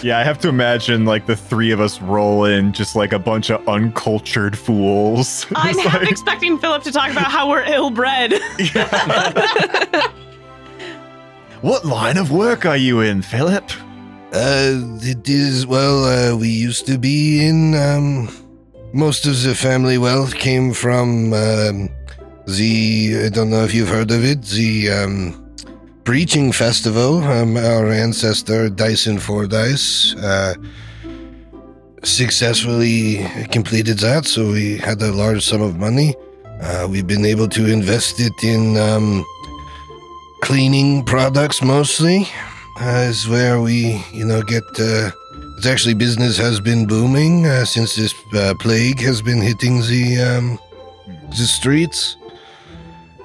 Yeah, 0.03 0.19
I 0.19 0.25
have 0.25 0.39
to 0.41 0.49
imagine 0.49 1.05
like 1.05 1.27
the 1.27 1.37
three 1.37 1.71
of 1.71 1.81
us 1.81 2.01
roll 2.01 2.45
in 2.45 2.73
just 2.73 2.97
like 2.97 3.13
a 3.13 3.19
bunch 3.19 3.51
of 3.51 3.67
uncultured 3.69 4.59
fools. 4.59 5.47
I'm 5.57 5.79
half 5.79 6.01
like- 6.01 6.11
expecting 6.11 6.59
Philip 6.59 6.83
to 6.85 6.93
talk 6.93 7.11
about 7.11 7.31
how 7.31 7.49
we're 7.51 7.65
ill 7.65 7.91
bred. 7.91 8.33
what 11.63 11.85
line 11.85 12.17
of 12.17 12.31
work 12.31 12.65
are 12.67 12.77
you 12.77 13.01
in, 13.01 13.23
Philip? 13.23 13.71
Uh, 14.33 14.81
it 15.03 15.29
is 15.29 15.67
well. 15.67 16.05
Uh, 16.05 16.37
we 16.37 16.49
used 16.49 16.87
to 16.87 16.99
be 16.99 17.47
in. 17.47 17.75
Um, 17.75 18.29
most 18.93 19.27
of 19.27 19.43
the 19.43 19.55
family 19.55 19.99
wealth 19.99 20.35
came 20.35 20.73
from 20.73 21.33
um, 21.33 21.89
the. 22.47 23.23
I 23.27 23.29
don't 23.31 23.51
know 23.51 23.65
if 23.65 23.73
you've 23.75 23.89
heard 23.89 24.11
of 24.11 24.25
it. 24.25 24.43
The 24.43 24.91
um, 24.91 25.46
Breaching 26.07 26.53
Festival. 26.53 27.19
Um, 27.25 27.57
our 27.57 27.91
ancestor 27.91 28.71
Dyson 28.71 29.19
Fordyce 29.19 30.15
uh, 30.15 30.55
successfully 32.05 33.27
completed 33.51 33.99
that, 33.99 34.25
so 34.25 34.53
we 34.53 34.79
had 34.79 35.03
a 35.03 35.11
large 35.11 35.45
sum 35.45 35.63
of 35.63 35.77
money. 35.77 36.15
Uh, 36.63 36.87
we've 36.89 37.09
been 37.09 37.27
able 37.27 37.49
to 37.49 37.67
invest 37.67 38.21
it 38.21 38.33
in 38.45 38.79
um, 38.79 39.25
cleaning 40.43 41.05
products 41.05 41.61
mostly 41.61 42.29
uh, 42.81 43.09
is 43.11 43.29
where 43.29 43.61
we, 43.61 44.01
you 44.13 44.25
know, 44.25 44.43
get. 44.43 44.63
Uh, 44.79 45.11
it's 45.57 45.67
actually 45.67 45.95
business 45.95 46.39
has 46.39 46.61
been 46.61 46.87
booming 46.87 47.47
uh, 47.47 47.65
since 47.65 47.97
this 47.97 48.15
uh, 48.35 48.55
plague 48.61 49.01
has 49.01 49.23
been 49.23 49.43
hitting 49.43 49.81
the 49.81 50.23
um, 50.23 50.59
the 51.31 51.47
streets. 51.47 52.17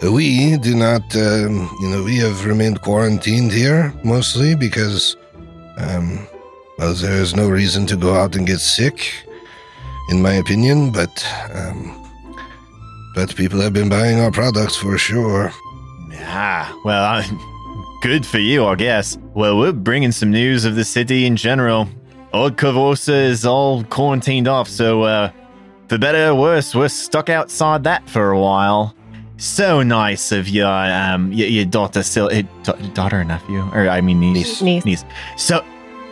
We 0.01 0.57
do 0.57 0.75
not, 0.75 1.03
um, 1.15 1.69
you 1.79 1.89
know, 1.89 2.03
we 2.03 2.17
have 2.17 2.45
remained 2.45 2.81
quarantined 2.81 3.51
here 3.51 3.93
mostly 4.03 4.55
because, 4.55 5.15
um, 5.77 6.27
well, 6.79 6.95
there 6.95 7.21
is 7.21 7.35
no 7.35 7.47
reason 7.47 7.85
to 7.87 7.95
go 7.95 8.15
out 8.15 8.35
and 8.35 8.47
get 8.47 8.59
sick, 8.59 9.13
in 10.09 10.21
my 10.21 10.33
opinion. 10.33 10.91
But, 10.91 11.23
um, 11.53 12.11
but 13.13 13.35
people 13.35 13.61
have 13.61 13.73
been 13.73 13.89
buying 13.89 14.19
our 14.19 14.31
products 14.31 14.75
for 14.75 14.97
sure. 14.97 15.51
Ah, 16.23 16.75
well, 16.83 17.03
I, 17.03 17.99
good 18.01 18.25
for 18.25 18.39
you, 18.39 18.65
I 18.65 18.75
guess. 18.75 19.19
Well, 19.35 19.59
we're 19.59 19.71
bringing 19.71 20.11
some 20.11 20.31
news 20.31 20.65
of 20.65 20.75
the 20.75 20.83
city 20.83 21.27
in 21.27 21.35
general. 21.35 21.87
Old 22.33 22.59
is 23.09 23.45
all 23.45 23.83
quarantined 23.83 24.47
off, 24.47 24.67
so 24.67 25.03
uh, 25.03 25.31
for 25.89 25.97
better 25.97 26.29
or 26.29 26.35
worse, 26.35 26.73
we're 26.73 26.87
stuck 26.87 27.29
outside 27.29 27.83
that 27.83 28.09
for 28.09 28.31
a 28.31 28.39
while. 28.39 28.95
So 29.41 29.81
nice 29.81 30.31
of 30.31 30.47
your 30.47 30.67
um 30.69 31.33
your, 31.33 31.47
your 31.47 31.65
daughter, 31.65 32.03
Sil- 32.05 32.29
eh, 32.29 32.43
da- 32.61 32.77
daughter 32.93 33.21
or 33.21 33.23
nephew, 33.23 33.61
or 33.73 33.89
I 33.89 33.99
mean 33.99 34.19
niece, 34.19 34.61
Niece. 34.61 34.85
Niece. 34.85 35.03
So, 35.35 35.63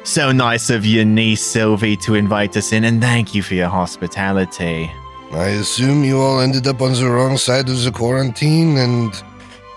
So 0.04 0.32
nice 0.32 0.72
of 0.72 0.84
your 0.84 1.06
niece 1.06 1.44
Sylvie 1.44 1.96
to 1.98 2.16
invite 2.16 2.58
us 2.58 2.74
in, 2.74 2.84
and 2.86 3.00
thank 3.00 3.36
you 3.36 3.44
for 3.44 3.54
your 3.54 3.70
hospitality. 3.70 4.90
I 5.32 5.50
assume 5.62 6.04
you 6.04 6.18
all 6.20 6.40
ended 6.42 6.66
up 6.66 6.82
on 6.82 6.94
the 6.94 7.08
wrong 7.08 7.38
side 7.38 7.70
of 7.70 7.84
the 7.84 7.92
quarantine 7.92 8.78
and 8.80 9.14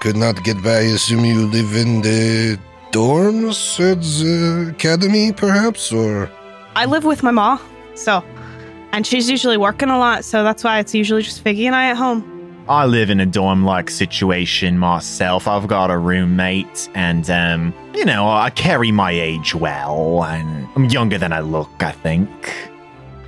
could 0.01 0.17
not 0.17 0.43
get 0.45 0.63
by. 0.63 0.77
I 0.79 0.95
assume 0.97 1.23
you 1.27 1.45
live 1.47 1.77
in 1.77 2.01
the 2.01 2.59
dorms 2.91 3.79
at 3.81 4.01
the 4.01 4.71
academy, 4.71 5.31
perhaps, 5.31 5.93
or 5.93 6.31
I 6.75 6.87
live 6.87 7.05
with 7.05 7.23
my 7.23 7.33
mom, 7.33 7.61
so, 7.97 8.25
and 8.93 9.07
she's 9.07 9.29
usually 9.29 9.59
working 9.59 9.91
a 9.91 9.99
lot, 9.99 10.25
so 10.25 10.43
that's 10.43 10.65
why 10.65 10.79
it's 10.79 10.95
usually 10.95 11.21
just 11.21 11.45
Figgy 11.45 11.67
and 11.67 11.75
I 11.77 11.91
at 11.91 11.99
home. 11.99 12.32
I 12.73 12.87
live 12.87 13.11
in 13.11 13.21
a 13.21 13.27
dorm 13.27 13.67
like 13.67 13.91
situation 13.91 14.79
myself. 14.79 15.47
I've 15.47 15.69
got 15.69 15.91
a 15.91 15.99
roommate, 15.99 16.89
and, 16.95 17.29
um, 17.29 17.75
you 17.95 18.03
know, 18.07 18.27
I 18.27 18.49
carry 18.49 18.91
my 18.91 19.11
age 19.11 19.55
well, 19.55 20.25
and 20.25 20.67
I'm 20.75 20.87
younger 20.87 21.19
than 21.19 21.35
I 21.35 21.41
look, 21.41 21.69
I 21.83 21.93
think. 21.93 22.31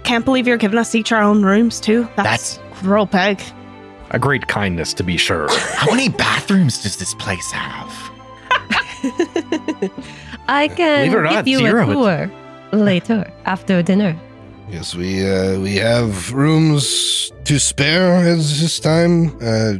Can't 0.02 0.24
believe 0.24 0.46
you're 0.46 0.56
giving 0.56 0.78
us 0.78 0.94
each 0.94 1.12
our 1.12 1.22
own 1.22 1.42
rooms 1.42 1.78
too. 1.78 2.08
That's, 2.16 2.58
real 2.82 3.04
big. 3.04 3.42
A 4.12 4.18
great 4.18 4.48
kindness, 4.48 4.94
to 4.94 5.02
be 5.02 5.18
sure. 5.18 5.48
How 5.74 5.90
many 5.90 6.08
bathrooms 6.08 6.82
does 6.82 6.96
this 6.96 7.12
place 7.12 7.50
have? 7.52 7.92
I 10.48 10.68
can 10.68 11.10
Believe 11.10 11.12
give 11.12 11.22
not, 11.22 11.46
you 11.46 11.58
zero. 11.58 11.90
a 11.90 11.92
tour 11.92 12.30
later 12.72 13.30
after 13.44 13.82
dinner. 13.82 14.18
Yes, 14.70 14.94
we 14.94 15.28
uh, 15.28 15.58
we 15.60 15.76
have 15.76 16.32
rooms 16.32 17.32
to 17.44 17.58
spare 17.58 18.16
at 18.16 18.36
this 18.36 18.80
time. 18.80 19.36
Uh, 19.36 19.74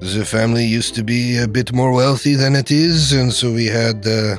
the 0.00 0.24
family 0.24 0.64
used 0.64 0.94
to 0.96 1.02
be 1.02 1.38
a 1.38 1.48
bit 1.48 1.72
more 1.72 1.92
wealthy 1.92 2.34
than 2.34 2.54
it 2.54 2.70
is, 2.70 3.12
and 3.12 3.32
so 3.32 3.52
we 3.52 3.66
had 3.66 4.06
uh, 4.06 4.36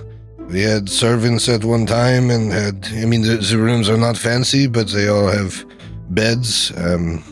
we 0.50 0.62
had 0.62 0.90
servants 0.90 1.50
at 1.50 1.64
one 1.64 1.86
time, 1.86 2.30
and 2.30 2.52
had 2.52 2.88
I 3.02 3.06
mean 3.06 3.22
the, 3.22 3.38
the 3.38 3.58
rooms 3.58 3.90
are 3.90 3.98
not 3.98 4.18
fancy, 4.18 4.68
but 4.68 4.88
they 4.88 5.08
all 5.08 5.28
have 5.28 5.66
beds. 6.10 6.72
Um, 6.78 7.24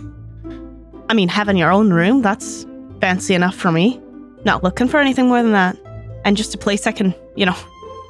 I 1.09 1.13
mean, 1.13 1.29
having 1.29 1.57
your 1.57 1.71
own 1.71 1.93
room, 1.93 2.21
that's 2.21 2.65
fancy 2.99 3.35
enough 3.35 3.55
for 3.55 3.71
me. 3.71 4.01
Not 4.45 4.63
looking 4.63 4.87
for 4.87 4.99
anything 4.99 5.27
more 5.27 5.43
than 5.43 5.51
that. 5.51 5.77
And 6.25 6.37
just 6.37 6.55
a 6.55 6.57
place 6.57 6.87
I 6.87 6.91
can, 6.91 7.13
you 7.35 7.45
know, 7.45 7.55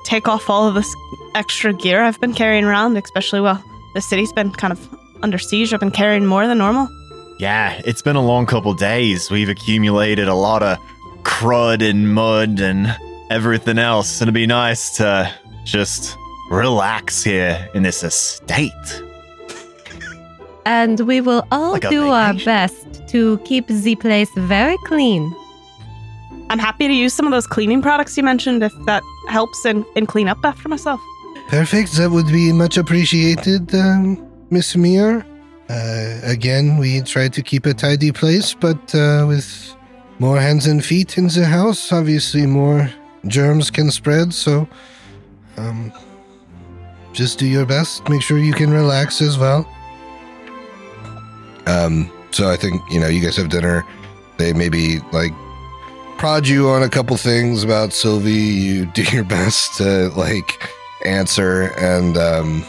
take 0.05 0.27
off 0.27 0.49
all 0.49 0.67
of 0.67 0.75
this 0.75 0.93
extra 1.35 1.73
gear 1.73 2.01
I've 2.03 2.21
been 2.21 2.33
carrying 2.33 2.63
around, 2.63 2.95
especially 2.97 3.41
while 3.41 3.63
the 3.93 4.01
city's 4.01 4.33
been 4.33 4.51
kind 4.51 4.71
of 4.73 4.99
under 5.21 5.37
siege. 5.37 5.73
I've 5.73 5.79
been 5.79 5.91
carrying 5.91 6.25
more 6.25 6.47
than 6.47 6.57
normal. 6.57 6.87
Yeah, 7.39 7.81
it's 7.85 8.01
been 8.01 8.15
a 8.15 8.25
long 8.25 8.45
couple 8.45 8.73
days. 8.73 9.31
We've 9.31 9.49
accumulated 9.49 10.27
a 10.27 10.35
lot 10.35 10.63
of 10.63 10.77
crud 11.23 11.87
and 11.87 12.13
mud 12.13 12.59
and 12.59 12.95
everything 13.29 13.77
else. 13.77 14.21
And 14.21 14.27
it'd 14.27 14.33
be 14.33 14.47
nice 14.47 14.97
to 14.97 15.33
just 15.65 16.17
relax 16.49 17.23
here 17.23 17.69
in 17.73 17.83
this 17.83 18.03
estate. 18.03 18.71
And 20.65 20.99
we 21.01 21.19
will 21.21 21.45
all 21.51 21.73
Like 21.73 21.85
a 21.85 21.89
do 21.89 22.09
our 22.09 22.33
best 22.45 23.07
to 23.09 23.37
keep 23.39 23.67
the 23.67 23.95
place 23.95 24.29
very 24.37 24.77
clean. 24.85 25.35
I'm 26.49 26.59
happy 26.59 26.87
to 26.87 26.93
use 26.93 27.13
some 27.13 27.25
of 27.25 27.31
those 27.31 27.47
cleaning 27.47 27.81
products 27.81 28.15
you 28.15 28.23
mentioned 28.23 28.63
if 28.63 28.73
that 28.85 29.03
helps 29.27 29.65
and, 29.65 29.83
and 29.95 30.07
clean 30.07 30.27
up 30.27 30.37
after 30.43 30.69
myself. 30.69 31.01
Perfect. 31.53 31.91
That 31.97 32.09
would 32.09 32.25
be 32.29 32.51
much 32.51 32.77
appreciated, 32.77 33.75
um, 33.75 34.27
Miss 34.49 34.75
Mir. 34.75 35.23
Uh, 35.69 36.19
again, 36.23 36.79
we 36.79 37.01
try 37.01 37.27
to 37.27 37.43
keep 37.43 37.67
a 37.67 37.75
tidy 37.75 38.11
place, 38.11 38.55
but 38.55 38.95
uh, 38.95 39.25
with 39.27 39.75
more 40.17 40.39
hands 40.39 40.65
and 40.65 40.83
feet 40.83 41.15
in 41.15 41.27
the 41.27 41.45
house, 41.45 41.91
obviously 41.91 42.47
more 42.47 42.89
germs 43.27 43.69
can 43.69 43.91
spread. 43.91 44.33
So, 44.33 44.67
um, 45.57 45.93
just 47.11 47.37
do 47.37 47.45
your 47.45 47.67
best. 47.67 48.09
Make 48.09 48.23
sure 48.23 48.39
you 48.39 48.53
can 48.53 48.71
relax 48.71 49.21
as 49.21 49.37
well. 49.37 49.69
Um, 51.67 52.11
so 52.31 52.49
I 52.49 52.55
think 52.55 52.81
you 52.89 52.99
know 52.99 53.07
you 53.07 53.21
guys 53.21 53.37
have 53.37 53.49
dinner. 53.49 53.85
They 54.37 54.53
maybe 54.53 55.01
like 55.11 55.33
prod 56.17 56.47
you 56.47 56.69
on 56.69 56.81
a 56.81 56.89
couple 56.89 57.15
things 57.15 57.63
about 57.63 57.93
Sylvie. 57.93 58.31
You 58.31 58.87
do 58.87 59.03
your 59.03 59.23
best 59.37 59.77
to 59.77 60.09
like 60.17 60.67
answer 61.05 61.73
and 61.77 62.17
um 62.17 62.65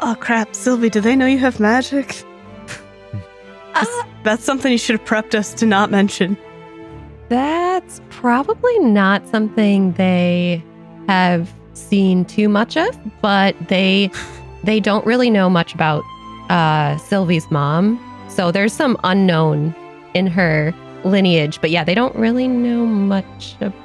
Oh 0.00 0.16
crap, 0.18 0.54
Sylvie, 0.54 0.90
do 0.90 1.00
they 1.00 1.14
know 1.14 1.26
you 1.26 1.38
have 1.38 1.60
magic? 1.60 2.24
That's, 3.74 3.96
that's 4.24 4.44
something 4.44 4.70
you 4.72 4.78
should 4.78 4.98
have 4.98 5.08
prepped 5.08 5.34
us 5.34 5.54
to 5.54 5.64
not 5.64 5.90
mention. 5.90 6.36
That's 7.28 8.00
probably 8.10 8.78
not 8.80 9.26
something 9.28 9.92
they 9.92 10.62
have 11.08 11.52
seen 11.72 12.24
too 12.24 12.48
much 12.48 12.76
of, 12.76 12.98
but 13.22 13.56
they 13.68 14.10
they 14.64 14.80
don't 14.80 15.06
really 15.06 15.30
know 15.30 15.48
much 15.48 15.74
about 15.74 16.02
uh, 16.50 16.98
Sylvie's 16.98 17.50
mom. 17.50 17.98
So 18.28 18.50
there's 18.50 18.72
some 18.72 18.98
unknown 19.04 19.74
in 20.14 20.26
her 20.26 20.74
lineage, 21.04 21.60
but 21.60 21.70
yeah, 21.70 21.84
they 21.84 21.94
don't 21.94 22.14
really 22.16 22.48
know 22.48 22.84
much 22.86 23.56
about. 23.60 23.81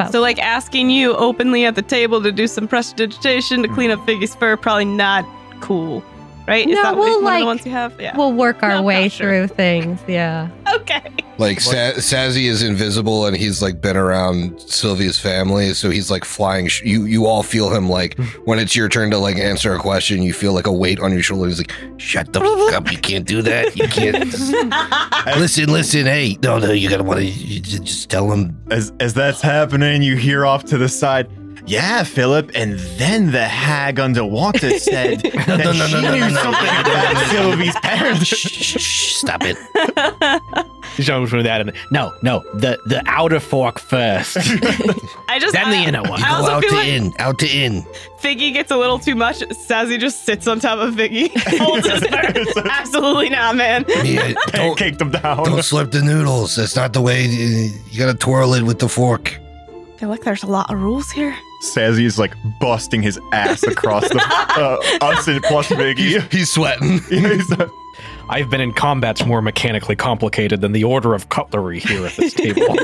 Oh. 0.00 0.10
So, 0.10 0.20
like 0.20 0.38
asking 0.38 0.90
you 0.90 1.14
openly 1.16 1.64
at 1.64 1.74
the 1.74 1.82
table 1.82 2.22
to 2.22 2.32
do 2.32 2.46
some 2.46 2.66
prestidigitation 2.66 3.62
to 3.62 3.68
clean 3.68 3.90
up 3.90 4.00
Figgy's 4.00 4.34
fur, 4.34 4.56
probably 4.56 4.84
not 4.84 5.24
cool, 5.60 6.02
right? 6.46 6.68
Is 6.68 6.74
No, 6.76 6.82
that 6.82 6.96
we'll, 6.96 7.04
one 7.08 7.16
of 7.18 7.22
like- 7.24 7.40
the 7.40 7.46
ones 7.46 7.66
you 7.66 7.72
have? 7.72 8.00
Yeah. 8.00 8.16
we'll 8.16 8.32
work 8.32 8.62
our 8.62 8.70
No, 8.76 8.82
way 8.82 9.08
sure. 9.08 9.26
through 9.46 9.48
things. 9.56 10.00
Yeah. 10.06 10.48
okay. 10.74 11.02
like 11.38 11.60
Sa- 11.60 11.92
Sazzy 11.96 12.44
is 12.48 12.62
invisible 12.62 13.26
and 13.26 13.36
he's 13.36 13.60
like 13.62 13.80
been 13.80 13.96
around 13.96 14.58
Sylvia's 14.60 15.18
family, 15.18 15.74
so 15.74 15.90
he's 15.90 16.10
like 16.10 16.24
flying. 16.24 16.68
Sh- 16.68 16.82
you 16.84 17.04
you 17.04 17.26
all 17.26 17.42
feel 17.42 17.72
him 17.74 17.88
like 17.88 18.18
when 18.44 18.58
it's 18.58 18.74
your 18.76 18.88
turn 18.88 19.10
to 19.10 19.18
like 19.18 19.36
answer 19.36 19.74
a 19.74 19.78
question, 19.78 20.22
you 20.22 20.32
feel 20.32 20.52
like 20.52 20.66
a 20.66 20.72
weight 20.72 21.00
on 21.00 21.12
your 21.12 21.22
shoulder. 21.22 21.48
He's 21.48 21.58
like, 21.58 21.72
"Shut 21.98 22.32
the 22.32 22.40
fuck 22.40 22.72
up! 22.74 22.90
You 22.92 22.98
can't 22.98 23.26
do 23.26 23.42
that. 23.42 23.76
You 23.76 23.88
can't." 23.88 24.24
listen, 25.38 25.70
listen. 25.70 26.06
Hey, 26.06 26.38
no, 26.42 26.58
no, 26.58 26.72
you 26.72 26.88
gotta 26.88 27.02
want 27.04 27.20
to 27.20 27.60
just 27.60 28.08
tell 28.10 28.30
him. 28.30 28.56
As 28.70 28.92
as 29.00 29.14
that's 29.14 29.40
happening, 29.40 30.02
you 30.02 30.16
hear 30.16 30.46
off 30.46 30.64
to 30.66 30.78
the 30.78 30.88
side. 30.88 31.28
Yeah, 31.64 32.02
Philip, 32.02 32.50
and 32.54 32.78
then 32.98 33.30
the 33.30 33.44
hag 33.46 34.00
underwater 34.00 34.70
said 34.78 35.20
that 35.20 35.46
no, 35.46 35.56
no, 35.72 35.72
she 35.86 35.94
no, 35.94 36.00
no, 36.00 36.12
knew 36.14 36.20
no, 36.20 36.28
no, 36.28 36.34
something 36.42 36.66
no, 36.66 36.72
no, 36.72 36.80
about 36.80 37.14
no, 37.14 37.20
no. 37.20 37.26
Sylvie's 37.28 37.72
Shh, 37.74 37.80
parents. 37.82 38.26
shh, 38.26 38.80
shh, 38.80 39.14
stop 39.14 39.40
it. 39.44 39.56
He's 40.96 41.06
showing 41.06 41.24
between 41.24 41.44
that 41.44 41.60
and 41.62 41.72
no, 41.90 42.12
no, 42.22 42.40
the 42.54 42.78
the 42.86 43.02
outer 43.06 43.40
fork 43.40 43.78
first, 43.78 44.36
I 45.28 45.38
just 45.38 45.54
then 45.54 45.70
the 45.70 45.76
inner 45.88 46.02
one. 46.02 46.18
You 46.18 46.26
I 46.26 46.28
go 46.28 46.34
also 46.34 46.50
out 46.52 46.60
feel 46.62 46.70
to 46.70 46.76
like- 46.76 46.88
in, 46.88 47.12
out 47.18 47.38
to 47.38 47.46
in. 47.48 47.82
Figgy 48.20 48.52
gets 48.52 48.70
a 48.70 48.76
little 48.76 48.98
too 48.98 49.14
much. 49.14 49.42
Sassy 49.52 49.96
just 49.98 50.24
sits 50.26 50.46
on 50.46 50.60
top 50.60 50.78
of 50.80 50.94
Figgy. 50.94 51.28
Holds 51.58 51.88
his 51.88 52.00
fur. 52.06 52.62
Absolutely 52.70 53.30
not, 53.30 53.56
man. 53.56 53.84
Yeah, 54.04 54.32
don't, 54.52 54.76
Pancaked 54.78 54.98
them 54.98 55.10
down. 55.12 55.38
don't 55.44 55.58
slurp 55.60 55.90
the 55.92 56.02
noodles. 56.02 56.56
That's 56.56 56.76
not 56.76 56.92
the 56.92 57.00
way. 57.00 57.24
You, 57.24 57.70
you 57.90 57.98
gotta 57.98 58.16
twirl 58.18 58.52
it 58.54 58.62
with 58.62 58.78
the 58.80 58.88
fork. 58.88 59.38
I 59.68 59.96
feel 59.98 60.08
like 60.10 60.22
there's 60.22 60.42
a 60.42 60.46
lot 60.48 60.70
of 60.72 60.80
rules 60.82 61.10
here. 61.10 61.34
Sazzy 61.62 62.04
is 62.04 62.18
like 62.18 62.34
busting 62.58 63.02
his 63.02 63.20
ass 63.30 63.62
across 63.62 64.08
the 64.08 64.18
uh, 64.20 64.78
us 65.00 65.28
and 65.28 65.40
plus 65.44 65.68
Biggie. 65.68 66.20
He's 66.32 66.50
sweating. 66.50 66.98
He's, 67.08 67.52
uh, 67.52 67.68
I've 68.28 68.50
been 68.50 68.60
in 68.60 68.72
combats 68.72 69.24
more 69.24 69.40
mechanically 69.40 69.94
complicated 69.94 70.60
than 70.60 70.72
the 70.72 70.82
order 70.82 71.14
of 71.14 71.28
cutlery 71.28 71.78
here 71.78 72.04
at 72.04 72.16
this 72.16 72.34
table. 72.34 72.64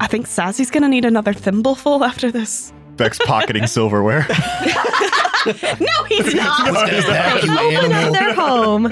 I 0.00 0.08
think 0.08 0.26
Sassy's 0.26 0.70
gonna 0.70 0.88
need 0.88 1.04
another 1.04 1.32
thimbleful 1.32 2.04
after 2.04 2.32
this. 2.32 2.72
Vex 2.96 3.18
pocketing 3.24 3.68
silverware. 3.68 4.26
No, 4.26 6.04
he's 6.08 6.34
not. 6.34 6.72
No, 6.72 6.86
he's 6.86 7.06
not. 7.06 7.44
You 7.44 7.78
Open 7.78 7.92
up 7.92 8.12
their 8.12 8.34
home. 8.34 8.86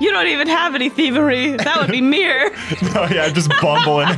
you 0.00 0.10
don't 0.10 0.26
even 0.26 0.48
have 0.48 0.74
any 0.74 0.88
thievery. 0.88 1.56
That 1.56 1.80
would 1.80 1.92
be 1.92 2.00
mere. 2.00 2.50
oh 2.96 3.08
yeah, 3.12 3.28
just 3.30 3.48
bumbling. 3.62 4.08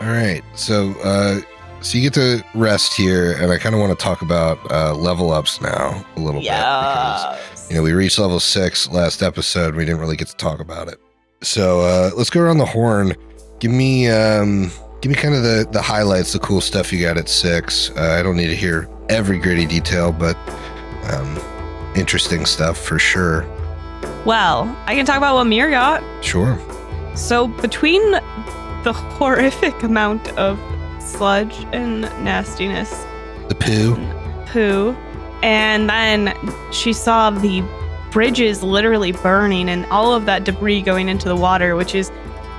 All 0.00 0.06
right, 0.06 0.42
so 0.54 0.92
uh, 1.04 1.40
so 1.82 1.98
you 1.98 2.04
get 2.04 2.14
to 2.14 2.42
rest 2.54 2.94
here, 2.94 3.32
and 3.32 3.52
I 3.52 3.58
kind 3.58 3.74
of 3.74 3.82
want 3.82 3.96
to 3.98 4.02
talk 4.02 4.22
about 4.22 4.58
uh, 4.70 4.94
level 4.94 5.30
ups 5.30 5.60
now 5.60 6.04
a 6.16 6.20
little 6.20 6.40
bit 6.40 6.46
because 6.48 7.70
you 7.70 7.76
know 7.76 7.82
we 7.82 7.92
reached 7.92 8.18
level 8.18 8.40
six 8.40 8.88
last 8.88 9.22
episode. 9.22 9.74
We 9.74 9.84
didn't 9.84 10.00
really 10.00 10.16
get 10.16 10.28
to 10.28 10.36
talk 10.36 10.58
about 10.58 10.88
it, 10.88 10.98
so 11.42 11.80
uh, 11.80 12.10
let's 12.16 12.30
go 12.30 12.40
around 12.40 12.58
the 12.58 12.64
horn. 12.64 13.14
Give 13.58 13.70
me 13.72 14.08
um, 14.08 14.70
give 15.02 15.10
me 15.10 15.16
kind 15.16 15.34
of 15.34 15.42
the 15.42 15.68
the 15.70 15.82
highlights, 15.82 16.32
the 16.32 16.38
cool 16.38 16.62
stuff 16.62 16.94
you 16.94 17.00
got 17.02 17.18
at 17.18 17.28
six. 17.28 17.90
Uh, 17.90 18.16
I 18.18 18.22
don't 18.22 18.36
need 18.36 18.48
to 18.48 18.56
hear 18.56 18.88
every 19.10 19.38
gritty 19.38 19.66
detail, 19.66 20.12
but 20.12 20.34
um, 21.12 21.38
interesting 21.94 22.46
stuff 22.46 22.78
for 22.78 22.98
sure. 22.98 23.42
Well, 24.24 24.64
I 24.86 24.94
can 24.94 25.04
talk 25.04 25.18
about 25.18 25.34
what 25.34 25.44
Mir 25.44 25.70
got. 25.70 26.02
Sure. 26.24 26.58
So 27.14 27.48
between 27.48 28.14
the 28.84 28.92
horrific 28.92 29.82
amount 29.82 30.28
of 30.38 30.58
sludge 31.00 31.66
and 31.72 32.02
nastiness, 32.24 32.90
The 33.48 33.54
poo. 33.54 33.96
poo, 34.46 34.96
and 35.42 35.88
then 35.88 36.34
she 36.72 36.92
saw 36.92 37.30
the 37.30 37.62
bridges 38.10 38.62
literally 38.62 39.12
burning 39.12 39.68
and 39.68 39.86
all 39.86 40.12
of 40.12 40.26
that 40.26 40.44
debris 40.44 40.82
going 40.82 41.08
into 41.08 41.28
the 41.28 41.36
water, 41.36 41.76
which 41.76 41.94
is 41.94 42.10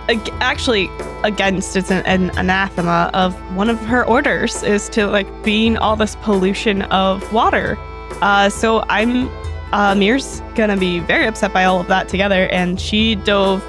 ag- 0.09 0.29
actually 0.39 0.89
against 1.23 1.75
it's 1.75 1.91
an, 1.91 2.05
an 2.05 2.29
anathema 2.37 3.11
of 3.13 3.33
one 3.55 3.69
of 3.69 3.77
her 3.81 4.05
orders 4.05 4.63
is 4.63 4.89
to 4.89 5.05
like 5.07 5.27
being 5.43 5.77
all 5.77 5.95
this 5.95 6.15
pollution 6.17 6.81
of 6.83 7.31
water. 7.33 7.77
Uh, 8.21 8.49
so 8.49 8.83
I'm 8.89 9.29
uh, 9.73 9.95
Mir's 9.95 10.41
gonna 10.55 10.77
be 10.77 10.99
very 10.99 11.25
upset 11.27 11.53
by 11.53 11.63
all 11.65 11.79
of 11.79 11.87
that 11.87 12.09
together, 12.09 12.47
and 12.49 12.79
she 12.79 13.15
dove 13.15 13.63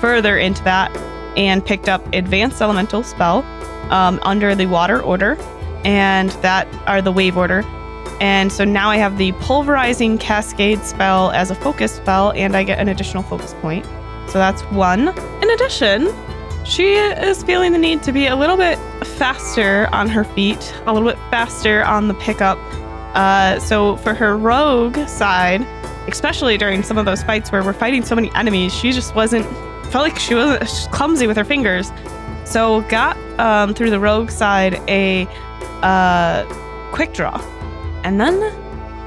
further 0.00 0.38
into 0.38 0.62
that 0.64 0.90
and 1.36 1.64
picked 1.64 1.88
up 1.88 2.06
advanced 2.12 2.60
elemental 2.60 3.02
spell 3.02 3.42
um, 3.90 4.18
under 4.22 4.54
the 4.54 4.66
water 4.66 5.00
order, 5.02 5.36
and 5.84 6.30
that 6.42 6.66
are 6.86 7.02
the 7.02 7.12
wave 7.12 7.36
order. 7.36 7.62
And 8.20 8.52
so 8.52 8.64
now 8.64 8.90
I 8.90 8.96
have 8.96 9.18
the 9.18 9.32
pulverizing 9.32 10.18
cascade 10.18 10.80
spell 10.80 11.30
as 11.32 11.50
a 11.50 11.54
focus 11.54 11.96
spell, 11.96 12.32
and 12.32 12.56
I 12.56 12.62
get 12.62 12.78
an 12.78 12.88
additional 12.88 13.22
focus 13.22 13.54
point. 13.60 13.84
So 14.28 14.38
that's 14.38 14.62
one. 14.64 15.08
In 15.42 15.50
addition, 15.50 16.08
she 16.64 16.94
is 16.94 17.42
feeling 17.42 17.72
the 17.72 17.78
need 17.78 18.02
to 18.04 18.12
be 18.12 18.26
a 18.26 18.36
little 18.36 18.56
bit 18.56 18.78
faster 19.18 19.88
on 19.92 20.08
her 20.08 20.24
feet, 20.24 20.74
a 20.86 20.92
little 20.92 21.08
bit 21.08 21.18
faster 21.30 21.84
on 21.84 22.08
the 22.08 22.14
pickup. 22.14 22.58
Uh, 23.14 23.58
so 23.60 23.96
for 23.98 24.14
her 24.14 24.36
rogue 24.36 24.96
side, 25.06 25.60
especially 26.08 26.56
during 26.56 26.82
some 26.82 26.98
of 26.98 27.04
those 27.04 27.22
fights 27.22 27.52
where 27.52 27.62
we're 27.62 27.72
fighting 27.72 28.02
so 28.02 28.14
many 28.14 28.30
enemies, 28.34 28.74
she 28.74 28.92
just 28.92 29.14
wasn't 29.14 29.46
felt 29.94 30.10
like 30.10 30.18
she 30.18 30.34
was 30.34 30.88
clumsy 30.90 31.28
with 31.28 31.36
her 31.36 31.44
fingers. 31.44 31.92
So 32.44 32.80
got 32.88 33.16
um, 33.38 33.74
through 33.74 33.90
the 33.90 34.00
rogue 34.00 34.28
side 34.28 34.74
a 34.88 35.24
uh, 35.82 36.44
quick 36.90 37.12
draw, 37.12 37.40
and 38.02 38.20
then 38.20 38.40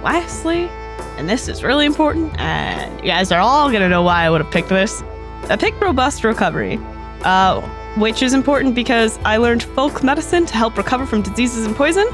lastly, 0.02 0.70
and 1.18 1.28
this 1.28 1.50
is 1.50 1.62
really 1.62 1.86
important, 1.86 2.40
and 2.40 2.98
you 3.02 3.08
guys 3.08 3.34
are 3.34 3.42
all 3.42 3.70
gonna 3.70 3.90
know 3.90 4.02
why 4.02 4.24
I 4.24 4.30
would 4.30 4.40
have 4.40 4.50
picked 4.50 4.70
this. 4.70 5.02
I 5.50 5.58
picked 5.58 5.82
robust 5.82 6.24
recovery, 6.24 6.80
uh, 7.24 7.60
which 7.98 8.24
is 8.24 8.34
important 8.34 8.74
because 8.74 9.20
I 9.26 9.36
learned 9.36 9.64
folk 9.64 10.04
medicine 10.04 10.46
to 10.46 10.54
help 10.54 10.78
recover 10.78 11.06
from 11.06 11.22
diseases 11.22 11.66
and 11.66 11.76
poison. 11.76 12.08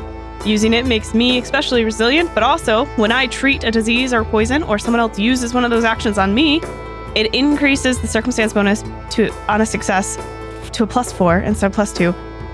Using 0.47 0.73
it 0.73 0.87
makes 0.87 1.13
me 1.13 1.37
especially 1.37 1.85
resilient, 1.85 2.31
but 2.33 2.41
also 2.41 2.85
when 2.95 3.11
I 3.11 3.27
treat 3.27 3.65
a 3.65 3.69
disease 3.69 4.13
or 4.13 4.25
poison, 4.25 4.63
or 4.63 4.79
someone 4.79 4.99
else 4.99 5.19
uses 5.19 5.53
one 5.53 5.63
of 5.63 5.69
those 5.69 5.83
actions 5.83 6.17
on 6.17 6.33
me, 6.33 6.59
it 7.15 7.33
increases 7.33 7.99
the 7.99 8.07
circumstance 8.07 8.53
bonus 8.53 8.83
to 9.11 9.31
on 9.47 9.61
a 9.61 9.65
success 9.65 10.17
to 10.71 10.83
a 10.83 10.87
plus 10.87 11.11
four 11.11 11.39
instead 11.39 11.67
of 11.67 11.73
plus 11.73 11.93
two. 11.93 12.13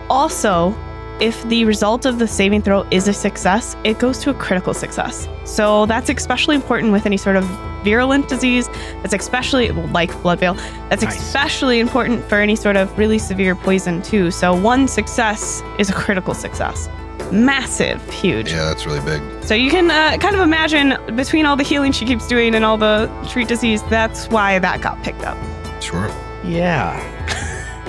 Also, 0.10 0.76
if 1.20 1.43
the 1.49 1.66
result 1.66 2.05
of 2.05 2.18
the 2.18 2.28
saving 2.28 2.62
throw 2.62 2.86
is 2.91 3.07
a 3.07 3.14
success, 3.14 3.76
it 3.84 3.99
goes 3.99 4.20
to 4.20 4.30
a 4.30 4.34
critical 4.34 4.74
success. 4.74 5.28
So 5.45 5.86
that's 5.86 6.10
especially 6.10 6.55
important 6.55 6.91
with 6.91 7.05
any 7.05 7.18
sort 7.18 7.36
of 7.36 7.43
virulent 7.84 8.28
disease. 8.28 8.68
That's 9.01 9.14
especially 9.14 9.72
like 9.72 10.12
Bloodveil. 10.22 10.53
That's 10.89 11.03
Nice. 11.03 11.18
especially 11.18 11.80
important 11.80 12.24
for 12.26 12.39
any 12.39 12.55
sort 12.55 12.76
of 12.76 12.97
really 12.97 13.20
severe 13.20 13.55
poison 13.55 14.01
too. 14.01 14.32
So 14.32 14.53
one 14.53 14.88
success 14.88 15.62
is 15.78 15.89
a 15.89 15.93
critical 15.93 16.34
success. 16.34 16.89
Massive, 17.32 18.08
huge. 18.10 18.52
Yeah, 18.52 18.66
that's 18.66 18.86
really 18.86 19.02
big. 19.02 19.22
So 19.44 19.54
you 19.54 19.70
can 19.70 19.90
uh, 19.92 20.18
kind 20.18 20.36
of 20.36 20.42
imagine 20.42 20.98
between 21.16 21.46
all 21.46 21.56
the 21.56 21.64
healing 21.64 21.92
she 21.92 22.06
keeps 22.06 22.28
doing 22.28 22.56
and 22.56 22.66
all 22.66 22.78
the 22.78 23.10
treat 23.30 23.48
disease, 23.48 23.84
that's 23.84 24.28
why 24.30 24.60
that 24.60 24.82
got 24.82 25.02
picked 25.04 25.22
up. 25.24 25.38
Sure. 25.82 26.08
Yeah. 26.44 27.00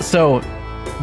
so 0.00 0.40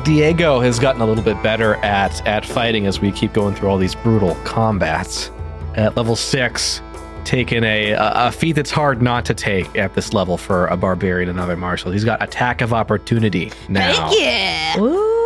Diego 0.04 0.60
has 0.60 0.80
gotten 0.80 1.02
a 1.02 1.06
little 1.06 1.24
bit 1.24 1.42
better 1.42 1.76
at 1.78 2.26
at 2.28 2.46
fighting 2.46 2.86
as 2.86 3.00
we 3.00 3.12
keep 3.12 3.34
going 3.34 3.56
through 3.56 3.70
all 3.70 3.78
these 3.78 3.96
brutal 3.96 4.36
combats. 4.44 5.32
At 5.76 5.96
level 5.96 6.16
six, 6.16 6.82
taken 7.24 7.64
a 7.64 7.92
a 7.98 8.32
feat 8.32 8.54
that's 8.54 8.72
hard 8.72 9.02
not 9.02 9.26
to 9.26 9.34
take 9.34 9.78
at 9.78 9.94
this 9.96 10.14
level 10.14 10.38
for 10.38 10.68
a 10.68 10.78
barbarian 10.78 11.30
and 11.30 11.40
other 11.40 11.58
martial. 11.58 11.92
He's 11.92 12.06
got 12.06 12.22
attack 12.24 12.62
of 12.62 12.74
opportunity 12.74 13.52
now. 13.70 14.12
yeah. 14.14 14.80
Ooh. 14.80 15.17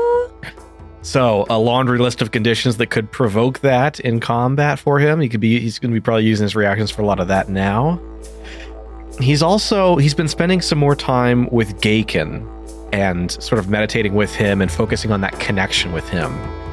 So 1.04 1.46
a 1.50 1.58
laundry 1.58 1.98
list 1.98 2.22
of 2.22 2.32
conditions 2.32 2.78
that 2.78 2.88
could 2.88 3.12
provoke 3.12 3.60
that 3.60 4.00
in 4.00 4.20
combat 4.20 4.78
for 4.78 5.00
him. 5.00 5.20
He 5.20 5.30
could 5.30 5.40
be 5.40 5.60
he's 5.60 5.80
going 5.80 5.92
to 5.92 5.96
be 5.96 6.04
probably 6.04 6.26
using 6.26 6.44
his 6.44 6.56
reactions 6.56 6.92
for 6.92 7.02
a 7.02 7.06
lot 7.06 7.20
of 7.20 7.28
that 7.28 7.50
now. 7.50 8.00
He's 9.20 9.42
also 9.42 9.98
he's 9.98 10.14
been 10.14 10.28
spending 10.28 10.62
some 10.62 10.78
more 10.78 10.96
time 10.96 11.50
with 11.50 11.80
Gaken 11.82 12.48
and 12.94 13.32
sort 13.32 13.60
of 13.60 13.70
meditating 13.70 14.14
with 14.14 14.34
him 14.34 14.62
and 14.62 14.72
focusing 14.72 15.12
on 15.12 15.22
that 15.22 15.40
connection 15.40 15.92
with 15.92 16.08
him. 16.10 16.32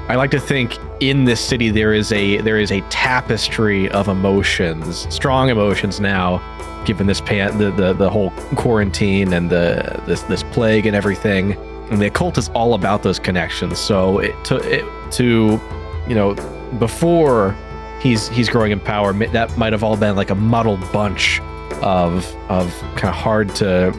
I 0.09 0.17
like 0.17 0.31
to 0.33 0.41
think 0.41 0.79
in 1.01 1.25
this 1.25 1.41
city 1.41 1.71
there 1.71 1.93
is 1.93 2.13
a 2.13 2.39
there 2.43 2.59
is 2.59 2.71
a 2.71 2.81
tapestry 2.89 3.91
of 3.91 4.09
emotions, 4.09 5.07
strong 5.15 5.49
emotions 5.49 6.01
now, 6.01 6.43
given 6.85 7.07
this 7.07 7.21
pan, 7.21 7.57
the, 7.59 7.71
the 7.71 7.93
the 7.95 8.11
whole 8.11 8.31
quarantine 8.57 9.33
and 9.33 9.51
the 9.51 10.03
this 10.07 10.23
this 10.23 10.43
plague 10.45 10.87
and 10.87 10.95
everything. 10.95 11.57
And 11.91 12.01
the 12.01 12.07
occult 12.07 12.39
is 12.39 12.49
all 12.51 12.75
about 12.75 13.03
those 13.03 13.19
connections. 13.19 13.79
So 13.79 14.19
it 14.19 14.45
to 14.45 14.57
it 14.57 14.85
to 15.13 15.61
you 16.07 16.15
know 16.15 16.35
before 16.79 17.57
he's 18.01 18.29
he's 18.29 18.49
growing 18.49 18.73
in 18.73 18.81
power, 18.81 19.13
that 19.13 19.57
might 19.57 19.73
have 19.73 19.83
all 19.83 19.97
been 19.97 20.17
like 20.17 20.31
a 20.31 20.35
muddled 20.35 20.81
bunch 20.93 21.41
of 21.83 22.35
of 22.49 22.73
kind 22.97 23.09
of 23.09 23.15
hard 23.15 23.55
to 23.57 23.93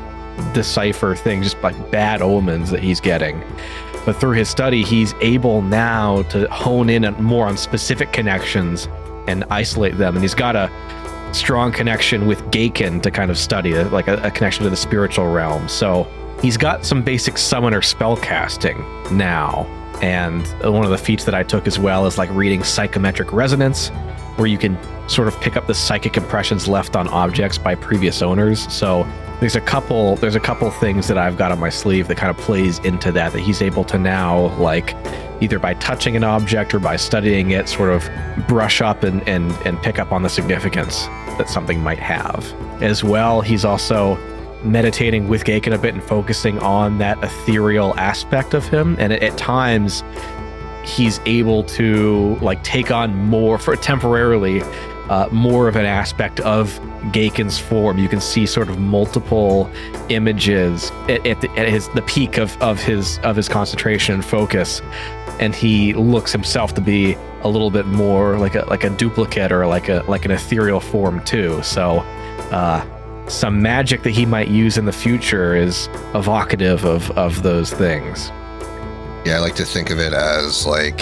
decipher 0.54 1.16
things, 1.16 1.52
just 1.52 1.64
like 1.64 1.92
bad 1.92 2.22
omens 2.22 2.70
that 2.70 2.82
he's 2.82 3.00
getting. 3.00 3.44
But 4.06 4.16
through 4.16 4.34
his 4.34 4.50
study, 4.50 4.84
he's 4.84 5.14
able 5.22 5.62
now 5.62 6.24
to 6.24 6.48
hone 6.50 6.90
in 6.90 7.04
more 7.22 7.48
on 7.48 7.58
specific 7.58 8.14
connections 8.14 8.88
and 9.28 9.44
isolate 9.50 9.98
them. 9.98 10.16
And 10.16 10.24
he's 10.24 10.34
got 10.34 10.56
a 10.56 10.72
strong 11.34 11.72
connection 11.72 12.26
with 12.26 12.42
Gaken 12.46 13.02
to 13.04 13.12
kind 13.12 13.30
of 13.30 13.38
study, 13.38 13.74
like 13.76 14.08
a, 14.08 14.18
a 14.24 14.32
connection 14.32 14.64
to 14.64 14.70
the 14.70 14.78
spiritual 14.78 15.28
realm. 15.28 15.68
So 15.68 16.08
he's 16.42 16.58
got 16.58 16.86
some 16.86 17.02
basic 17.02 17.38
summoner 17.38 17.82
spell 17.82 18.18
casting 18.18 18.78
now. 19.12 19.66
And 20.02 20.46
uh, 20.64 20.72
one 20.72 20.86
of 20.86 20.92
the 20.92 20.98
feats 20.98 21.26
that 21.26 21.36
I 21.36 21.44
took 21.44 21.68
as 21.68 21.78
well 21.78 22.06
is 22.06 22.18
like 22.18 22.30
reading 22.32 22.64
psychometric 22.64 23.34
resonance, 23.34 23.90
where 24.38 24.48
you 24.48 24.58
can 24.58 24.78
sort 25.10 25.28
of 25.28 25.40
pick 25.42 25.58
up 25.58 25.68
the 25.68 25.74
psychic 25.74 26.16
impressions 26.16 26.68
left 26.68 26.96
on 26.96 27.08
objects 27.10 27.58
by 27.58 27.76
previous 27.76 28.22
owners. 28.22 28.72
So 28.72 29.06
there's 29.42 29.56
a 29.56 29.62
couple 29.62 30.16
there's 30.18 30.36
a 30.36 30.40
couple 30.40 30.70
things 30.72 31.08
that 31.08 31.18
I've 31.18 31.38
got 31.38 31.52
on 31.52 31.60
my 31.60 31.70
sleeve 31.70 32.08
that 32.08 32.18
kind 32.18 32.30
of 32.30 32.38
plays 32.38 32.80
into 32.80 33.12
that 33.14 33.34
that 33.34 33.40
he's 33.40 33.62
able 33.62 33.84
to 33.86 33.98
now 33.98 34.56
like 34.58 34.96
either 35.42 35.60
by 35.60 35.74
touching 35.76 36.18
an 36.18 36.26
object 36.26 36.74
or 36.74 36.80
by 36.80 36.98
studying 36.98 37.52
it 37.52 37.70
sort 37.70 37.90
of 37.90 38.10
brush 38.48 38.82
up 38.82 39.04
and 39.04 39.28
and, 39.28 39.52
and 39.66 39.82
pick 39.82 39.98
up 40.00 40.12
on 40.12 40.24
the 40.24 40.30
significance 40.30 41.06
that 41.38 41.50
something 41.50 41.82
might 41.82 42.00
have. 42.00 42.54
As 42.82 43.04
well, 43.04 43.42
he's 43.42 43.66
also 43.66 44.18
meditating 44.64 45.28
with 45.28 45.44
Gaken 45.44 45.74
a 45.74 45.78
bit 45.78 45.94
and 45.94 46.04
focusing 46.04 46.60
on 46.60 46.98
that 47.00 47.22
ethereal 47.24 47.98
aspect 47.98 48.54
of 48.54 48.68
him 48.68 48.96
and 49.00 49.14
at, 49.14 49.38
times 49.38 50.04
he's 50.84 51.20
able 51.26 51.64
to 51.64 52.36
like 52.42 52.64
take 52.64 52.92
on 52.92 53.16
more 53.16 53.58
for 53.58 53.76
temporarily 53.76 54.62
uh, 55.10 55.28
more 55.32 55.68
of 55.68 55.76
an 55.76 55.86
aspect 55.86 56.40
of 56.42 56.80
Gaken's 57.12 57.58
form. 57.58 57.98
You 57.98 58.08
can 58.08 58.22
see 58.22 58.46
sort 58.46 58.70
of 58.70 58.80
multiple 58.80 59.70
images 60.10 60.92
at, 61.08 61.26
at, 61.26 61.42
the, 61.42 61.50
at 61.58 61.68
his 61.68 61.88
the 61.90 62.04
peak 62.04 62.38
of, 62.38 62.56
of 62.62 62.82
his 62.82 63.18
of 63.20 63.36
his 63.36 63.50
concentration 63.50 64.16
and 64.16 64.24
focus, 64.26 64.82
and 65.40 65.56
he 65.56 65.94
looks 65.94 66.32
himself 66.32 66.76
to 66.76 66.82
be 66.82 67.18
a 67.42 67.50
little 67.50 67.72
bit 67.72 67.88
more 67.88 68.38
like 68.38 68.56
a 68.56 68.66
like 68.68 68.84
a 68.84 68.90
duplicate 68.92 69.52
or 69.52 69.66
like 69.66 69.90
a 69.90 70.04
like 70.08 70.26
an 70.26 70.32
ethereal 70.32 70.80
form 70.80 71.24
too. 71.24 71.62
So. 71.64 72.00
Uh, 72.52 72.86
some 73.30 73.62
magic 73.62 74.04
that 74.04 74.12
he 74.12 74.26
might 74.26 74.48
use 74.48 74.78
in 74.78 74.86
the 74.86 74.92
future 74.92 75.56
is 75.56 75.88
evocative 76.16 76.84
of, 76.84 77.10
of 77.12 77.44
those 77.44 77.72
things. 77.72 78.30
Yeah, 79.26 79.38
I 79.38 79.40
like 79.40 79.56
to 79.56 79.66
think 79.66 79.90
of 79.90 80.00
it 80.00 80.14
as 80.14 80.66
like 80.66 81.02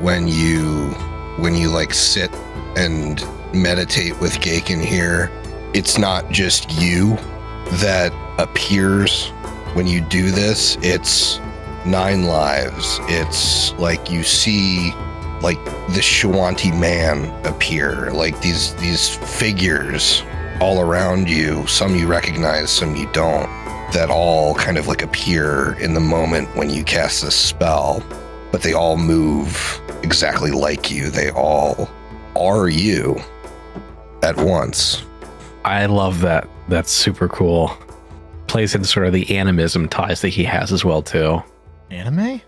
when 0.00 0.28
you 0.28 0.90
when 1.38 1.54
you 1.54 1.68
like 1.68 1.92
sit 1.92 2.32
and 2.76 3.24
meditate 3.52 4.18
with 4.20 4.34
Gaken 4.40 4.84
here, 4.84 5.30
it's 5.74 5.98
not 5.98 6.30
just 6.30 6.70
you 6.80 7.16
that 7.80 8.12
appears 8.38 9.28
when 9.74 9.86
you 9.86 10.00
do 10.00 10.30
this. 10.30 10.76
It's 10.82 11.40
nine 11.84 12.24
lives. 12.24 12.98
It's 13.02 13.72
like 13.74 14.10
you 14.10 14.22
see 14.22 14.92
like 15.42 15.62
the 15.64 16.00
Shoanti 16.00 16.78
man 16.78 17.30
appear, 17.44 18.10
like 18.12 18.40
these 18.40 18.74
these 18.76 19.16
figures 19.16 20.22
all 20.60 20.80
around 20.80 21.28
you. 21.28 21.66
Some 21.66 21.94
you 21.94 22.06
recognize, 22.06 22.70
some 22.70 22.96
you 22.96 23.10
don't 23.12 23.48
that 23.92 24.10
all 24.10 24.54
kind 24.54 24.76
of 24.76 24.86
like 24.86 25.02
appear 25.02 25.74
in 25.80 25.94
the 25.94 26.00
moment 26.00 26.54
when 26.56 26.68
you 26.68 26.84
cast 26.84 27.22
this 27.22 27.34
spell, 27.34 28.04
but 28.52 28.62
they 28.62 28.72
all 28.72 28.96
move 28.96 29.80
exactly 30.02 30.50
like 30.50 30.90
you. 30.90 31.10
They 31.10 31.30
all 31.30 31.88
are 32.36 32.68
you 32.68 33.20
at 34.22 34.36
once. 34.36 35.04
I 35.64 35.86
love 35.86 36.20
that. 36.20 36.48
That's 36.68 36.90
super 36.90 37.28
cool. 37.28 37.76
Plays 38.46 38.74
into 38.74 38.86
sort 38.86 39.06
of 39.06 39.12
the 39.12 39.36
animism 39.36 39.88
ties 39.88 40.20
that 40.22 40.30
he 40.30 40.44
has 40.44 40.72
as 40.72 40.84
well 40.84 41.02
too. 41.02 41.42
Anime? 41.90 42.40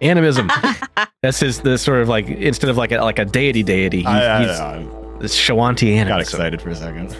Animism. 0.00 0.50
That's 1.22 1.40
his 1.40 1.60
the 1.60 1.76
sort 1.78 2.00
of 2.00 2.08
like 2.08 2.28
instead 2.28 2.70
of 2.70 2.76
like 2.76 2.92
a, 2.92 2.98
like 2.98 3.18
a 3.18 3.24
deity 3.24 3.62
deity. 3.62 4.00
He, 4.00 4.06
I, 4.06 4.36
I, 4.36 4.40
he's 4.40 4.60
I 4.60 4.86
this 5.18 5.36
Shoanti 5.36 6.06
got 6.06 6.20
excited 6.20 6.62
for 6.62 6.70
a 6.70 6.76
second. 6.76 7.16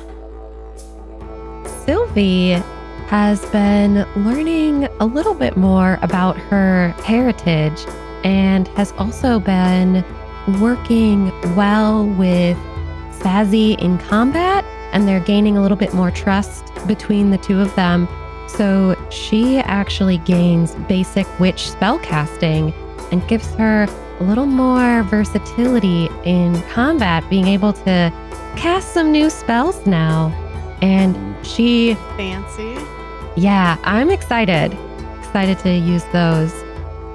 Sylvie, 1.88 2.62
has 3.06 3.42
been 3.46 4.06
learning 4.14 4.84
a 5.00 5.06
little 5.06 5.32
bit 5.32 5.56
more 5.56 5.98
about 6.02 6.36
her 6.36 6.90
heritage 7.02 7.82
and 8.24 8.68
has 8.68 8.92
also 8.98 9.40
been 9.40 10.04
working 10.60 11.28
well 11.56 12.06
with 12.06 12.58
Sazzy 13.20 13.78
in 13.78 13.96
combat, 13.96 14.66
and 14.92 15.08
they're 15.08 15.18
gaining 15.20 15.56
a 15.56 15.62
little 15.62 15.78
bit 15.78 15.94
more 15.94 16.10
trust 16.10 16.70
between 16.86 17.30
the 17.30 17.38
two 17.38 17.58
of 17.58 17.74
them. 17.74 18.06
So 18.48 18.94
she 19.08 19.56
actually 19.60 20.18
gains 20.18 20.74
basic 20.90 21.26
witch 21.40 21.70
spellcasting 21.70 22.74
and 23.12 23.26
gives 23.28 23.54
her 23.54 23.84
a 24.20 24.24
little 24.24 24.44
more 24.44 25.04
versatility 25.04 26.10
in 26.26 26.60
combat, 26.64 27.24
being 27.30 27.46
able 27.46 27.72
to 27.72 28.12
cast 28.56 28.92
some 28.92 29.10
new 29.10 29.30
spells 29.30 29.86
now. 29.86 30.47
And 30.80 31.16
she, 31.46 31.94
Fancy. 32.16 32.76
yeah, 33.36 33.76
I'm 33.84 34.10
excited. 34.10 34.76
Excited 35.18 35.58
to 35.60 35.72
use 35.72 36.04
those. 36.12 36.52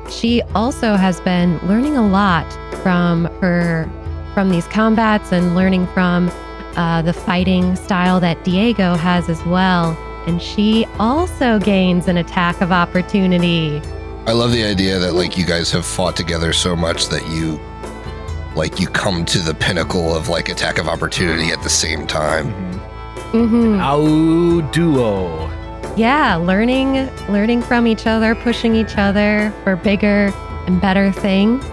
She 0.09 0.41
also 0.53 0.95
has 0.95 1.20
been 1.22 1.57
learning 1.59 1.95
a 1.97 2.05
lot 2.05 2.51
from 2.84 3.26
her 3.41 3.89
from 4.34 4.49
these 4.49 4.68
combats 4.68 5.32
and 5.32 5.55
learning 5.55 5.88
from 5.88 6.30
uh, 6.76 7.01
the 7.03 7.14
fighting 7.14 7.76
style 7.76 8.20
that 8.20 8.43
Diego 8.43 8.95
has 8.95 9.30
as 9.30 9.43
well. 9.45 9.97
And 10.28 10.41
she 10.41 10.86
also 10.99 11.59
gains 11.59 12.07
an 12.07 12.18
attack 12.18 12.61
of 12.61 12.72
opportunity. 12.72 13.82
I 14.26 14.32
love 14.32 14.51
the 14.51 14.64
idea 14.64 14.99
that 14.99 15.14
like 15.14 15.38
you 15.38 15.45
guys 15.45 15.70
have 15.72 15.86
fought 15.86 16.16
together 16.16 16.53
so 16.53 16.76
much 16.76 17.09
that 17.09 17.28
you 17.30 17.59
like 18.55 18.80
you 18.80 18.88
come 18.88 19.26
to 19.26 19.39
the 19.39 19.53
pinnacle 19.53 20.16
of 20.16 20.30
like 20.30 20.49
attack 20.49 20.78
of 20.78 20.88
opportunity 20.88 21.51
at 21.51 21.61
the 21.61 21.70
same 21.70 22.07
time. 22.07 22.53
Hmm 23.34 23.79
Au 23.81 24.61
duo. 24.71 25.49
Yeah, 25.97 26.36
learning 26.36 27.09
learning 27.29 27.63
from 27.63 27.88
each 27.88 28.05
other, 28.05 28.36
pushing 28.36 28.75
each 28.75 28.97
other 28.97 29.51
for 29.63 29.75
bigger 29.75 30.31
and 30.67 30.79
better 30.79 31.11
things. 31.11 31.65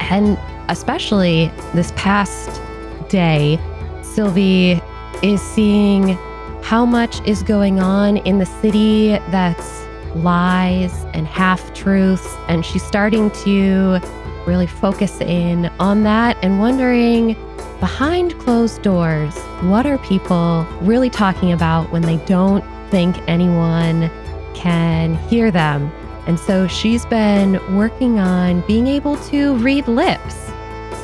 And 0.00 0.38
especially 0.68 1.50
this 1.74 1.92
past 1.96 2.60
day, 3.08 3.58
Sylvie 4.02 4.80
is 5.22 5.40
seeing 5.40 6.18
how 6.62 6.84
much 6.84 7.26
is 7.26 7.42
going 7.42 7.80
on 7.80 8.18
in 8.18 8.38
the 8.38 8.46
city 8.46 9.12
that's 9.30 9.82
lies 10.14 10.92
and 11.14 11.26
half 11.26 11.72
truths. 11.72 12.36
And 12.48 12.66
she's 12.66 12.82
starting 12.82 13.30
to 13.44 13.98
really 14.46 14.66
focus 14.66 15.22
in 15.22 15.66
on 15.80 16.02
that 16.02 16.36
and 16.42 16.58
wondering 16.58 17.34
behind 17.80 18.38
closed 18.40 18.82
doors, 18.82 19.36
what 19.62 19.86
are 19.86 19.98
people 19.98 20.66
really 20.80 21.10
talking 21.10 21.52
about 21.52 21.90
when 21.92 22.02
they 22.02 22.16
don't 22.26 22.64
think 22.90 23.16
anyone 23.28 24.10
can 24.54 25.14
hear 25.28 25.50
them? 25.50 25.92
And 26.26 26.38
so 26.38 26.66
she's 26.66 27.06
been 27.06 27.52
working 27.76 28.18
on 28.18 28.60
being 28.66 28.86
able 28.86 29.16
to 29.24 29.56
read 29.56 29.88
lips. 29.88 30.36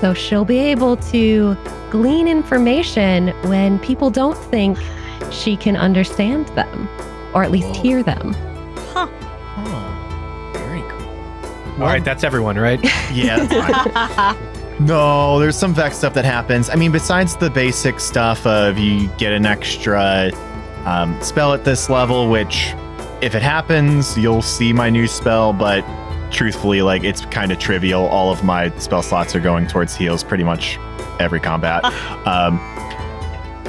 So 0.00 0.12
she'll 0.12 0.44
be 0.44 0.58
able 0.58 0.96
to 0.96 1.56
glean 1.90 2.28
information 2.28 3.28
when 3.48 3.78
people 3.78 4.10
don't 4.10 4.36
think 4.36 4.78
she 5.30 5.56
can 5.56 5.76
understand 5.76 6.46
them 6.48 6.88
or 7.32 7.42
at 7.42 7.50
least 7.50 7.68
Whoa. 7.68 7.82
hear 7.82 8.02
them. 8.02 8.34
Huh. 8.92 9.08
Oh, 9.56 10.50
very 10.54 10.82
cool. 10.82 11.82
All 11.82 11.88
right, 11.88 12.04
that's 12.04 12.24
everyone, 12.24 12.58
right? 12.58 12.80
Yeah, 13.12 13.44
that's 13.44 14.14
fine. 14.16 14.36
No, 14.84 15.38
there's 15.38 15.56
some 15.56 15.72
Vex 15.72 15.96
stuff 15.96 16.12
that 16.12 16.26
happens. 16.26 16.68
I 16.68 16.74
mean, 16.74 16.92
besides 16.92 17.36
the 17.36 17.48
basic 17.48 17.98
stuff 17.98 18.46
of 18.46 18.76
you 18.76 19.08
get 19.16 19.32
an 19.32 19.46
extra 19.46 20.30
um, 20.84 21.18
spell 21.22 21.54
at 21.54 21.64
this 21.64 21.88
level, 21.88 22.28
which 22.28 22.74
if 23.22 23.34
it 23.34 23.40
happens, 23.40 24.18
you'll 24.18 24.42
see 24.42 24.74
my 24.74 24.90
new 24.90 25.06
spell, 25.06 25.54
but 25.54 25.82
truthfully, 26.30 26.82
like 26.82 27.02
it's 27.02 27.24
kind 27.26 27.50
of 27.50 27.58
trivial. 27.58 28.06
All 28.08 28.30
of 28.30 28.44
my 28.44 28.76
spell 28.78 29.02
slots 29.02 29.34
are 29.34 29.40
going 29.40 29.66
towards 29.66 29.96
heals 29.96 30.22
pretty 30.22 30.44
much 30.44 30.78
every 31.18 31.40
combat. 31.40 31.82
um, 32.26 32.58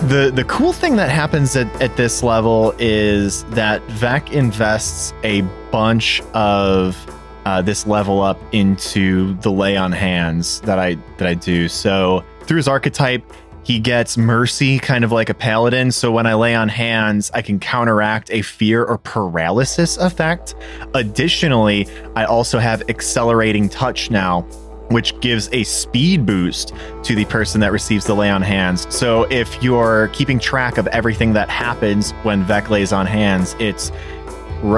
the 0.10 0.34
the 0.36 0.44
cool 0.44 0.74
thing 0.74 0.98
that 0.98 1.10
happens 1.10 1.56
at, 1.56 1.82
at 1.82 1.96
this 1.96 2.24
level 2.24 2.74
is 2.78 3.46
that 3.46 3.82
Vec 3.84 4.34
invests 4.34 5.14
a 5.24 5.44
bunch 5.72 6.20
of 6.34 6.98
uh, 7.46 7.62
this 7.62 7.86
level 7.88 8.22
up 8.22 8.40
into 8.54 9.36
the 9.36 9.52
lay 9.52 9.78
on 9.78 9.92
hands 9.92 10.62
that 10.62 10.80
I 10.80 10.96
that 11.18 11.28
I 11.28 11.36
do. 11.36 11.68
So 11.68 12.24
through 12.42 12.58
his 12.58 12.68
archetype, 12.68 13.24
he 13.64 13.80
gets 13.80 14.18
mercy, 14.18 14.78
kind 14.78 15.04
of 15.04 15.12
like 15.12 15.30
a 15.30 15.34
paladin. 15.34 15.92
So 15.92 16.12
when 16.12 16.28
I 16.28 16.36
lay 16.36 16.54
on 16.54 16.70
hands, 16.70 17.32
I 17.34 17.42
can 17.42 17.60
counteract 17.60 18.30
a 18.32 18.44
fear 18.44 18.84
or 18.84 19.00
paralysis 19.00 19.98
effect. 19.98 20.54
Additionally, 20.94 21.88
I 22.16 22.26
also 22.26 22.60
have 22.60 22.88
accelerating 22.90 23.68
touch 23.68 24.12
now, 24.12 24.42
which 24.90 25.20
gives 25.20 25.50
a 25.52 25.64
speed 25.64 26.28
boost 26.28 26.74
to 27.04 27.16
the 27.16 27.26
person 27.26 27.60
that 27.62 27.72
receives 27.72 28.06
the 28.06 28.14
lay 28.14 28.30
on 28.30 28.44
hands. 28.44 28.86
So 28.94 29.24
if 29.32 29.64
you're 29.64 30.10
keeping 30.10 30.38
track 30.38 30.78
of 30.78 30.86
everything 30.88 31.34
that 31.34 31.50
happens 31.50 32.12
when 32.22 32.44
Vec 32.44 32.70
lays 32.70 32.94
on 32.94 33.08
hands, 33.08 33.56
it's 33.58 33.92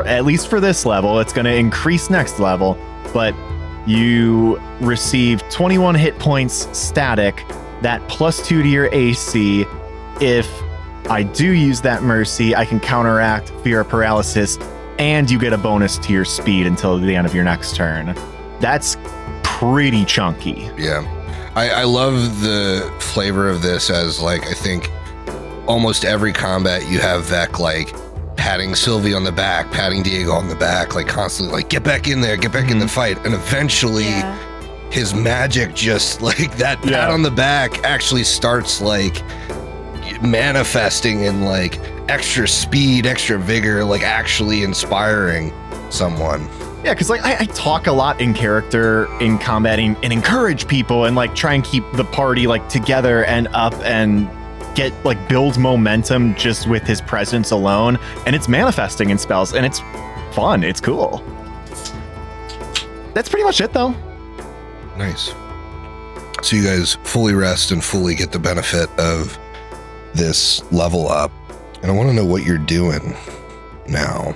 at 0.06 0.26
least 0.26 0.50
for 0.50 0.60
this 0.60 0.86
level, 0.86 1.20
it's 1.20 1.34
going 1.34 1.46
to 1.46 1.56
increase 1.56 2.10
next 2.10 2.40
level, 2.40 2.78
but 3.14 3.34
you 3.86 4.60
receive 4.82 5.42
21 5.50 5.96
hit 5.96 6.20
points 6.20 6.68
static, 6.78 7.46
that 7.82 8.06
plus 8.08 8.46
two 8.46 8.62
to 8.62 8.68
your 8.68 8.90
AC. 8.92 9.66
If 10.20 10.50
I 11.10 11.24
do 11.24 11.52
use 11.52 11.82
that 11.82 12.04
mercy, 12.04 12.56
I 12.56 12.66
can 12.66 12.80
counteract 12.80 13.50
fear 13.64 13.82
of 13.82 13.90
paralysis, 13.90 14.58
and 15.00 15.30
you 15.32 15.40
get 15.40 15.54
a 15.54 15.58
bonus 15.58 15.98
to 16.00 16.14
your 16.14 16.26
speed 16.26 16.68
until 16.68 17.00
the 17.00 17.16
end 17.16 17.26
of 17.26 17.34
your 17.34 17.46
next 17.46 17.76
turn. 17.76 18.16
That's 18.60 18.98
pretty 19.44 20.04
chunky. 20.06 20.70
Yeah. 20.78 21.14
I, 21.56 21.70
I 21.70 21.84
love 21.86 22.42
the 22.42 22.94
flavor 23.00 23.50
of 23.50 23.62
this 23.62 23.90
as 23.90 24.22
like 24.22 24.46
I 24.46 24.54
think 24.54 24.92
almost 25.68 26.06
every 26.06 26.32
combat 26.32 26.88
you 26.88 27.00
have 27.00 27.26
Vec 27.26 27.60
like 27.60 27.96
patting 28.38 28.76
Sylvie 28.76 29.14
on 29.14 29.24
the 29.24 29.32
back, 29.32 29.72
patting 29.72 30.04
Diego 30.04 30.32
on 30.32 30.48
the 30.48 30.56
back, 30.56 30.96
like 30.96 31.08
constantly 31.08 31.56
like 31.56 31.70
get 31.70 31.84
back 31.84 32.08
in 32.08 32.22
there, 32.22 32.38
get 32.38 32.52
back 32.54 32.72
in 32.72 32.80
the 32.80 32.86
mm-hmm. 32.86 32.96
fight. 32.96 33.26
And 33.26 33.34
eventually 33.34 34.06
Yeah. 34.06 34.38
his 34.92 35.14
magic 35.14 35.74
just 35.74 36.22
like 36.22 36.56
that 36.58 36.82
pat 36.82 36.92
Yeah. 36.92 37.12
on 37.12 37.24
the 37.24 37.32
back 37.32 37.84
actually 37.84 38.24
starts 38.24 38.80
like 38.82 39.24
manifesting 40.22 41.24
in 41.24 41.44
like 41.44 41.80
extra 42.10 42.48
speed, 42.48 43.06
extra 43.06 43.38
vigor, 43.38 43.84
like 43.84 44.04
actually 44.04 44.64
inspiring 44.64 45.52
someone. 45.90 46.48
Yeah, 46.84 46.94
because 46.94 47.10
like 47.10 47.26
I, 47.26 47.40
I 47.40 47.46
talk 47.46 47.88
a 47.88 47.92
lot 47.92 48.22
in 48.22 48.34
character 48.34 49.08
in 49.20 49.40
combating 49.40 49.98
and 50.04 50.14
encourage 50.14 50.68
people 50.68 51.06
and 51.06 51.16
like 51.16 51.36
try 51.36 51.54
and 51.54 51.64
keep 51.64 51.84
the 51.94 52.06
party 52.06 52.48
like 52.48 52.70
together 52.70 53.26
and 53.26 53.48
up 53.50 53.74
and 53.84 54.30
get 54.78 54.94
like 55.04 55.28
build 55.28 55.58
momentum 55.58 56.36
just 56.36 56.70
with 56.70 56.84
his 56.84 57.02
presence 57.02 57.52
alone. 57.52 57.98
And 58.26 58.36
it's 58.36 58.48
manifesting 58.48 59.10
in 59.10 59.18
spells 59.18 59.54
and 59.54 59.66
it's 59.66 59.82
fun. 60.32 60.64
It's 60.64 60.80
cool. 60.80 61.24
That's 63.14 63.28
pretty 63.28 63.44
much 63.44 63.60
it 63.60 63.74
though. 63.74 63.96
Nice. 64.98 65.34
So 66.44 66.56
you 66.56 66.64
guys 66.64 66.94
fully 67.04 67.34
rest 67.34 67.72
and 67.72 67.84
fully 67.84 68.14
get 68.14 68.32
the 68.32 68.40
benefit 68.40 68.88
of 69.00 69.38
this 70.14 70.64
level 70.72 71.10
up. 71.10 71.32
And 71.82 71.92
I 71.92 71.96
want 71.96 72.10
to 72.10 72.14
know 72.14 72.26
what 72.26 72.46
you're 72.46 72.60
doing 72.60 73.16
now. 73.88 74.34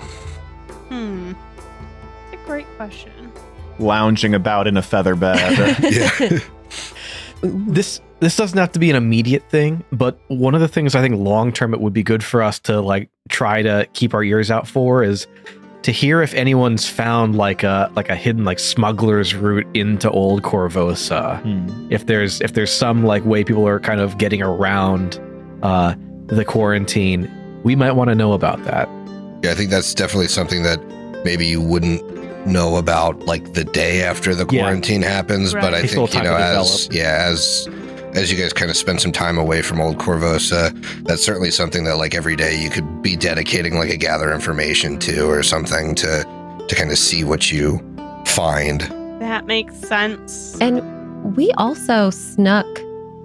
Hmm. 0.89 1.33
It's 2.31 2.41
a 2.41 2.45
great 2.47 2.67
question. 2.77 3.31
Lounging 3.77 4.33
about 4.33 4.67
in 4.67 4.75
a 4.77 4.81
feather 4.81 5.15
bed. 5.15 5.77
Yeah. 5.91 6.39
this 7.41 8.01
this 8.21 8.37
doesn't 8.37 8.57
have 8.57 8.71
to 8.71 8.79
be 8.79 8.89
an 8.89 8.95
immediate 8.95 9.43
thing, 9.49 9.83
but 9.91 10.17
one 10.29 10.55
of 10.55 10.61
the 10.61 10.67
things 10.67 10.95
I 10.95 11.01
think 11.01 11.15
long 11.15 11.51
term 11.51 11.73
it 11.73 11.81
would 11.81 11.93
be 11.93 12.03
good 12.03 12.23
for 12.23 12.41
us 12.41 12.59
to 12.59 12.79
like 12.79 13.09
try 13.29 13.61
to 13.61 13.87
keep 13.93 14.13
our 14.13 14.23
ears 14.23 14.49
out 14.49 14.67
for 14.67 15.03
is 15.03 15.27
to 15.83 15.91
hear 15.91 16.21
if 16.21 16.33
anyone's 16.35 16.87
found 16.87 17.35
like 17.35 17.63
a 17.63 17.91
like 17.95 18.09
a 18.09 18.15
hidden 18.15 18.45
like 18.45 18.59
smuggler's 18.59 19.33
route 19.33 19.65
into 19.73 20.09
old 20.09 20.43
Korvosa. 20.43 21.41
Hmm. 21.41 21.87
If 21.91 22.05
there's 22.05 22.39
if 22.41 22.53
there's 22.53 22.71
some 22.71 23.03
like 23.03 23.25
way 23.25 23.43
people 23.43 23.67
are 23.67 23.79
kind 23.79 23.99
of 23.99 24.17
getting 24.17 24.41
around 24.41 25.19
uh 25.63 25.95
the 26.27 26.45
quarantine, 26.45 27.29
we 27.63 27.75
might 27.75 27.91
want 27.93 28.09
to 28.09 28.15
know 28.15 28.33
about 28.33 28.63
that. 28.65 28.87
yeah, 29.43 29.51
I 29.51 29.55
think 29.55 29.69
that's 29.71 29.93
definitely 29.93 30.27
something 30.27 30.63
that 30.63 30.79
maybe 31.25 31.45
you 31.47 31.59
wouldn't 31.59 32.01
know 32.47 32.75
about 32.77 33.19
like 33.25 33.53
the 33.53 33.63
day 33.63 34.01
after 34.03 34.33
the 34.33 34.45
Yeah. 34.51 34.61
quarantine 34.61 35.01
happens. 35.01 35.53
But 35.53 35.73
I 35.73 35.81
Takes 35.81 35.93
a 35.93 36.01
little 36.01 36.07
think, 36.07 36.23
you 36.23 36.29
know, 36.29 36.35
as 36.37 36.85
develop. 36.87 36.93
yeah, 36.95 37.27
as 37.29 37.67
as 38.15 38.31
you 38.31 38.37
guys 38.37 38.53
kind 38.53 38.69
of 38.69 38.77
spend 38.77 39.01
some 39.01 39.11
time 39.11 39.37
away 39.37 39.61
from 39.61 39.79
old 39.79 39.97
Korvosa, 39.97 40.71
that's 41.03 41.23
certainly 41.23 41.51
something 41.51 41.83
that 41.85 41.97
like 41.97 42.15
every 42.15 42.35
day 42.35 42.59
you 42.61 42.69
could 42.69 43.01
be 43.01 43.15
dedicating 43.15 43.75
like 43.75 43.89
a 43.89 43.97
gather 43.97 44.33
information 44.33 44.99
to 44.99 45.29
or 45.29 45.43
something 45.43 45.95
to 45.95 46.25
to 46.67 46.75
kind 46.75 46.91
of 46.91 46.97
see 46.97 47.23
what 47.23 47.51
you 47.51 47.79
find. 48.25 48.81
That 49.19 49.45
makes 49.45 49.75
sense. 49.75 50.59
And 50.61 51.35
we 51.35 51.51
also 51.53 52.09
snuck 52.09 52.65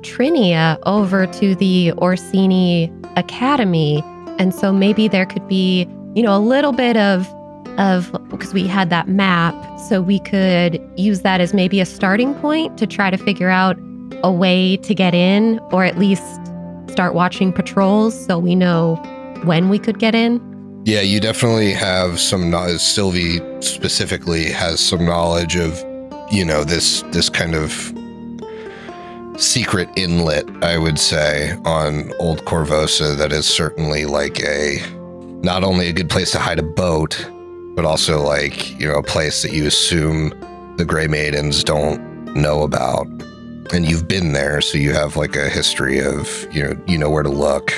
Trinia 0.01 0.79
over 0.85 1.27
to 1.27 1.55
the 1.55 1.93
Orisini 1.99 2.93
Academy. 3.17 4.03
And 4.39 4.55
so 4.55 4.73
maybe 4.73 5.09
there 5.09 5.27
could 5.27 5.47
be 5.49 5.89
you 6.17 6.23
know, 6.23 6.35
a 6.35 6.41
little 6.41 6.73
bit 6.73 6.97
of 6.97 7.33
of 7.79 8.11
because 8.31 8.55
we 8.55 8.67
had 8.67 8.89
that 8.89 9.07
map, 9.07 9.55
so 9.79 10.01
we 10.01 10.19
could 10.19 10.81
use 10.97 11.21
that 11.21 11.43
as 11.43 11.53
maybe 11.53 11.79
a 11.79 11.85
starting 11.85 12.35
point 12.37 12.79
to 12.79 12.87
try 12.87 13.11
to 13.11 13.19
figure 13.19 13.51
out 13.51 13.77
a 14.23 14.33
way 14.33 14.77
to 14.79 14.95
get 14.95 15.15
in, 15.15 15.59
or 15.73 15.85
at 15.85 15.99
least 15.99 16.41
start 16.89 17.15
watching 17.15 17.53
patrols 17.53 18.27
so 18.27 18.39
we 18.39 18.55
know 18.55 18.97
when 19.45 19.69
we 19.69 19.79
could 19.79 19.99
get 19.99 20.15
in. 20.15 20.41
Yeah, 20.85 21.01
you 21.01 21.21
definitely 21.21 21.73
have 21.73 22.21
some 22.21 22.49
knowledge. 22.49 22.81
Sylvie 22.81 23.41
specifically 23.61 24.51
has 24.53 24.81
some 24.81 25.05
knowledge 25.05 25.57
of, 25.57 25.85
you 26.31 26.45
know, 26.45 26.65
this 26.65 27.03
this 27.11 27.29
kind 27.29 27.55
of 27.55 27.73
secret 29.37 29.89
inlet, 29.97 30.49
I 30.63 30.79
would 30.79 30.99
say, 30.99 31.53
on 31.65 32.13
Old 32.19 32.45
Korvosa 32.45 33.17
that 33.17 33.33
is 33.33 33.47
certainly 33.47 34.07
like 34.07 34.41
a 34.43 34.79
not 35.43 35.65
only 35.65 35.89
a 35.89 35.93
good 35.93 36.09
place 36.09 36.31
to 36.33 36.39
hide 36.39 36.59
a 36.59 36.63
boat, 36.63 37.29
but 37.75 37.85
also 37.85 38.23
like, 38.23 38.79
you 38.81 38.89
know, 38.89 38.99
a 38.99 39.03
place 39.03 39.43
that 39.43 39.53
you 39.53 39.67
assume 39.67 40.31
the 40.77 40.85
Grey 40.85 41.09
Maidens 41.09 41.63
don't 41.63 42.01
know 42.35 42.63
about. 42.63 43.07
And 43.73 43.85
you've 43.85 44.09
been 44.09 44.33
there, 44.33 44.61
so 44.61 44.79
you 44.79 44.93
have 44.93 45.17
like 45.17 45.37
a 45.37 45.49
history 45.49 46.01
of, 46.01 46.47
you 46.53 46.63
know, 46.63 46.81
you 46.87 46.99
know 46.99 47.11
where 47.11 47.23
to 47.23 47.29
look. 47.29 47.73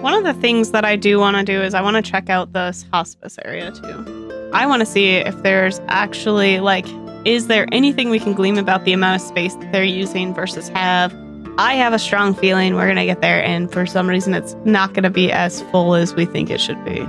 One 0.00 0.14
of 0.14 0.22
the 0.22 0.34
things 0.40 0.70
that 0.70 0.84
I 0.84 0.94
do 0.96 1.18
want 1.18 1.36
to 1.36 1.42
do 1.42 1.60
is 1.60 1.74
I 1.74 1.82
want 1.82 1.96
to 1.96 2.10
check 2.10 2.30
out 2.30 2.52
this 2.52 2.86
hospice 2.92 3.36
area 3.44 3.72
too. 3.72 4.50
I 4.52 4.64
want 4.64 4.80
to 4.80 4.86
see 4.86 5.16
if 5.16 5.42
there's 5.42 5.80
actually 5.88 6.60
like, 6.60 6.86
is 7.24 7.48
there 7.48 7.66
anything 7.72 8.08
we 8.08 8.20
can 8.20 8.32
glean 8.32 8.58
about 8.58 8.84
the 8.84 8.92
amount 8.92 9.20
of 9.20 9.26
space 9.26 9.54
that 9.56 9.72
they're 9.72 9.84
using 9.84 10.32
versus 10.32 10.68
have? 10.68 11.12
I 11.58 11.74
have 11.74 11.92
a 11.92 11.98
strong 11.98 12.32
feeling 12.32 12.76
we're 12.76 12.86
gonna 12.86 13.04
get 13.04 13.20
there, 13.20 13.42
and 13.42 13.70
for 13.70 13.84
some 13.84 14.08
reason, 14.08 14.32
it's 14.32 14.54
not 14.64 14.94
gonna 14.94 15.10
be 15.10 15.32
as 15.32 15.62
full 15.72 15.96
as 15.96 16.14
we 16.14 16.24
think 16.24 16.50
it 16.50 16.60
should 16.60 16.82
be. 16.84 17.00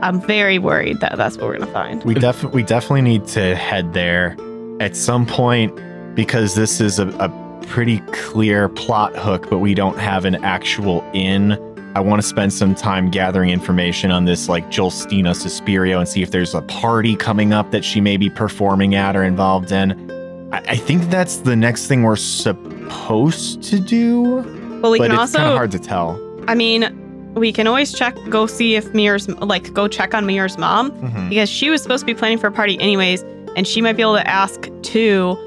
I'm 0.00 0.20
very 0.20 0.60
worried 0.60 1.00
that 1.00 1.16
that's 1.16 1.36
what 1.36 1.46
we're 1.46 1.58
gonna 1.58 1.72
find. 1.72 2.02
We 2.04 2.14
definitely 2.14 2.62
we 2.62 2.66
definitely 2.66 3.02
need 3.02 3.26
to 3.28 3.56
head 3.56 3.92
there 3.92 4.36
at 4.78 4.94
some 4.94 5.26
point 5.26 5.76
because 6.20 6.54
this 6.54 6.82
is 6.82 6.98
a, 6.98 7.08
a 7.18 7.30
pretty 7.66 7.98
clear 8.12 8.68
plot 8.68 9.16
hook, 9.16 9.48
but 9.48 9.56
we 9.56 9.72
don't 9.72 9.98
have 9.98 10.26
an 10.26 10.34
actual 10.44 11.02
inn. 11.14 11.52
I 11.94 12.00
want 12.00 12.20
to 12.20 12.28
spend 12.28 12.52
some 12.52 12.74
time 12.74 13.10
gathering 13.10 13.48
information 13.48 14.10
on 14.10 14.26
this, 14.26 14.46
like 14.46 14.66
Jolstina 14.68 15.30
Suspirio, 15.34 15.98
and 15.98 16.06
see 16.06 16.20
if 16.22 16.30
there's 16.30 16.54
a 16.54 16.60
party 16.60 17.16
coming 17.16 17.54
up 17.54 17.70
that 17.70 17.86
she 17.86 18.02
may 18.02 18.18
be 18.18 18.28
performing 18.28 18.94
at 18.94 19.16
or 19.16 19.22
involved 19.24 19.72
in. 19.72 20.10
I, 20.52 20.58
I 20.68 20.76
think 20.76 21.04
that's 21.04 21.36
the 21.38 21.56
next 21.56 21.86
thing 21.86 22.02
we're 22.02 22.16
supposed 22.16 23.62
to 23.62 23.80
do, 23.80 24.42
But 24.82 24.90
we 24.90 24.98
but 24.98 25.10
can 25.10 25.18
it's 25.20 25.32
kind 25.32 25.44
also, 25.44 25.52
of 25.52 25.56
hard 25.56 25.70
to 25.70 25.78
tell. 25.78 26.20
I 26.48 26.54
mean, 26.54 27.32
we 27.32 27.50
can 27.50 27.66
always 27.66 27.94
check, 27.94 28.14
go 28.28 28.44
see 28.46 28.74
if 28.76 28.92
Mir's 28.92 29.26
like 29.26 29.72
go 29.72 29.88
check 29.88 30.12
on 30.12 30.26
Mir's 30.26 30.58
mom 30.58 30.90
Mhm. 30.90 31.30
because 31.30 31.48
she 31.48 31.70
was 31.70 31.82
supposed 31.82 32.00
to 32.02 32.06
be 32.06 32.12
planning 32.14 32.36
for 32.36 32.48
a 32.48 32.52
party 32.52 32.78
anyways, 32.78 33.22
and 33.56 33.66
she 33.66 33.80
might 33.80 33.94
be 33.96 34.02
able 34.02 34.16
to 34.16 34.28
ask 34.28 34.68
too 34.82 35.38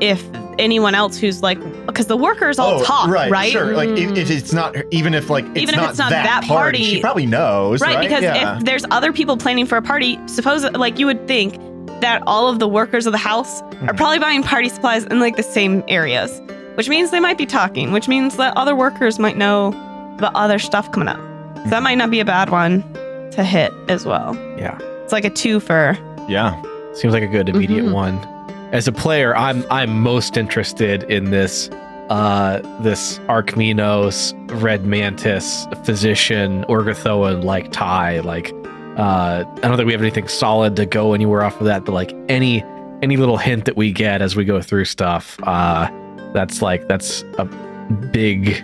if 0.00 0.24
anyone 0.58 0.94
else 0.94 1.16
who's 1.16 1.42
like 1.42 1.58
because 1.86 2.06
the 2.06 2.16
workers 2.16 2.58
all 2.58 2.82
talk, 2.84 3.08
right? 3.08 3.32
Oh, 3.34 3.50
Sure. 3.50 3.74
Like 3.74 3.88
if, 3.90 4.10
Mm. 4.10 4.16
if 4.16 4.30
it's 4.30 4.52
not, 4.52 4.76
even 4.90 5.14
if 5.14 5.30
like 5.30 5.44
it's 5.46 5.58
Even 5.58 5.74
if 5.74 5.80
not 5.80 5.90
it's 5.90 5.98
not 5.98 6.10
that, 6.10 6.24
that 6.24 6.44
party, 6.44 6.78
party- 6.78 6.84
she 6.84 7.00
probably 7.00 7.26
knows, 7.26 7.80
right? 7.80 7.94
Right, 7.96 8.08
because 8.08 8.22
yeah. 8.22 8.58
if 8.58 8.64
there's 8.64 8.84
other 8.90 9.12
people 9.12 9.36
planning 9.36 9.66
for 9.66 9.76
a 9.76 9.82
party, 9.82 10.18
suppose 10.26 10.64
like 10.64 10.98
you 10.98 11.06
would 11.06 11.26
think 11.26 11.54
that 12.00 12.22
all 12.26 12.48
of 12.48 12.58
the 12.58 12.68
workers 12.68 13.06
of 13.06 13.12
the 13.12 13.18
house 13.18 13.62
are 13.62 13.66
Mhm. 13.92 13.96
probably 13.96 14.18
buying 14.18 14.42
party 14.42 14.68
supplies 14.68 15.04
in 15.04 15.20
like 15.20 15.36
the 15.36 15.42
same 15.42 15.82
areas, 15.88 16.40
which 16.74 16.88
means 16.88 17.10
they 17.10 17.20
might 17.20 17.38
be 17.38 17.46
talking, 17.46 17.92
which 17.92 18.08
means 18.08 18.36
that 18.36 18.56
other 18.56 18.74
workers 18.74 19.18
might 19.18 19.36
know 19.36 19.70
the 20.18 20.30
other 20.34 20.58
stuff 20.58 20.90
coming 20.92 21.08
up. 21.08 21.18
So 21.64 21.70
that 21.70 21.82
might 21.82 21.96
not 21.96 22.10
be 22.10 22.20
a 22.20 22.24
bad 22.24 22.50
one 22.50 22.82
to 23.32 23.44
hit 23.44 23.72
as 23.88 24.04
well. 24.06 24.36
Yeah. 24.58 24.78
It's 25.04 25.12
like 25.12 25.24
a 25.24 25.30
two 25.30 25.60
for 25.60 25.96
yeah, 26.28 26.54
Seems 26.94 27.12
like 27.14 27.22
a 27.22 27.26
good 27.28 27.48
immediate 27.48 27.84
Mhm. 27.86 27.92
one. 27.92 28.18
As 28.72 28.86
a 28.86 28.92
player, 28.92 29.34
I'm 29.36 29.64
I'm 29.68 30.00
most 30.00 30.36
interested 30.36 31.02
in 31.04 31.30
this 31.30 31.68
uh 32.08 32.60
this 32.82 33.18
Arkminos, 33.20 34.32
Red 34.62 34.84
Mantis, 34.86 35.66
Physician, 35.84 36.64
Urgathoan 36.68 37.42
like 37.42 37.72
tie. 37.72 38.20
Like 38.20 38.52
uh 38.96 39.44
I 39.44 39.60
don't 39.60 39.76
think 39.76 39.86
we 39.86 39.92
have 39.92 40.00
anything 40.02 40.28
solid 40.28 40.76
to 40.76 40.86
go 40.86 41.14
anywhere 41.14 41.42
off 41.42 41.58
of 41.60 41.66
that, 41.66 41.84
but 41.84 41.92
like 41.92 42.14
any 42.28 42.62
any 43.02 43.16
little 43.16 43.38
hint 43.38 43.64
that 43.64 43.76
we 43.76 43.92
get 43.92 44.22
as 44.22 44.36
we 44.36 44.44
go 44.44 44.62
through 44.62 44.84
stuff, 44.84 45.36
uh 45.42 45.90
that's 46.32 46.62
like 46.62 46.86
that's 46.86 47.24
a 47.38 47.44
big 48.12 48.62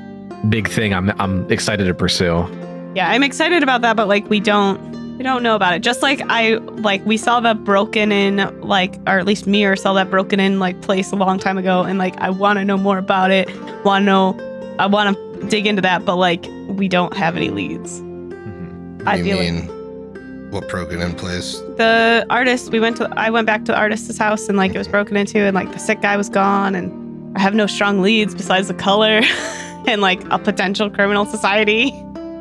big 0.49 0.69
thing 0.69 0.95
I'm 0.95 1.11
I'm 1.21 1.51
excited 1.51 1.85
to 1.87 1.95
pursue. 1.95 2.47
Yeah, 2.95 3.11
I'm 3.11 3.25
excited 3.25 3.65
about 3.65 3.81
that, 3.81 3.97
but 3.97 4.07
like 4.07 4.31
we 4.31 4.39
don't 4.39 4.95
we 5.17 5.23
don't 5.23 5.43
know 5.43 5.55
about 5.55 5.75
it. 5.75 5.81
Just 5.83 6.03
like 6.03 6.21
I 6.29 6.55
like 6.57 7.05
we 7.07 7.17
saw 7.17 7.41
that 7.41 7.65
broken 7.65 8.13
in 8.13 8.37
like 8.61 8.97
or 9.07 9.19
at 9.19 9.27
least 9.27 9.47
me 9.47 9.65
or 9.65 9.77
saw 9.77 9.93
that 9.95 10.11
broken 10.11 10.41
in 10.41 10.59
like 10.59 10.81
place 10.83 11.11
a 11.13 11.17
long 11.17 11.39
time 11.39 11.57
ago 11.59 11.83
and 11.83 11.99
like 11.99 12.17
I 12.19 12.31
want 12.31 12.59
to 12.59 12.65
know 12.65 12.77
more 12.77 12.99
about 12.99 13.31
it. 13.31 13.49
Want 13.85 14.03
to 14.03 14.07
know 14.07 14.75
I 14.79 14.87
want 14.87 15.17
to 15.17 15.47
dig 15.49 15.67
into 15.67 15.83
that, 15.83 16.05
but 16.05 16.17
like 16.17 16.47
we 16.69 16.89
don't 16.89 17.17
have 17.17 17.37
any 17.37 17.51
leads. 17.51 18.01
Mhm. 18.01 19.07
I 19.07 19.17
you 19.17 19.25
feel 19.25 19.37
like- 19.39 19.53
mean 19.55 20.51
what 20.51 20.69
broken 20.69 21.03
in 21.03 21.13
place? 21.15 21.61
The 21.77 22.25
artist 22.31 22.71
we 22.71 22.79
went 22.81 22.97
to 22.99 23.09
I 23.17 23.31
went 23.31 23.47
back 23.47 23.65
to 23.65 23.73
the 23.73 23.79
artist's 23.79 24.17
house 24.19 24.49
and 24.49 24.57
like 24.59 24.75
it 24.75 24.79
was 24.79 24.89
broken 24.89 25.17
into 25.17 25.39
and 25.39 25.55
like 25.55 25.73
the 25.73 25.79
sick 25.79 26.01
guy 26.03 26.17
was 26.17 26.29
gone 26.29 26.75
and 26.75 27.37
I 27.37 27.41
have 27.41 27.55
no 27.55 27.67
strong 27.67 28.01
leads 28.01 28.35
besides 28.35 28.69
the 28.69 28.75
color 28.75 29.21
and 29.87 30.01
like 30.01 30.23
a 30.31 30.39
potential 30.39 30.89
criminal 30.91 31.25
society. 31.27 31.93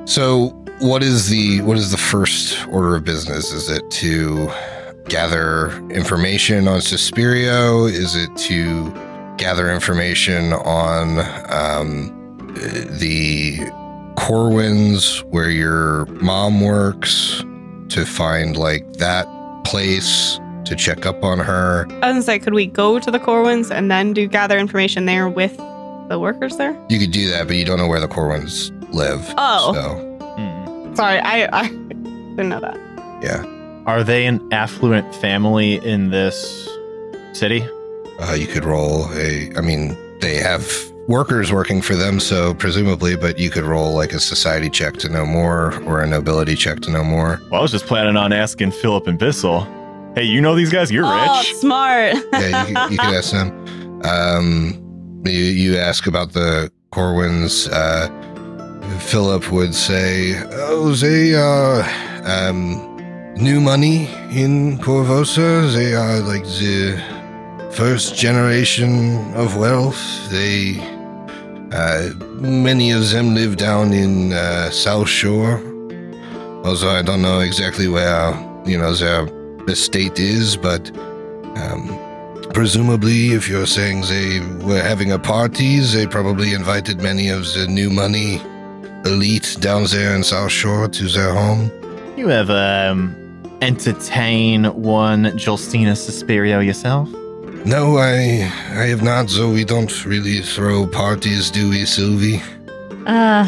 So, 0.06 0.50
what 0.80 1.04
is 1.04 1.30
the 1.30 1.62
what 1.62 1.78
is 1.78 1.92
the 1.92 1.98
first 1.98 2.68
order 2.68 2.96
of 2.96 3.04
business? 3.04 3.52
Is 3.52 3.70
it 3.70 3.90
to 3.92 4.52
gather 5.08 5.72
information 5.90 6.68
on 6.68 6.80
Suspirio? 6.80 7.90
Is 7.90 8.16
it 8.16 8.36
to 8.38 8.92
gather 9.38 9.72
information 9.72 10.54
on 10.54 11.20
um, 11.50 12.12
the 13.00 13.60
Corwins, 14.18 15.20
where 15.26 15.50
your 15.50 16.06
mom 16.06 16.62
works, 16.62 17.44
to 17.90 18.06
find 18.06 18.58
like 18.58 18.94
that 18.94 19.28
place 19.66 20.40
to 20.66 20.76
check 20.76 21.06
up 21.06 21.24
on 21.24 21.40
her? 21.40 21.86
I 22.02 22.12
was 22.12 22.26
say, 22.26 22.40
could 22.40 22.54
we 22.54 22.66
go 22.66 23.00
to 23.00 23.12
the 23.12 23.20
Corwins 23.20 23.72
and 23.72 23.92
then 23.92 24.14
do 24.14 24.28
gather 24.28 24.58
information 24.58 25.06
there 25.06 25.30
with 25.30 25.56
the 26.10 26.18
workers 26.20 26.58
there? 26.58 26.72
You 26.90 27.00
could 27.00 27.12
do 27.12 27.30
that, 27.30 27.48
but 27.48 27.56
you 27.56 27.66
don't 27.66 27.78
know 27.78 27.88
where 27.88 28.00
the 28.00 28.08
Corwins 28.08 28.72
live. 28.90 29.22
Oh. 29.38 29.74
so. 29.74 30.05
Sorry, 30.96 31.20
I, 31.20 31.48
I 31.62 31.68
didn't 31.68 32.50
know 32.50 32.60
that. 32.62 32.78
yeah, 33.22 33.44
Are 33.86 34.04
they 34.04 34.26
an 34.26 34.42
affluent 34.54 35.14
family 35.16 35.76
in 35.86 36.10
this 36.12 36.68
city? 37.34 37.68
uh, 38.20 38.34
you 38.34 38.48
could 38.48 38.64
roll 38.64 39.12
a. 39.14 39.52
I 39.58 39.62
mean, 39.62 39.98
they 40.22 40.36
have 40.38 40.66
workers 41.08 41.52
working 41.52 41.82
for 41.82 41.96
them, 41.96 42.20
so 42.22 42.54
presumably, 42.54 43.16
but 43.18 43.38
you 43.38 43.50
could 43.50 43.64
roll 43.66 43.94
like 43.94 44.14
a 44.14 44.20
society 44.22 44.70
check 44.70 44.94
to 44.98 45.10
know 45.10 45.26
more 45.26 45.78
or 45.84 46.02
a 46.02 46.08
nobility 46.08 46.56
check 46.56 46.80
to 46.82 46.92
know 46.92 47.04
more. 47.04 47.42
Well, 47.52 47.60
I 47.60 47.62
was 47.62 47.72
just 47.72 47.86
planning 47.88 48.16
on 48.16 48.32
asking 48.32 48.72
Philip 48.72 49.08
and 49.08 49.20
Bissell. 49.20 49.68
Hey, 50.16 50.24
you 50.24 50.40
know 50.40 50.56
these 50.56 50.72
guys? 50.72 50.90
You're 50.90 51.04
oh, 51.06 51.38
rich. 51.40 51.56
smart. 51.56 52.14
Yeah, 52.34 52.68
you, 52.68 52.74
could- 52.76 52.92
you 52.92 52.98
could 52.98 53.14
ask 53.16 53.32
them. 53.34 54.02
Um, 54.06 55.22
you, 55.26 55.32
you 55.34 55.78
ask 55.78 56.08
about 56.08 56.32
the 56.32 56.72
Corwins. 56.92 57.68
Uh, 57.68 58.08
Philip 59.00 59.52
would 59.52 59.76
say, 59.76 60.36
"Oh, 60.52 60.92
they 60.94 61.36
are 61.36 61.84
um, 62.26 62.80
new 63.36 63.60
money 63.62 64.08
in 64.32 64.78
Korvosa. 64.80 65.72
They 65.74 65.94
are 65.96 66.20
like 66.20 66.44
the 66.44 67.02
first 67.72 68.16
generation 68.16 69.34
of 69.36 69.58
wealth. 69.58 70.02
They, 70.30 70.80
uh, 71.72 72.10
many 72.40 72.92
of 72.92 73.10
them 73.12 73.36
live 73.36 73.58
down 73.58 73.94
in 73.94 74.34
uh, 74.34 74.70
South 74.72 75.10
Shore. 75.10 75.62
Although 76.64 76.90
I 76.90 77.02
don't 77.02 77.22
know 77.22 77.40
exactly 77.40 77.88
where 77.88 78.34
you 78.66 78.78
know 78.78 78.94
their 78.94 79.28
estate 79.68 80.20
is, 80.20 80.58
but." 80.58 80.92
Um, 81.58 82.02
Presumably, 82.54 83.34
if 83.34 83.50
you're 83.50 83.66
saying 83.66 84.02
they 84.02 84.40
were 84.66 84.82
having 84.82 85.12
a 85.12 85.20
party, 85.20 85.80
they 85.80 86.08
probably 86.08 86.54
invited 86.54 87.02
many 87.02 87.28
of 87.28 87.44
the 87.54 87.68
new 87.68 87.90
money 87.90 88.40
elite 89.06 89.58
down 89.60 89.86
there 89.86 90.16
in 90.16 90.24
South 90.24 90.52
Shore 90.52 90.88
to 90.88 91.08
their 91.08 91.34
home. 91.34 91.72
You 92.18 92.32
ever 92.32 92.90
um 92.90 93.16
entertain 93.62 94.66
one 94.66 95.26
Jolstina 95.38 95.94
Suspirio 95.96 96.66
yourself? 96.66 97.10
No, 97.66 97.98
I 97.98 98.50
I 98.82 98.86
have 98.88 99.02
not, 99.02 99.30
so 99.30 99.50
we 99.50 99.64
don't 99.64 100.06
really 100.06 100.42
throw 100.42 100.86
parties, 100.88 101.50
do 101.50 101.70
we, 101.70 101.86
Sylvie? 101.86 102.42
Uh, 103.08 103.48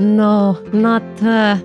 no, 0.00 0.52
not, 0.72 1.02
uh, 1.22 1.56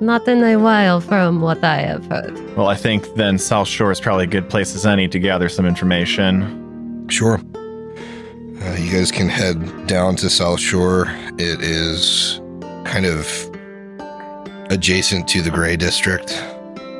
not 0.00 0.26
in 0.28 0.42
a 0.42 0.56
while 0.56 1.00
from 1.00 1.40
what 1.40 1.62
I 1.64 1.78
have 1.78 2.06
heard. 2.06 2.56
Well, 2.56 2.68
I 2.68 2.76
think 2.76 3.14
then 3.14 3.38
South 3.38 3.68
Shore 3.68 3.90
is 3.90 4.00
probably 4.00 4.24
a 4.24 4.28
good 4.28 4.48
place 4.48 4.74
as 4.74 4.86
any 4.86 5.08
to 5.08 5.18
gather 5.18 5.48
some 5.48 5.66
information. 5.66 7.06
Sure. 7.08 7.40
Uh, 8.62 8.76
you 8.78 8.90
guys 8.92 9.10
can 9.10 9.28
head 9.28 9.86
down 9.86 10.16
to 10.16 10.30
South 10.30 10.60
Shore. 10.60 11.06
It 11.38 11.60
is 11.60 12.40
kind 12.84 13.06
of 13.06 13.28
adjacent 14.70 15.28
to 15.28 15.42
the 15.42 15.50
Gray 15.50 15.76
District, 15.76 16.32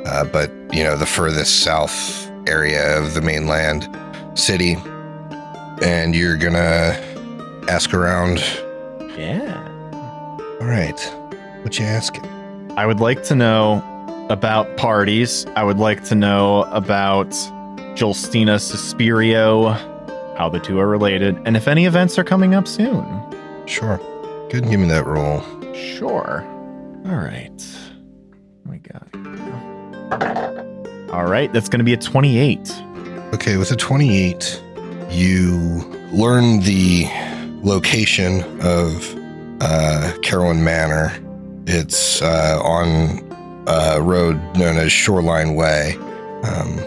uh, 0.05 0.25
but 0.25 0.51
you 0.73 0.83
know 0.83 0.97
the 0.97 1.05
furthest 1.05 1.61
south 1.61 2.29
area 2.47 2.97
of 2.97 3.13
the 3.13 3.21
mainland 3.21 3.87
city. 4.37 4.77
And 5.81 6.15
you're 6.15 6.37
gonna 6.37 6.97
ask 7.67 7.93
around. 7.93 8.39
Yeah. 9.17 9.61
All 10.61 10.67
right, 10.67 10.99
what 11.63 11.77
you 11.79 11.85
asking? 11.85 12.25
I 12.77 12.85
would 12.85 12.99
like 12.99 13.23
to 13.23 13.35
know 13.35 13.83
about 14.29 14.77
parties. 14.77 15.45
I 15.55 15.63
would 15.63 15.77
like 15.77 16.03
to 16.05 16.15
know 16.15 16.63
about 16.71 17.29
Jolstina 17.95 18.57
Suspirio, 18.59 19.73
how 20.37 20.49
the 20.49 20.59
two 20.59 20.79
are 20.79 20.87
related, 20.87 21.37
and 21.45 21.55
if 21.55 21.67
any 21.67 21.85
events 21.85 22.17
are 22.17 22.23
coming 22.23 22.53
up 22.53 22.67
soon. 22.67 23.05
Sure. 23.65 23.97
Go 23.97 24.49
ahead 24.49 24.63
and 24.63 24.71
give 24.71 24.79
me 24.79 24.87
that 24.89 25.05
roll. 25.05 25.41
Sure. 25.75 26.43
All 27.05 27.15
right. 27.15 27.51
What 28.63 28.71
we 28.71 28.79
got? 28.79 29.07
All 31.11 31.25
right, 31.25 31.51
that's 31.53 31.69
going 31.69 31.79
to 31.79 31.85
be 31.85 31.93
a 31.93 31.97
28. 31.97 32.59
Okay, 33.33 33.57
with 33.57 33.71
a 33.71 33.75
28, 33.75 34.61
you 35.09 35.57
learn 36.11 36.61
the 36.61 37.05
location 37.63 38.41
of 38.61 39.13
uh, 39.61 40.13
Carowyn 40.21 40.63
Manor. 40.63 41.11
It's 41.67 42.21
uh, 42.21 42.59
on 42.63 43.19
a 43.67 44.01
road 44.01 44.35
known 44.57 44.77
as 44.77 44.91
Shoreline 44.91 45.55
Way, 45.55 45.95
um, 46.43 46.79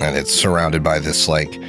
and 0.00 0.16
it's 0.16 0.32
surrounded 0.32 0.82
by 0.82 0.98
this 0.98 1.28
like 1.28 1.60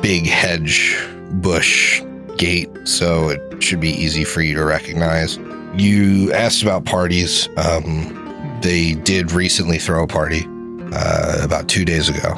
big 0.00 0.26
hedge 0.26 0.96
bush 1.32 2.02
gate, 2.36 2.70
so 2.84 3.30
it 3.30 3.62
should 3.62 3.80
be 3.80 3.90
easy 3.90 4.24
for 4.24 4.42
you 4.42 4.54
to 4.54 4.64
recognize. 4.64 5.38
You 5.76 6.32
asked 6.32 6.62
about 6.62 6.84
parties. 6.84 7.48
Um, 7.56 8.58
they 8.62 8.94
did 8.94 9.32
recently 9.32 9.78
throw 9.78 10.04
a 10.04 10.06
party 10.06 10.46
uh, 10.92 11.40
about 11.42 11.68
two 11.68 11.84
days 11.84 12.08
ago, 12.08 12.34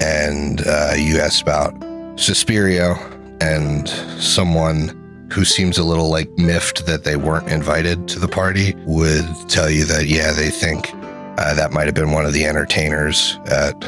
and 0.00 0.60
uh, 0.66 0.94
you 0.96 1.18
asked 1.18 1.42
about 1.42 1.74
Suspirio 2.16 2.98
and 3.40 3.88
someone 4.20 4.98
who 5.32 5.44
seems 5.44 5.78
a 5.78 5.84
little 5.84 6.10
like 6.10 6.28
miffed 6.36 6.84
that 6.86 7.04
they 7.04 7.16
weren't 7.16 7.48
invited 7.48 8.06
to 8.08 8.18
the 8.18 8.28
party 8.28 8.74
would 8.84 9.24
tell 9.48 9.70
you 9.70 9.84
that 9.86 10.06
yeah 10.06 10.30
they 10.32 10.50
think 10.50 10.92
uh, 11.38 11.54
that 11.54 11.72
might 11.72 11.86
have 11.86 11.94
been 11.94 12.12
one 12.12 12.26
of 12.26 12.32
the 12.32 12.44
entertainers 12.44 13.38
at 13.46 13.80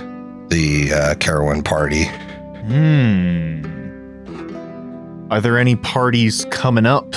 the 0.49 0.90
uh, 0.92 1.62
party. 1.62 2.05
Hmm. 2.66 3.64
Are 5.30 5.40
there 5.40 5.59
any 5.59 5.76
parties 5.76 6.47
coming 6.51 6.86
up 6.86 7.14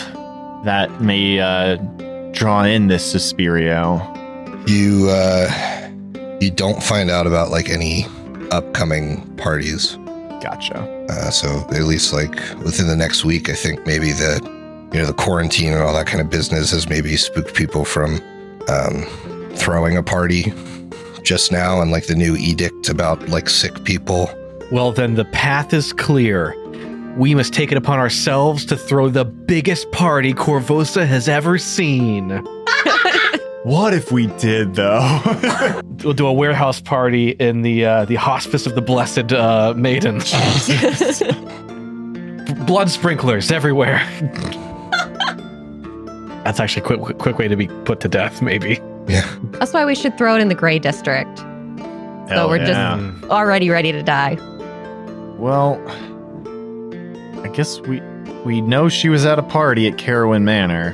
that 0.68 1.02
may 1.02 1.40
uh, 1.40 1.78
draw 2.34 2.64
in 2.64 2.88
this 2.88 3.14
Suspirio? 3.14 4.04
You 4.70 5.08
uh, 5.10 6.38
you 6.42 6.52
don't 6.52 6.84
find 6.84 7.10
out 7.10 7.26
about 7.26 7.50
like 7.50 7.70
any 7.70 8.06
upcoming 8.52 9.22
parties. 9.38 9.98
Gotcha. 10.42 10.78
Uh, 11.10 11.32
so 11.32 11.48
at 11.72 11.84
least 11.84 12.12
like 12.14 12.36
within 12.64 12.88
the 12.88 12.98
next 12.98 13.24
week, 13.24 13.50
I 13.50 13.54
think 13.54 13.86
maybe 13.88 14.12
the 14.12 14.42
you 14.94 15.00
know 15.00 15.06
the 15.06 15.14
quarantine 15.14 15.72
and 15.72 15.82
all 15.82 15.94
that 15.94 16.06
kind 16.06 16.20
of 16.20 16.30
business 16.30 16.72
has 16.72 16.90
maybe 16.90 17.16
spooked 17.16 17.54
people 17.54 17.86
from 17.86 18.22
um, 18.68 19.04
throwing 19.56 19.96
a 19.96 20.04
party 20.04 20.54
just 21.24 21.52
now, 21.52 21.82
and 21.82 21.92
like 21.92 22.08
the 22.08 22.16
new 22.16 22.36
edict 22.36 22.90
about 22.90 23.30
like 23.30 23.48
sick 23.50 23.86
people. 23.86 24.30
Well, 24.70 24.92
then 24.92 25.16
the 25.16 25.26
path 25.26 25.74
is 25.74 25.94
clear. 25.94 26.54
We 27.18 27.34
must 27.36 27.54
take 27.54 27.72
it 27.72 27.78
upon 27.78 28.00
ourselves 28.00 28.66
to 28.66 28.78
throw 28.78 29.10
the 29.10 29.26
biggest 29.26 29.92
party 29.92 30.34
Korvosa 30.34 31.06
has 31.08 31.28
ever 31.28 31.58
seen. 31.58 32.46
What 33.64 33.94
if 33.94 34.14
we 34.14 34.28
did, 34.38 34.76
though? 34.76 35.20
We'll 36.04 36.14
do 36.14 36.26
a 36.28 36.32
warehouse 36.32 36.80
party 36.80 37.32
in 37.32 37.64
the 37.64 37.84
uh, 37.84 38.06
the 38.06 38.16
Hospice 38.16 38.66
of 38.66 38.76
the 38.76 38.82
Blessed 38.82 39.34
uh, 39.34 39.74
Maiden. 39.76 40.20
Blood 42.66 42.90
sprinklers 42.90 43.52
everywhere. 43.52 43.98
That's 46.46 46.62
actually 46.62 46.84
a 46.84 46.86
quick, 46.86 47.02
quick, 47.02 47.18
quick 47.18 47.38
way 47.40 47.48
to 47.50 47.58
be 47.58 47.68
put 47.84 48.00
to 48.02 48.08
death, 48.08 48.42
maybe. 48.42 48.80
Yeah. 49.10 49.28
That's 49.60 49.74
why 49.74 49.84
we 49.86 49.96
should 49.96 50.18
throw 50.18 50.36
it 50.36 50.42
in 50.42 50.48
the 50.48 50.56
gray 50.56 50.80
district. 50.80 51.40
Hell 51.40 52.28
so 52.30 52.48
we're 52.48 52.66
just- 52.66 53.24
Already 53.26 53.70
ready 53.70 53.92
to 53.92 54.04
die. 54.04 54.36
Well, 55.38 55.82
I 55.88 56.07
guess 57.58 57.80
we 57.82 58.00
we 58.46 58.62
know 58.62 58.88
she 58.88 59.10
was 59.10 59.26
at 59.26 59.40
a 59.40 59.44
party 59.44 59.88
at 59.88 59.98
Carowyn 59.98 60.44
Manor. 60.44 60.92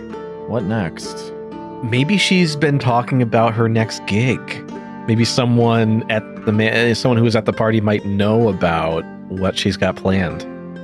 What 0.47 0.63
next? 0.63 1.31
Maybe 1.83 2.17
she's 2.17 2.55
been 2.55 2.79
talking 2.79 3.21
about 3.21 3.53
her 3.53 3.67
next 3.67 4.03
gig. 4.07 4.39
Maybe 5.07 5.25
someone 5.25 6.09
at 6.09 6.23
the 6.45 6.53
man, 6.53 6.95
someone 6.95 7.17
who 7.17 7.25
was 7.25 7.35
at 7.35 7.45
the 7.45 7.51
party 7.51 7.81
might 7.81 8.05
know 8.05 8.47
about 8.47 9.03
what 9.27 9.57
she's 9.57 9.75
got 9.75 9.97
planned. 9.97 10.43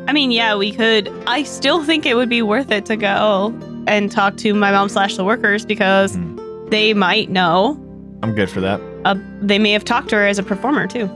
I 0.09 0.13
mean, 0.13 0.31
yeah, 0.31 0.55
we 0.57 0.73
could. 0.73 1.07
I 1.27 1.43
still 1.43 1.85
think 1.85 2.05
it 2.05 2.15
would 2.15 2.29
be 2.29 2.41
worth 2.41 2.71
it 2.71 2.85
to 2.87 2.97
go 2.97 3.57
and 3.87 4.11
talk 4.11 4.35
to 4.37 4.53
my 4.53 4.71
mom 4.71 4.89
slash 4.89 5.15
the 5.15 5.23
workers 5.23 5.65
because 5.65 6.15
Hmm. 6.15 6.37
they 6.69 6.93
might 6.93 7.29
know. 7.29 7.79
I'm 8.21 8.35
good 8.35 8.49
for 8.49 8.59
that. 8.59 8.81
Uh, 9.05 9.15
they 9.41 9.59
may 9.59 9.71
have 9.71 9.85
talked 9.85 10.09
to 10.09 10.17
her 10.17 10.27
as 10.27 10.37
a 10.37 10.43
performer 10.43 10.87
too. 10.87 11.09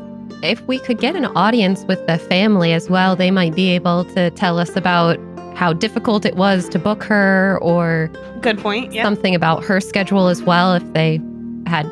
If 0.44 0.60
we 0.64 0.78
could 0.78 1.00
get 1.00 1.16
an 1.16 1.26
audience 1.26 1.86
with 1.86 2.06
the 2.06 2.18
family 2.18 2.74
as 2.74 2.90
well, 2.90 3.16
they 3.16 3.32
might 3.32 3.56
be 3.56 3.70
able 3.70 4.04
to 4.14 4.30
tell 4.32 4.60
us 4.60 4.76
about 4.76 5.18
how 5.56 5.72
difficult 5.72 6.26
it 6.26 6.36
was 6.36 6.68
to 6.70 6.80
book 6.80 7.02
her 7.04 7.58
or 7.62 8.12
Good 8.42 8.58
point. 8.60 8.92
Yeah. 8.92 9.04
something 9.04 9.34
about 9.36 9.64
her 9.64 9.80
schedule 9.80 10.28
as 10.28 10.44
well 10.44 10.74
if 10.74 10.84
they 10.94 11.22
had 11.66 11.90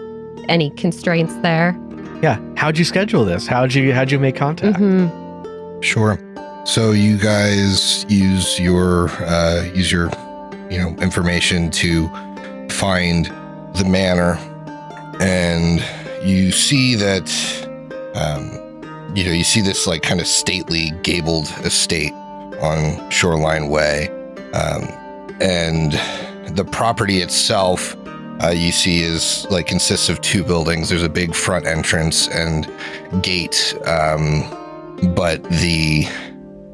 any 0.49 0.69
constraints 0.71 1.33
there. 1.37 1.79
Yeah. 2.21 2.39
How'd 2.57 2.77
you 2.77 2.83
schedule 2.83 3.23
this? 3.23 3.47
How'd 3.47 3.73
you 3.73 3.93
how'd 3.93 4.11
you 4.11 4.19
make 4.19 4.35
contact? 4.35 4.77
hmm 4.77 5.07
Sure. 5.79 6.19
So 6.65 6.91
you 6.91 7.17
guys 7.17 8.05
use 8.09 8.59
your 8.59 9.09
uh, 9.23 9.63
use 9.73 9.91
your 9.91 10.09
you 10.69 10.77
know 10.77 10.89
information 11.01 11.71
to 11.71 12.07
find 12.69 13.25
the 13.75 13.85
manor, 13.87 14.35
and 15.21 15.81
you 16.23 16.51
see 16.51 16.93
that 16.95 17.25
um, 18.15 18.51
you 19.15 19.23
know 19.23 19.31
you 19.31 19.43
see 19.43 19.61
this 19.61 19.87
like 19.87 20.01
kind 20.01 20.19
of 20.19 20.27
stately 20.27 20.91
gabled 21.03 21.47
estate 21.63 22.13
on 22.61 23.09
Shoreline 23.09 23.69
Way, 23.69 24.09
um, 24.53 24.83
and 25.41 25.93
the 26.55 26.67
property 26.71 27.21
itself. 27.21 27.95
Uh, 28.43 28.49
you 28.49 28.71
see 28.71 29.03
is 29.03 29.45
like 29.51 29.67
consists 29.67 30.09
of 30.09 30.19
two 30.21 30.43
buildings. 30.43 30.89
There's 30.89 31.03
a 31.03 31.09
big 31.09 31.35
front 31.35 31.67
entrance 31.67 32.27
and 32.29 32.67
gate, 33.21 33.75
um, 33.85 34.43
but 35.13 35.43
the 35.43 36.07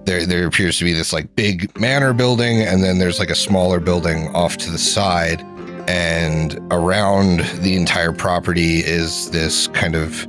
there 0.08 0.26
there 0.26 0.48
appears 0.48 0.80
to 0.80 0.86
be 0.86 0.94
this 0.94 1.12
like 1.12 1.36
big 1.36 1.78
manor 1.80 2.14
building 2.14 2.62
and 2.62 2.82
then 2.82 2.98
there's 2.98 3.20
like 3.20 3.30
a 3.30 3.36
smaller 3.36 3.80
building 3.80 4.34
off 4.34 4.56
to 4.56 4.72
the 4.72 4.78
side 4.78 5.42
and 5.90 6.60
around 6.72 7.42
the 7.62 7.76
entire 7.76 8.14
property 8.14 8.80
is 8.80 9.30
this 9.32 9.68
kind 9.68 9.96
of 9.96 10.26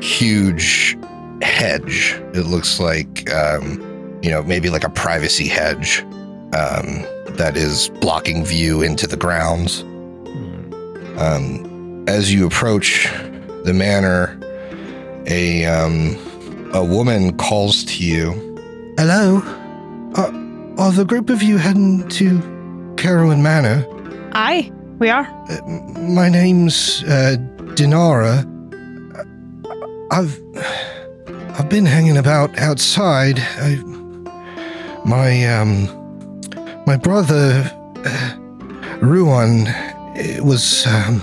huge 0.00 0.96
hedge 1.42 2.20
it 2.34 2.46
looks 2.46 2.80
like 2.80 3.30
um, 3.32 3.80
you 4.22 4.30
know 4.30 4.42
maybe 4.42 4.70
like 4.70 4.84
a 4.84 4.88
privacy 4.90 5.46
hedge 5.48 6.00
um, 6.54 7.04
that 7.36 7.56
is 7.56 7.90
blocking 8.00 8.44
view 8.44 8.82
into 8.82 9.06
the 9.06 9.16
grounds 9.16 9.82
Hmm. 9.82 11.18
um, 11.18 12.04
as 12.08 12.32
you 12.32 12.46
approach 12.46 13.08
the 13.64 13.72
manor, 13.72 14.38
a 15.26 15.64
um, 15.64 16.16
a 16.72 16.84
woman 16.84 17.36
calls 17.36 17.84
to 17.84 18.04
you. 18.04 18.32
Hello, 18.96 19.38
are, 20.14 20.32
are 20.78 20.92
the 20.92 21.04
group 21.04 21.30
of 21.30 21.42
you 21.42 21.56
heading 21.58 22.06
to 22.10 22.38
Carowyn 22.96 23.40
Manor? 23.42 23.84
Aye, 24.32 24.70
we 24.98 25.10
are. 25.10 25.26
Uh, 25.50 25.60
my 26.00 26.28
name's 26.28 27.02
uh, 27.04 27.36
Dinara. 27.74 28.44
I've 30.10 30.40
I've 31.58 31.68
been 31.68 31.86
hanging 31.86 32.16
about 32.16 32.56
outside. 32.58 33.40
I, 33.40 33.76
my 35.04 35.44
um 35.46 35.86
my 36.86 36.96
brother 36.96 37.70
uh, 38.04 38.36
Ruan 39.00 39.66
uh, 39.66 40.44
was 40.44 40.86
um 40.86 41.20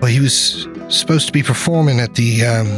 well 0.00 0.10
he 0.10 0.20
was 0.20 0.66
supposed 0.88 1.26
to 1.26 1.32
be 1.32 1.42
performing 1.42 2.00
at 2.00 2.14
the 2.14 2.44
um 2.44 2.68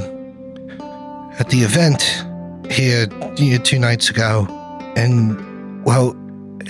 at 1.39 1.49
the 1.51 1.63
event 1.63 2.25
here 2.71 3.07
two 3.59 3.79
nights 3.79 4.11
ago 4.11 4.47
and 4.97 5.85
well 5.85 6.17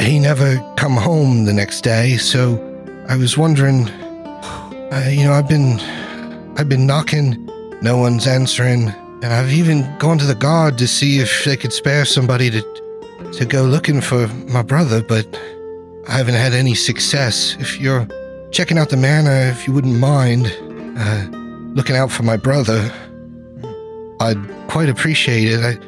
he 0.00 0.18
never 0.18 0.58
come 0.76 0.96
home 0.96 1.44
the 1.44 1.52
next 1.52 1.82
day 1.82 2.16
so 2.16 2.58
I 3.08 3.16
was 3.16 3.36
wondering 3.36 3.88
uh, 3.88 5.08
you 5.10 5.24
know 5.24 5.32
I've 5.32 5.48
been 5.48 5.78
I've 6.56 6.68
been 6.68 6.86
knocking 6.86 7.41
no 7.82 7.96
one's 7.96 8.26
answering 8.26 8.88
and 9.22 9.32
I've 9.32 9.52
even 9.52 9.86
gone 9.98 10.18
to 10.18 10.24
the 10.24 10.34
guard 10.34 10.78
to 10.78 10.88
see 10.88 11.18
if 11.18 11.44
they 11.44 11.56
could 11.56 11.72
spare 11.72 12.04
somebody 12.04 12.50
to 12.50 12.62
to 13.34 13.44
go 13.44 13.64
looking 13.64 14.00
for 14.00 14.26
my 14.48 14.62
brother 14.62 15.02
but 15.02 15.26
I 16.08 16.12
haven't 16.12 16.34
had 16.34 16.52
any 16.52 16.74
success 16.74 17.56
if 17.60 17.80
you're 17.80 18.06
checking 18.52 18.76
out 18.76 18.90
the 18.90 18.96
manor, 18.96 19.50
if 19.50 19.66
you 19.66 19.72
wouldn't 19.72 19.98
mind, 19.98 20.46
uh, 20.98 21.26
looking 21.74 21.96
out 21.96 22.10
for 22.10 22.22
my 22.22 22.36
brother, 22.36 22.92
I'd 24.20 24.68
quite 24.68 24.88
appreciate 24.88 25.48
it. 25.48 25.60
I, 25.60 25.78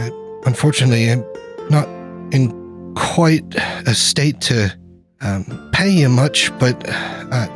I 0.00 0.10
unfortunately, 0.46 1.10
I'm 1.10 1.24
not 1.70 1.86
in 2.32 2.94
quite 2.94 3.54
a 3.86 3.94
state 3.94 4.40
to 4.42 4.74
um, 5.20 5.70
pay 5.72 5.90
you 5.90 6.08
much, 6.08 6.50
but 6.58 6.82
uh, 6.88 7.46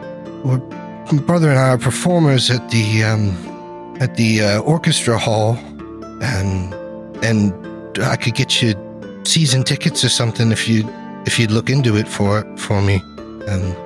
my 0.44 1.22
brother 1.22 1.48
and 1.48 1.58
I 1.58 1.70
are 1.70 1.78
performers 1.78 2.50
at 2.50 2.68
the 2.70 3.04
um, 3.04 3.51
at 4.00 4.16
the 4.16 4.42
uh, 4.42 4.60
orchestra 4.60 5.18
hall, 5.18 5.56
and 6.22 6.74
and 7.24 7.98
I 7.98 8.16
could 8.16 8.34
get 8.34 8.62
you 8.62 8.74
season 9.24 9.62
tickets 9.64 10.04
or 10.04 10.08
something 10.08 10.50
if 10.52 10.68
you 10.68 10.88
if 11.26 11.38
you'd 11.38 11.50
look 11.50 11.70
into 11.70 11.96
it 11.96 12.08
for 12.08 12.44
for 12.56 12.80
me. 12.82 12.96
Um, 13.48 13.76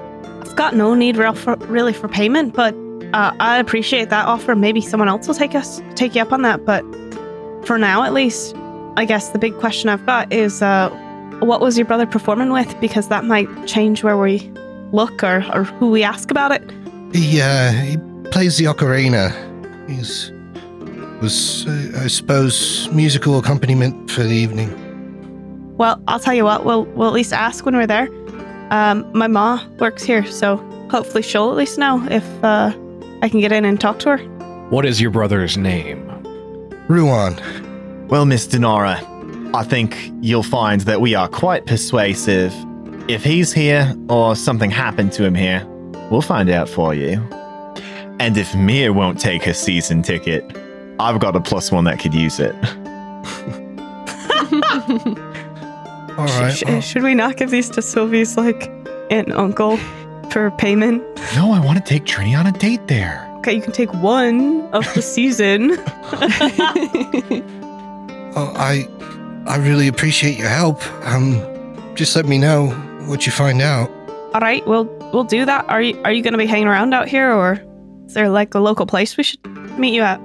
I've 0.42 0.56
got 0.56 0.74
no 0.74 0.94
need 0.94 1.16
real 1.16 1.34
for, 1.34 1.56
really 1.56 1.92
for 1.92 2.08
payment, 2.08 2.54
but 2.54 2.74
uh, 3.12 3.34
I 3.40 3.58
appreciate 3.58 4.10
that 4.10 4.26
offer. 4.26 4.54
Maybe 4.54 4.80
someone 4.80 5.08
else 5.08 5.26
will 5.26 5.34
take 5.34 5.54
us 5.54 5.80
take 5.94 6.14
you 6.14 6.22
up 6.22 6.32
on 6.32 6.42
that. 6.42 6.64
But 6.64 6.82
for 7.66 7.78
now, 7.78 8.02
at 8.04 8.12
least, 8.12 8.54
I 8.96 9.04
guess 9.04 9.30
the 9.30 9.38
big 9.38 9.56
question 9.58 9.88
I've 9.88 10.04
got 10.06 10.32
is, 10.32 10.62
uh, 10.62 10.88
what 11.40 11.60
was 11.60 11.76
your 11.76 11.86
brother 11.86 12.06
performing 12.06 12.52
with? 12.52 12.78
Because 12.80 13.08
that 13.08 13.24
might 13.24 13.48
change 13.66 14.02
where 14.02 14.16
we 14.16 14.52
look 14.92 15.22
or, 15.22 15.44
or 15.52 15.64
who 15.64 15.90
we 15.90 16.02
ask 16.02 16.30
about 16.30 16.52
it. 16.52 16.62
he 17.12 17.40
uh, 17.40 17.72
he 17.72 17.96
plays 18.30 18.56
the 18.58 18.64
ocarina. 18.64 19.32
He's 19.88 20.32
was 21.20 21.66
uh, 21.66 22.02
I 22.02 22.08
suppose 22.08 22.88
musical 22.92 23.38
accompaniment 23.38 24.10
for 24.10 24.22
the 24.22 24.34
evening. 24.34 24.70
Well, 25.76 26.02
I'll 26.08 26.20
tell 26.20 26.34
you 26.34 26.44
what. 26.44 26.64
We'll 26.64 26.84
we'll 26.84 27.08
at 27.08 27.14
least 27.14 27.32
ask 27.32 27.64
when 27.64 27.76
we're 27.76 27.86
there. 27.86 28.08
Um, 28.70 29.08
my 29.14 29.26
ma 29.26 29.64
works 29.78 30.02
here, 30.02 30.24
so 30.26 30.56
hopefully 30.90 31.22
she'll 31.22 31.50
at 31.50 31.56
least 31.56 31.78
know 31.78 32.04
if 32.10 32.24
uh, 32.44 32.72
I 33.22 33.28
can 33.28 33.40
get 33.40 33.52
in 33.52 33.64
and 33.64 33.80
talk 33.80 33.98
to 34.00 34.16
her. 34.16 34.18
What 34.70 34.84
is 34.84 35.00
your 35.00 35.10
brother's 35.10 35.56
name? 35.56 36.02
Ruan, 36.88 37.36
Well, 38.08 38.26
Miss 38.26 38.46
Denara, 38.46 38.96
I 39.54 39.62
think 39.62 40.12
you'll 40.20 40.42
find 40.42 40.80
that 40.82 41.00
we 41.00 41.14
are 41.14 41.28
quite 41.28 41.66
persuasive. 41.66 42.52
If 43.08 43.22
he's 43.22 43.52
here 43.52 43.94
or 44.08 44.34
something 44.34 44.70
happened 44.70 45.12
to 45.12 45.24
him 45.24 45.34
here, 45.34 45.64
we'll 46.10 46.22
find 46.22 46.50
out 46.50 46.68
for 46.68 46.94
you. 46.94 47.22
And 48.18 48.36
if 48.36 48.54
Mia 48.54 48.92
won't 48.92 49.20
take 49.20 49.42
her 49.44 49.52
season 49.54 50.02
ticket, 50.02 50.44
I've 50.98 51.20
got 51.20 51.36
a 51.36 51.40
plus 51.40 51.70
one 51.70 51.84
that 51.84 51.98
could 52.00 52.14
use 52.14 52.40
it. 52.40 52.54
all 56.18 56.26
Sh- 56.26 56.40
right. 56.40 56.54
sh- 56.56 56.64
well, 56.66 56.80
should 56.80 57.02
we 57.02 57.14
not 57.14 57.36
give 57.36 57.50
these 57.50 57.68
to 57.70 57.82
Sylvie's 57.82 58.36
like 58.36 58.68
aunt 59.10 59.28
and 59.28 59.32
uncle 59.34 59.76
for 60.30 60.50
payment? 60.52 61.02
No, 61.34 61.52
I 61.52 61.60
want 61.64 61.78
to 61.78 61.84
take 61.84 62.04
Trini 62.04 62.38
on 62.38 62.46
a 62.46 62.52
date 62.52 62.86
there. 62.88 63.22
Okay, 63.38 63.52
you 63.54 63.60
can 63.62 63.72
take 63.72 63.92
one 63.94 64.62
of 64.72 64.84
the 64.94 65.02
season. 65.14 65.72
oh, 68.36 68.52
I 68.56 68.88
I 69.46 69.56
really 69.58 69.88
appreciate 69.88 70.38
your 70.38 70.48
help. 70.48 70.84
Um, 71.06 71.40
just 71.94 72.16
let 72.16 72.26
me 72.26 72.38
know 72.38 72.68
what 73.06 73.26
you 73.26 73.32
find 73.32 73.60
out. 73.62 73.90
All 74.34 74.40
right, 74.40 74.66
we'll 74.66 74.86
we'll 75.12 75.24
do 75.24 75.44
that. 75.44 75.68
Are 75.68 75.80
you 75.82 76.00
are 76.04 76.12
you 76.12 76.22
going 76.22 76.32
to 76.32 76.38
be 76.38 76.46
hanging 76.46 76.66
around 76.68 76.92
out 76.94 77.08
here, 77.08 77.30
or 77.32 77.62
is 78.06 78.14
there 78.14 78.28
like 78.28 78.54
a 78.54 78.60
local 78.60 78.86
place 78.86 79.16
we 79.16 79.22
should 79.22 79.44
meet 79.78 79.94
you 79.94 80.02
at? 80.02 80.20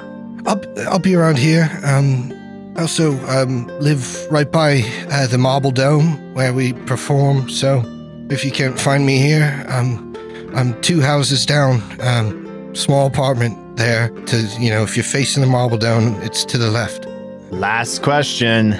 I'll 0.45 0.61
I'll 0.87 0.99
be 0.99 1.15
around 1.15 1.37
here. 1.37 1.69
Um, 1.83 2.31
I 2.77 2.81
also 2.81 3.17
um 3.27 3.67
live 3.79 4.31
right 4.31 4.51
by 4.51 4.81
uh, 5.09 5.27
the 5.27 5.37
Marble 5.37 5.71
Dome 5.71 6.33
where 6.33 6.53
we 6.53 6.73
perform. 6.73 7.49
So 7.49 7.83
if 8.29 8.45
you 8.45 8.51
can't 8.51 8.79
find 8.79 9.05
me 9.05 9.17
here, 9.17 9.65
um, 9.67 10.15
I'm 10.55 10.79
two 10.81 11.01
houses 11.01 11.45
down. 11.45 11.81
Um, 12.01 12.73
small 12.73 13.07
apartment 13.07 13.77
there. 13.77 14.09
To 14.09 14.37
you 14.59 14.69
know, 14.69 14.83
if 14.83 14.95
you're 14.95 15.03
facing 15.03 15.41
the 15.41 15.49
Marble 15.49 15.77
Dome, 15.77 16.15
it's 16.21 16.45
to 16.45 16.57
the 16.57 16.71
left. 16.71 17.05
Last 17.51 18.01
question. 18.01 18.79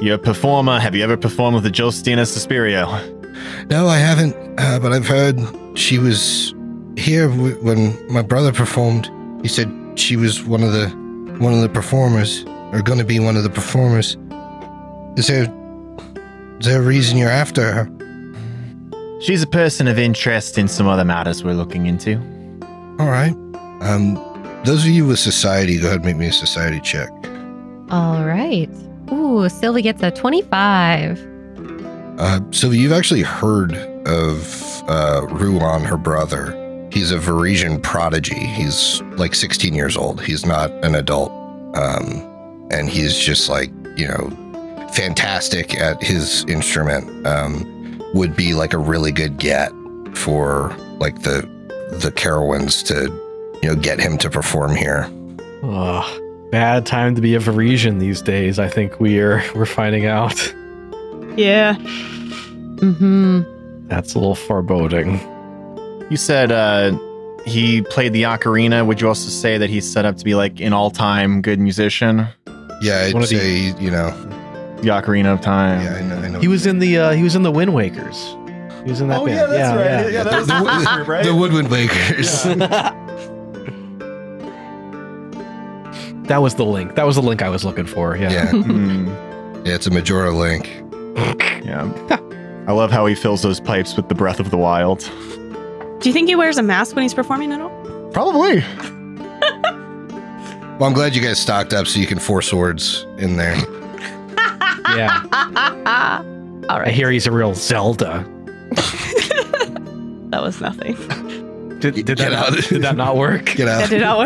You're 0.00 0.16
a 0.16 0.18
performer. 0.18 0.78
Have 0.78 0.94
you 0.94 1.02
ever 1.02 1.16
performed 1.16 1.54
with 1.54 1.64
the 1.64 1.70
Justina 1.82 2.22
Suspirio? 2.22 2.86
No, 3.68 3.88
I 3.88 3.98
haven't. 3.98 4.34
Uh, 4.58 4.78
but 4.78 4.92
I've 4.92 5.06
heard 5.06 5.36
she 5.76 5.98
was 5.98 6.53
here 7.04 7.28
when 7.28 8.12
my 8.12 8.22
brother 8.22 8.50
performed. 8.50 9.10
He 9.42 9.48
said 9.48 9.70
she 9.96 10.16
was 10.16 10.42
one 10.42 10.62
of 10.62 10.72
the 10.72 10.88
one 11.38 11.52
of 11.52 11.60
the 11.60 11.68
performers, 11.68 12.44
or 12.72 12.80
going 12.82 12.98
to 12.98 13.04
be 13.04 13.20
one 13.20 13.36
of 13.36 13.42
the 13.42 13.50
performers. 13.50 14.16
Is 15.16 15.26
there 15.26 15.44
is 16.60 16.66
there 16.66 16.80
a 16.80 16.84
reason 16.84 17.18
you're 17.18 17.28
after 17.28 17.72
her? 17.72 17.90
She's 19.20 19.42
a 19.42 19.46
person 19.46 19.86
of 19.86 19.98
interest 19.98 20.56
in 20.56 20.66
some 20.66 20.86
other 20.86 21.04
matters 21.04 21.44
we're 21.44 21.54
looking 21.54 21.86
into. 21.86 22.16
All 22.98 23.10
right. 23.10 23.34
Um, 23.82 24.14
those 24.64 24.84
of 24.84 24.90
you 24.90 25.06
with 25.06 25.18
society, 25.18 25.78
go 25.78 25.88
ahead 25.88 25.96
and 25.96 26.06
make 26.06 26.16
me 26.16 26.28
a 26.28 26.32
society 26.32 26.80
check. 26.80 27.10
All 27.90 28.24
right. 28.24 28.68
Ooh, 29.12 29.48
Sylvie 29.50 29.82
gets 29.82 30.02
a 30.02 30.10
25. 30.10 31.18
Uh, 32.18 32.40
Sylvia, 32.50 32.80
you've 32.80 32.92
actually 32.92 33.22
heard 33.22 33.74
of 34.06 34.82
uh, 34.88 35.26
Ruan, 35.30 35.82
her 35.82 35.98
brother. 35.98 36.63
He's 36.94 37.10
a 37.10 37.18
Varisian 37.18 37.82
prodigy. 37.82 38.38
He's 38.38 39.02
like 39.16 39.34
16 39.34 39.74
years 39.74 39.96
old. 39.96 40.22
He's 40.22 40.46
not 40.46 40.70
an 40.84 40.94
adult. 40.94 41.32
Um, 41.76 42.68
and 42.70 42.88
he's 42.88 43.18
just 43.18 43.48
like, 43.48 43.70
you 43.96 44.06
know, 44.06 44.30
fantastic 44.92 45.74
at 45.74 46.00
his 46.00 46.44
instrument. 46.44 47.26
Um, 47.26 48.00
would 48.14 48.36
be 48.36 48.54
like 48.54 48.72
a 48.72 48.78
really 48.78 49.10
good 49.10 49.38
get 49.38 49.72
for 50.14 50.70
like 51.00 51.22
the 51.22 51.40
the 51.98 52.12
Carowyns 52.12 52.86
to, 52.86 53.10
you 53.60 53.70
know, 53.70 53.74
get 53.74 53.98
him 53.98 54.16
to 54.18 54.30
perform 54.30 54.76
here. 54.76 55.10
Ugh, 55.64 56.22
bad 56.52 56.86
time 56.86 57.16
to 57.16 57.20
be 57.20 57.34
a 57.34 57.40
Varisian 57.40 57.98
these 57.98 58.22
days. 58.22 58.60
I 58.60 58.68
think 58.68 59.00
we're 59.00 59.42
we're 59.56 59.66
finding 59.66 60.06
out. 60.06 60.54
Yeah. 61.36 61.74
Mm-hmm. 62.76 63.88
That's 63.88 64.14
a 64.14 64.18
little 64.20 64.36
foreboding. 64.36 65.33
You 66.10 66.16
said 66.16 66.52
uh, 66.52 66.96
he 67.46 67.82
played 67.82 68.12
the 68.12 68.22
ocarina. 68.24 68.86
Would 68.86 69.00
you 69.00 69.08
also 69.08 69.28
say 69.30 69.58
that 69.58 69.70
he's 69.70 69.90
set 69.90 70.04
up 70.04 70.16
to 70.18 70.24
be 70.24 70.34
like 70.34 70.60
an 70.60 70.72
all-time 70.72 71.40
good 71.42 71.58
musician? 71.58 72.26
Yeah, 72.82 73.04
I'd 73.06 73.14
One 73.14 73.22
of 73.22 73.28
the- 73.28 73.36
say, 73.38 73.74
you 73.82 73.90
know, 73.90 74.10
The 74.82 74.88
Ocarina 74.90 75.32
of 75.32 75.40
Time. 75.40 75.82
yeah, 75.82 75.94
I 75.94 76.02
know. 76.02 76.16
I 76.18 76.28
know. 76.28 76.40
He 76.40 76.48
was 76.48 76.66
in 76.66 76.78
the 76.78 76.98
uh, 76.98 77.12
he 77.12 77.22
was 77.22 77.34
in 77.36 77.42
the 77.42 77.50
Wind 77.50 77.70
Wakers. 77.72 78.18
He 78.84 78.90
was 78.90 79.00
in 79.00 79.08
that 79.08 79.20
Oh, 79.20 79.26
band. 79.26 79.36
yeah, 79.38 79.46
that's 79.46 79.76
right. 80.04 80.12
Yeah, 80.12 80.22
the, 80.24 80.30
that 80.30 80.38
was 80.40 80.46
the, 80.48 80.54
the 80.90 80.96
group, 80.96 81.08
right? 81.08 81.24
the 81.24 81.34
Woodwind 81.34 81.70
Bakers. 81.70 82.42
that 86.28 86.42
was 86.42 86.54
the 86.56 86.64
link. 86.66 86.94
That 86.96 87.06
was 87.06 87.16
the 87.16 87.22
link 87.22 87.40
I 87.42 87.48
was 87.48 87.64
looking 87.64 87.86
for. 87.86 88.16
Yeah. 88.16 88.32
Yeah. 88.32 88.50
Hmm, 88.62 89.08
Yeah, 89.64 89.74
it's 89.74 89.86
a 89.86 89.90
Majora 89.90 90.32
link. 90.32 90.66
yeah. 91.64 91.90
I 92.66 92.72
love 92.72 92.90
how 92.90 93.06
he 93.06 93.14
fills 93.14 93.40
those 93.42 93.60
pipes 93.60 93.96
with 93.96 94.08
the 94.10 94.14
breath 94.14 94.40
of 94.40 94.50
the 94.50 94.58
wild. 94.58 95.10
Do 96.00 96.08
you 96.08 96.12
think 96.12 96.28
he 96.28 96.34
wears 96.36 96.58
a 96.58 96.62
mask 96.62 96.94
when 96.96 97.02
he's 97.02 97.14
performing 97.14 97.52
at 97.52 97.60
all? 97.60 97.70
Probably. 98.12 98.62
Well, 100.78 100.88
I'm 100.88 100.92
glad 100.92 101.14
you 101.14 101.22
guys 101.22 101.38
stocked 101.38 101.72
up 101.72 101.86
so 101.86 102.00
you 102.00 102.06
can 102.06 102.18
four 102.18 102.42
swords 102.42 103.06
in 103.18 103.36
there. 103.36 103.54
Yeah. 104.96 105.22
All 106.68 106.80
I 106.80 106.90
hear 106.90 107.12
he's 107.12 107.28
a 107.28 107.32
real 107.32 107.54
Zelda. 107.54 108.28
That 110.30 110.42
was 110.42 110.60
nothing. 110.60 110.96
Did, 111.78 111.94
did, 111.94 112.06
that, 112.18 112.32
not, 112.32 112.58
out. 112.58 112.64
did 112.68 112.82
that 112.82 112.96
not 112.96 113.16
work? 113.16 113.44
Get 113.54 113.68
out. 113.68 113.88
That 113.88 113.90
did 113.90 114.00
not 114.00 114.18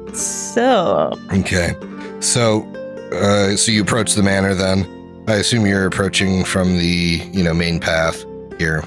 work. 0.00 0.14
so, 0.14 1.12
Okay. 1.34 1.74
So, 2.20 2.62
uh, 3.12 3.54
so 3.54 3.70
you 3.70 3.82
approach 3.82 4.14
the 4.14 4.22
manor 4.22 4.54
then. 4.54 4.86
I 5.28 5.34
assume 5.34 5.66
you're 5.66 5.84
approaching 5.84 6.42
from 6.46 6.78
the, 6.78 7.20
you 7.32 7.44
know, 7.44 7.52
main 7.52 7.78
path 7.78 8.24
here. 8.58 8.82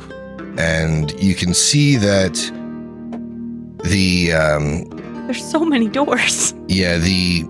And 0.60 1.12
you 1.20 1.36
can 1.36 1.54
see 1.54 1.96
that 1.96 2.36
the, 3.86 4.34
um, 4.34 4.86
there's 5.26 5.44
so 5.44 5.64
many 5.64 5.88
doors. 5.88 6.54
yeah, 6.68 6.98
the 6.98 7.46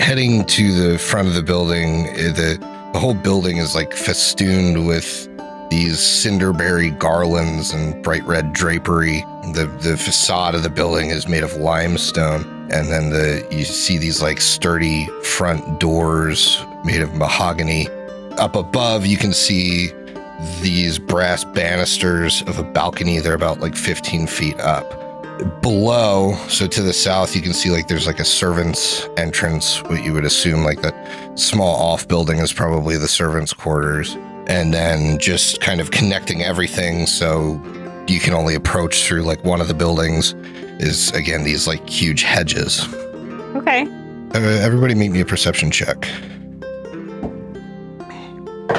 heading 0.00 0.44
to 0.44 0.90
the 0.90 0.98
front 0.98 1.28
of 1.28 1.34
the 1.34 1.42
building, 1.42 2.08
eh, 2.08 2.30
the, 2.32 2.58
the 2.92 2.98
whole 2.98 3.14
building 3.14 3.56
is 3.56 3.74
like 3.74 3.94
festooned 3.94 4.86
with 4.86 5.28
these 5.70 5.98
cinderberry 5.98 6.90
garlands 6.90 7.72
and 7.72 8.02
bright 8.02 8.24
red 8.24 8.52
drapery. 8.52 9.22
The 9.54 9.66
the 9.82 9.96
facade 9.96 10.54
of 10.54 10.62
the 10.62 10.70
building 10.70 11.10
is 11.10 11.26
made 11.26 11.42
of 11.42 11.56
limestone, 11.56 12.42
and 12.70 12.88
then 12.88 13.10
the 13.10 13.46
you 13.50 13.64
see 13.64 13.98
these 13.98 14.22
like 14.22 14.40
sturdy 14.40 15.06
front 15.22 15.80
doors 15.80 16.64
made 16.84 17.00
of 17.00 17.14
mahogany. 17.14 17.88
Up 18.38 18.56
above, 18.56 19.06
you 19.06 19.16
can 19.16 19.32
see 19.32 19.90
these 20.60 20.98
brass 20.98 21.44
banisters 21.44 22.42
of 22.42 22.58
a 22.58 22.62
balcony. 22.64 23.18
They're 23.18 23.34
about 23.34 23.60
like 23.60 23.76
15 23.76 24.26
feet 24.26 24.58
up. 24.60 25.00
Below, 25.60 26.34
so 26.48 26.66
to 26.68 26.82
the 26.82 26.92
south, 26.92 27.34
you 27.34 27.42
can 27.42 27.52
see 27.52 27.70
like 27.70 27.88
there's 27.88 28.06
like 28.06 28.20
a 28.20 28.24
servant's 28.24 29.08
entrance. 29.16 29.82
What 29.84 30.04
you 30.04 30.12
would 30.12 30.24
assume 30.24 30.62
like 30.62 30.80
that 30.82 30.94
small 31.38 31.74
off 31.76 32.06
building 32.06 32.38
is 32.38 32.52
probably 32.52 32.96
the 32.96 33.08
servants' 33.08 33.52
quarters. 33.52 34.16
and 34.46 34.74
then 34.74 35.18
just 35.18 35.60
kind 35.62 35.80
of 35.80 35.90
connecting 35.90 36.42
everything 36.42 37.06
so 37.06 37.58
you 38.06 38.20
can 38.20 38.34
only 38.34 38.54
approach 38.54 39.06
through 39.06 39.22
like 39.22 39.42
one 39.42 39.58
of 39.60 39.68
the 39.68 39.74
buildings 39.74 40.34
is 40.78 41.10
again 41.12 41.44
these 41.44 41.66
like 41.66 41.88
huge 41.88 42.22
hedges. 42.22 42.86
Okay. 43.56 43.86
Uh, 44.34 44.40
everybody 44.40 44.94
make 44.94 45.10
me 45.10 45.20
a 45.20 45.24
perception 45.24 45.70
check. 45.70 46.06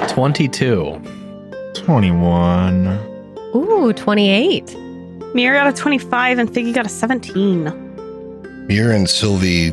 22. 0.10 1.02
21. 1.76 2.88
Ooh, 3.56 3.94
28. 3.94 4.76
Mira 5.34 5.58
got 5.58 5.68
a 5.68 5.74
25 5.74 6.40
and 6.40 6.50
Figgy 6.50 6.74
got 6.74 6.86
a 6.86 6.90
17. 6.90 7.64
Mir 8.68 8.92
and 8.92 9.10
Sylvie, 9.10 9.72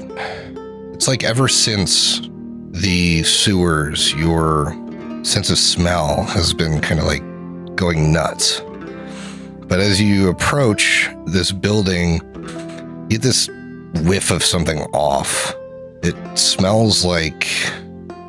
it's 0.92 1.08
like 1.08 1.24
ever 1.24 1.48
since 1.48 2.20
the 2.70 3.22
sewers, 3.22 4.12
your 4.14 4.72
sense 5.22 5.50
of 5.50 5.58
smell 5.58 6.24
has 6.24 6.52
been 6.52 6.80
kind 6.80 7.00
of 7.00 7.06
like 7.06 7.22
going 7.76 8.12
nuts. 8.12 8.60
But 9.68 9.80
as 9.80 10.00
you 10.00 10.28
approach 10.28 11.08
this 11.26 11.52
building, 11.52 12.20
you 13.04 13.18
get 13.18 13.22
this 13.22 13.48
whiff 14.02 14.30
of 14.30 14.44
something 14.44 14.80
off. 14.92 15.54
It 16.02 16.16
smells 16.36 17.04
like 17.04 17.48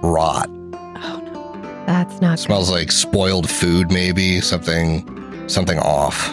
rot. 0.01 0.49
No. 1.88 1.93
That's 1.93 2.22
not 2.22 2.34
It 2.39 2.41
smells 2.43 2.72
like 2.72 2.91
spoiled 2.91 3.49
food, 3.49 3.91
maybe 3.91 4.41
something, 4.41 5.49
something 5.49 5.80
off. 5.80 6.31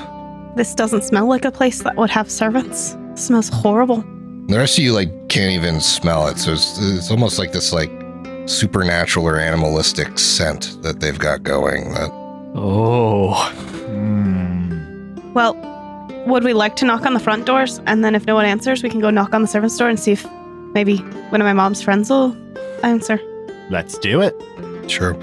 This 0.57 0.75
doesn't 0.75 1.05
smell 1.05 1.27
like 1.27 1.45
a 1.45 1.51
place 1.51 1.83
that 1.83 1.97
would 1.97 2.11
have 2.11 2.31
servants. 2.31 2.95
It 3.13 3.19
smells 3.19 3.49
horrible. 3.49 4.05
The 4.49 4.57
rest 4.59 4.79
of 4.79 4.85
you 4.85 4.93
like 4.93 5.29
can't 5.29 5.53
even 5.53 5.81
smell 5.81 6.27
it, 6.29 6.39
so 6.39 6.53
it's, 6.53 6.79
it's 6.81 7.11
almost 7.11 7.39
like 7.39 7.53
this 7.53 7.73
like 7.73 7.91
supernatural 8.47 9.27
or 9.27 9.39
animalistic 9.39 10.19
scent 10.19 10.77
that 10.83 11.01
they've 11.01 11.19
got 11.19 11.43
going. 11.43 11.93
That 11.95 12.11
Oh. 12.55 13.35
Hmm. 13.87 15.33
Well, 15.35 15.55
would 16.27 16.43
we 16.43 16.53
like 16.53 16.75
to 16.77 16.85
knock 16.85 17.07
on 17.07 17.15
the 17.15 17.21
front 17.21 17.47
doors? 17.47 17.81
And 17.87 18.05
then 18.05 18.15
if 18.15 18.27
no 18.27 18.35
one 18.35 18.45
answers, 18.45 18.83
we 18.83 18.91
can 18.91 19.01
go 19.01 19.11
knock 19.11 19.35
on 19.35 19.43
the 19.43 19.49
servants' 19.49 19.77
door 19.77 19.89
and 19.89 19.99
see 19.99 20.13
if 20.13 20.27
maybe 20.75 20.97
one 21.31 21.41
of 21.41 21.45
my 21.45 21.53
mom's 21.53 21.81
friends 21.81 22.11
will 22.11 22.37
answer. 22.83 23.21
Let's 23.71 23.99
do 23.99 24.21
it. 24.21 24.35
sure. 24.91 25.15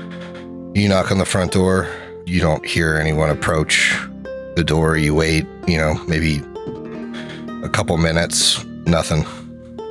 You 0.77 0.87
knock 0.89 1.11
on 1.11 1.17
the 1.17 1.25
front 1.25 1.53
door. 1.53 1.87
You 2.27 2.39
don't 2.39 2.63
hear 2.63 2.97
anyone 2.97 3.31
approach 3.31 3.97
the 4.55 4.63
door. 4.63 4.95
You 4.95 5.15
wait. 5.15 5.45
You 5.67 5.77
know, 5.77 5.95
maybe 6.07 6.37
a 7.63 7.69
couple 7.69 7.97
minutes. 7.97 8.63
Nothing. 8.85 9.25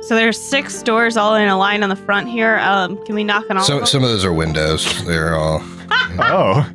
So 0.03 0.15
there's 0.15 0.39
six 0.41 0.81
doors 0.81 1.17
all 1.17 1.35
in 1.35 1.49
a 1.49 1.57
line 1.57 1.83
on 1.83 1.89
the 1.89 1.95
front 1.97 2.29
here. 2.29 2.57
Um, 2.59 3.03
can 3.05 3.15
we 3.15 3.25
knock 3.25 3.43
on 3.49 3.57
all 3.57 3.63
So 3.65 3.73
of 3.73 3.79
them? 3.81 3.87
some 3.87 4.03
of 4.03 4.09
those 4.09 4.23
are 4.23 4.31
windows. 4.31 5.05
They're 5.05 5.35
all. 5.35 5.59
Oh. 6.19 6.67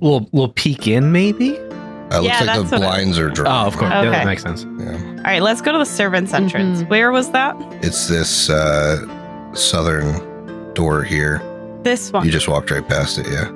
We'll, 0.00 0.28
we'll 0.32 0.48
peek 0.48 0.86
in, 0.88 1.10
maybe? 1.12 1.56
Uh, 1.56 2.20
looks 2.20 2.24
Yeah, 2.40 2.44
like 2.44 2.56
the 2.56 2.62
what 2.64 2.74
I- 2.74 2.78
blinds 2.78 3.18
are 3.18 3.30
drawn. 3.30 3.46
Oh, 3.64 3.66
of 3.68 3.76
course. 3.76 3.90
Yeah, 3.90 4.00
Okay. 4.00 4.10
that 4.10 4.26
makes 4.26 4.42
sense. 4.42 4.64
Yeah. 4.78 4.92
all 5.18 5.22
right, 5.22 5.40
let's 5.40 5.60
go 5.62 5.72
to 5.72 5.78
the 5.78 5.86
servants' 5.86 6.34
entrance. 6.34 6.82
Mhm. 6.82 6.88
Where 6.90 7.10
was 7.12 7.30
that? 7.30 7.54
It's 7.82 8.08
this 8.08 8.50
uh, 8.50 9.06
southern 9.54 10.74
door 10.74 11.02
here. 11.04 11.40
This 11.86 12.12
one. 12.12 12.24
You 12.26 12.32
just 12.32 12.48
walked 12.48 12.72
right 12.72 12.86
past 12.88 13.16
it. 13.16 13.26
Yeah. 13.28 13.48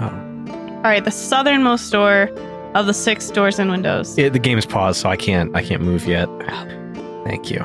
Oh. 0.00 0.76
All 0.76 0.82
right, 0.92 1.04
the 1.04 1.10
southernmost 1.10 1.92
door 1.92 2.30
of 2.74 2.86
the 2.86 2.94
six 2.94 3.30
doors 3.30 3.58
and 3.58 3.70
windows. 3.70 4.16
It, 4.16 4.32
the 4.32 4.38
game's 4.38 4.64
paused, 4.64 4.98
so 5.02 5.10
I 5.10 5.16
can't 5.16 5.54
I 5.54 5.62
can't 5.62 5.82
move 5.82 6.06
yet. 6.06 6.26
Thank 7.24 7.50
you. 7.50 7.58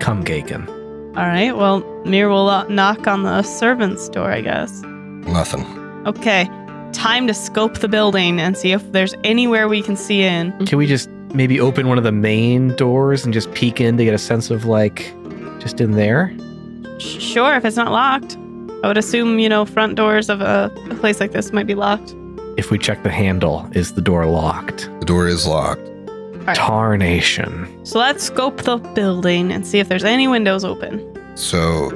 Come, 0.00 0.24
Gaken. 0.24 0.66
All 1.14 1.26
right, 1.26 1.54
well, 1.54 1.80
Mir 2.06 2.30
will 2.30 2.48
uh, 2.48 2.66
knock 2.68 3.06
on 3.06 3.22
the 3.24 3.42
servants' 3.42 4.08
door, 4.08 4.30
I 4.30 4.40
guess. 4.40 4.80
Nothing. 4.80 5.62
Okay, 6.06 6.48
time 6.92 7.26
to 7.26 7.34
scope 7.34 7.80
the 7.80 7.88
building 7.88 8.40
and 8.40 8.56
see 8.56 8.72
if 8.72 8.92
there's 8.92 9.14
anywhere 9.24 9.68
we 9.68 9.82
can 9.82 9.94
see 9.94 10.22
in. 10.22 10.52
Can 10.64 10.78
we 10.78 10.86
just 10.86 11.10
maybe 11.34 11.60
open 11.60 11.86
one 11.86 11.98
of 11.98 12.04
the 12.04 12.12
main 12.12 12.74
doors 12.76 13.26
and 13.26 13.34
just 13.34 13.52
peek 13.52 13.78
in 13.78 13.98
to 13.98 14.04
get 14.06 14.14
a 14.14 14.18
sense 14.18 14.50
of 14.50 14.64
like 14.64 15.12
just 15.58 15.82
in 15.82 15.90
there? 15.90 16.34
Sh- 16.98 17.18
Sure, 17.20 17.54
if 17.56 17.66
it's 17.66 17.76
not 17.76 17.92
locked. 17.92 18.38
I 18.82 18.88
would 18.88 18.96
assume, 18.96 19.38
you 19.38 19.48
know, 19.48 19.66
front 19.66 19.94
doors 19.94 20.28
of 20.30 20.40
a, 20.40 20.72
a 20.90 20.94
place 20.96 21.20
like 21.20 21.32
this 21.32 21.52
might 21.52 21.66
be 21.66 21.74
locked. 21.74 22.14
If 22.56 22.70
we 22.70 22.78
check 22.78 23.02
the 23.02 23.10
handle, 23.10 23.68
is 23.72 23.94
the 23.94 24.00
door 24.00 24.26
locked? 24.26 24.88
The 25.00 25.06
door 25.06 25.28
is 25.28 25.46
locked. 25.46 25.82
right. 26.46 26.56
Tarnation. 26.56 27.68
So 27.84 27.98
let's 27.98 28.24
scope 28.24 28.62
the 28.62 28.78
building 28.78 29.52
and 29.52 29.66
see 29.66 29.78
if 29.80 29.88
there's 29.88 30.04
any 30.04 30.28
windows 30.28 30.64
open. 30.64 31.06
So, 31.36 31.90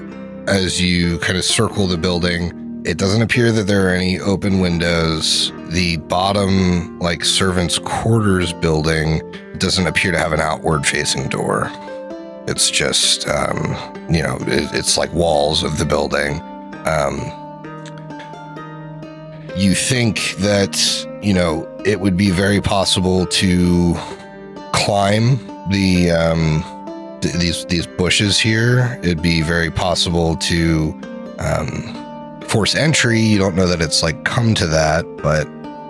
as 0.47 0.81
you 0.81 1.19
kind 1.21 1.39
of 1.39 1.45
circle 1.45 1.87
the 1.87 1.97
building, 1.97 2.83
it 2.85 2.99
doesn't 2.99 3.23
appear 3.23 3.51
that 3.53 3.63
there 3.67 3.87
are 3.89 3.95
any 3.95 4.21
open 4.21 4.61
windows. 4.61 5.53
The 5.71 5.97
bottom, 5.97 6.99
like 6.99 7.25
servants' 7.25 7.79
quarters 7.79 8.53
building, 8.53 9.23
doesn't 9.57 9.87
appear 9.87 10.13
to 10.13 10.19
have 10.19 10.33
an 10.33 10.41
outward 10.41 10.87
facing 10.87 11.29
door. 11.29 11.71
It's 12.47 12.71
just, 12.71 13.27
um, 13.27 13.57
you 14.11 14.23
know, 14.23 14.37
it, 14.43 14.69
it's 14.75 14.99
like 14.99 15.11
walls 15.15 15.63
of 15.63 15.79
the 15.79 15.87
building. 15.87 16.43
Um, 16.87 17.17
you 19.57 19.75
think 19.75 20.35
that, 20.39 20.77
you 21.23 21.33
know, 21.33 21.69
it 21.85 22.01
would 22.01 22.17
be 22.17 22.31
very 22.31 22.61
possible 22.61 23.27
to 23.27 23.95
climb 24.73 25.37
the, 25.71 26.11
um, 26.11 27.19
th- 27.21 27.35
these 27.35 27.65
these 27.67 27.87
bushes 27.87 28.39
here, 28.39 28.99
it'd 29.03 29.23
be 29.23 29.41
very 29.43 29.71
possible 29.71 30.37
to 30.37 30.93
um, 31.39 32.41
force 32.49 32.75
entry. 32.75 33.21
You 33.21 33.39
don't 33.39 33.55
know 33.55 33.67
that 33.69 33.81
it's 33.81 34.03
like 34.03 34.25
come 34.25 34.55
to 34.55 34.67
that, 34.67 35.05
but 35.23 35.47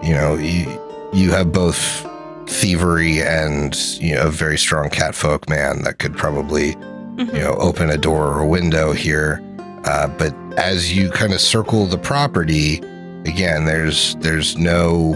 you 0.07 0.15
know 0.15 0.35
you 0.37 0.67
you 1.13 1.31
have 1.33 1.51
both 1.53 2.07
thievery 2.47 3.23
and 3.23 3.75
you 4.01 4.15
know 4.15 4.27
a 4.27 4.31
very 4.31 4.59
strong 4.59 4.91
catfolk 4.91 5.49
man 5.49 5.83
that 5.85 5.99
could 5.99 6.15
probably 6.17 6.75
Mhm. 7.17 7.33
you 7.33 7.41
know 7.41 7.55
open 7.55 7.91
a 7.91 7.97
door 7.97 8.27
or 8.29 8.41
a 8.41 8.47
window 8.47 8.93
here. 8.93 9.41
Uh, 9.85 10.07
but 10.09 10.35
as 10.57 10.97
you 10.97 11.11
kind 11.11 11.33
of 11.33 11.41
circle 11.41 11.87
the 11.87 11.99
property, 11.99 12.79
again, 13.27 13.65
there's 13.65 14.15
there's 14.17 14.57
no 14.57 15.15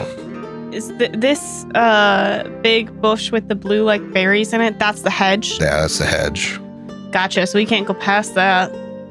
Is 0.73 0.89
th- 0.99 1.13
this 1.13 1.65
uh 1.75 2.49
big 2.63 3.01
bush 3.01 3.31
with 3.33 3.49
the 3.49 3.55
blue 3.55 3.85
like 3.85 4.13
berries 4.13 4.53
in 4.53 4.61
it? 4.61 4.79
That's 4.79 5.03
the 5.03 5.11
hedge. 5.11 5.59
yeah, 5.61 5.81
that's 5.83 5.99
the 5.99 6.07
hedge. 6.07 6.59
Gotcha. 7.11 7.47
So 7.47 7.59
we 7.59 7.67
can't 7.67 7.87
go 7.87 7.95
past 7.95 8.35
that. 8.35 8.71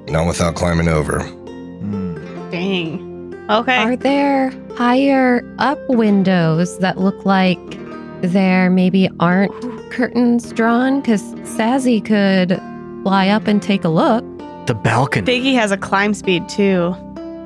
Not 0.09 0.27
without 0.27 0.55
climbing 0.55 0.87
over. 0.87 1.19
Hmm. 1.21 2.15
Dang. 2.51 3.33
Okay. 3.49 3.77
Are 3.77 3.95
there 3.95 4.51
higher 4.75 5.41
up 5.57 5.79
windows 5.89 6.77
that 6.79 6.97
look 6.99 7.25
like 7.25 7.59
there 8.21 8.69
maybe 8.69 9.09
aren't 9.19 9.51
curtains 9.91 10.51
drawn? 10.53 10.99
Because 11.01 11.21
Sassy 11.43 11.99
could 12.01 12.61
fly 13.03 13.29
up 13.29 13.47
and 13.47 13.61
take 13.61 13.83
a 13.83 13.89
look. 13.89 14.23
The 14.67 14.75
balcony. 14.75 15.25
Biggie 15.25 15.55
has 15.55 15.71
a 15.71 15.77
climb 15.77 16.13
speed 16.13 16.47
too. 16.49 16.95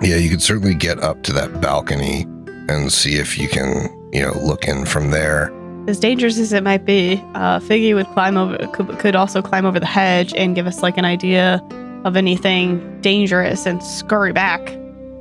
Yeah, 0.02 0.16
you 0.18 0.30
could 0.30 0.42
certainly 0.42 0.74
get 0.74 1.00
up 1.00 1.22
to 1.24 1.34
that 1.34 1.62
balcony 1.62 2.24
and 2.68 2.92
see 2.92 3.16
if 3.16 3.38
you 3.38 3.48
can, 3.48 3.90
you 4.12 4.22
know, 4.24 4.34
look 4.40 4.66
in 4.68 4.86
from 4.86 5.12
there. 5.12 5.54
As 5.88 6.00
dangerous 6.00 6.38
as 6.40 6.52
it 6.54 6.64
might 6.64 6.86
be, 6.86 7.24
uh, 7.36 7.60
Figgy 7.60 7.94
would 7.96 8.08
climb 8.08 8.38
over. 8.38 8.58
Could, 8.74 8.98
could 9.00 9.16
also 9.16 9.42
climb 9.42 9.66
over 9.66 9.80
the 9.80 9.86
hedge 9.86 10.34
and 10.36 10.56
give 10.56 10.66
us 10.68 10.82
like 10.82 10.98
an 10.98 11.06
idea 11.06 11.62
of 12.06 12.16
anything 12.18 13.00
dangerous 13.02 13.66
and 13.68 13.82
scurry 13.84 14.34
back. 14.34 14.60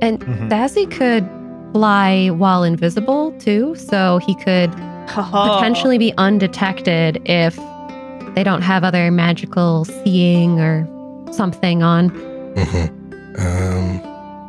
And 0.01 0.19
Mhm. 0.19 0.49
Sassy 0.49 0.87
could 0.87 1.27
fly 1.73 2.29
while 2.29 2.63
invisible 2.63 3.31
too, 3.39 3.75
so 3.75 4.17
he 4.25 4.33
could 4.35 4.71
Oh. 5.15 5.53
potentially 5.57 5.97
be 5.99 6.13
undetected 6.17 7.21
if 7.25 7.59
they 8.35 8.43
don't 8.43 8.61
have 8.63 8.83
other 8.83 9.11
magical 9.11 9.85
seeing 9.85 10.59
or 10.59 10.87
something 11.33 11.83
on. 11.83 12.09
hmm 12.09 12.87
Um, 13.39 14.01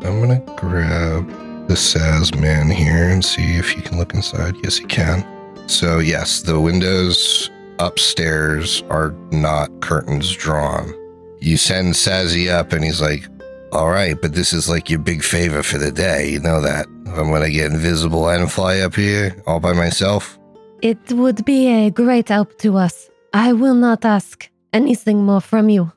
I'm 0.04 0.20
gonna 0.20 0.42
grab 0.56 1.28
the 1.68 1.74
Saz 1.74 2.38
man 2.40 2.68
here 2.68 3.09
and 3.09 3.24
see 3.24 3.56
if 3.56 3.70
he 3.70 3.80
can 3.80 3.98
look 3.98 4.14
inside. 4.14 4.56
Yes, 4.64 4.76
he 4.76 4.84
can. 4.84 5.24
So 5.68 6.00
yes, 6.00 6.42
the 6.42 6.60
windows 6.60 7.50
upstairs 7.78 8.82
are 8.90 9.14
not 9.30 9.68
curtains 9.80 10.30
drawn. 10.32 10.92
You 11.40 11.56
send 11.56 11.94
Sazzy 11.94 12.50
up, 12.50 12.72
and 12.72 12.84
he's 12.84 13.00
like, 13.00 13.28
"All 13.72 13.90
right, 13.90 14.16
but 14.20 14.34
this 14.34 14.52
is 14.52 14.68
like 14.68 14.90
your 14.90 14.98
big 14.98 15.22
favor 15.22 15.62
for 15.62 15.78
the 15.78 15.92
day. 15.92 16.30
You 16.30 16.40
know 16.40 16.60
that 16.60 16.86
I'm 17.16 17.30
gonna 17.30 17.50
get 17.50 17.70
invisible 17.72 18.28
and 18.28 18.50
fly 18.50 18.80
up 18.80 18.94
here 18.96 19.36
all 19.46 19.60
by 19.60 19.72
myself." 19.72 20.38
It 20.82 21.12
would 21.12 21.44
be 21.44 21.68
a 21.68 21.90
great 21.90 22.28
help 22.28 22.59
to 22.59 22.76
us. 22.76 23.09
I 23.32 23.52
will 23.52 23.74
not 23.74 24.04
ask 24.04 24.50
anything 24.72 25.24
more 25.24 25.40
from 25.40 25.68
you. 25.70 25.92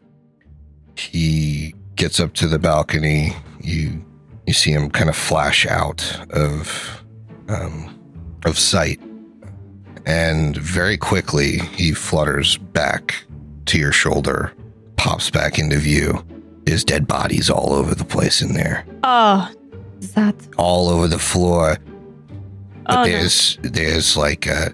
He 1.00 1.74
gets 1.96 2.20
up 2.20 2.34
to 2.36 2.48
the 2.48 2.60
balcony. 2.60 3.34
You 3.62 4.04
you 4.48 4.54
see 4.54 4.72
him 4.72 4.90
kind 4.90 5.10
of 5.10 5.16
flash 5.16 5.66
out 5.66 6.20
of 6.32 7.04
um, 7.50 7.98
of 8.46 8.58
sight, 8.60 9.00
and 10.06 10.56
very 10.58 10.98
quickly 10.98 11.60
he 11.76 11.94
flutters 11.94 12.58
back 12.58 13.16
to 13.66 13.80
your 13.80 13.92
shoulder, 13.92 14.54
pops 14.98 15.30
back 15.30 15.58
into 15.60 15.78
view. 15.78 16.24
His 16.68 16.84
dead 16.84 17.08
bodies 17.08 17.50
all 17.50 17.74
over 17.74 17.94
the 17.94 18.06
place 18.06 18.42
in 18.42 18.54
there. 18.54 18.86
Oh, 19.04 19.52
is 20.02 20.14
that? 20.14 20.36
all 20.58 20.90
over 20.90 21.08
the 21.08 21.20
floor. 21.20 21.78
But 22.88 22.98
Oh, 22.98 23.04
no. 23.04 23.10
there's 23.10 23.58
there's 23.64 24.16
like 24.18 24.48
uh 24.48 24.70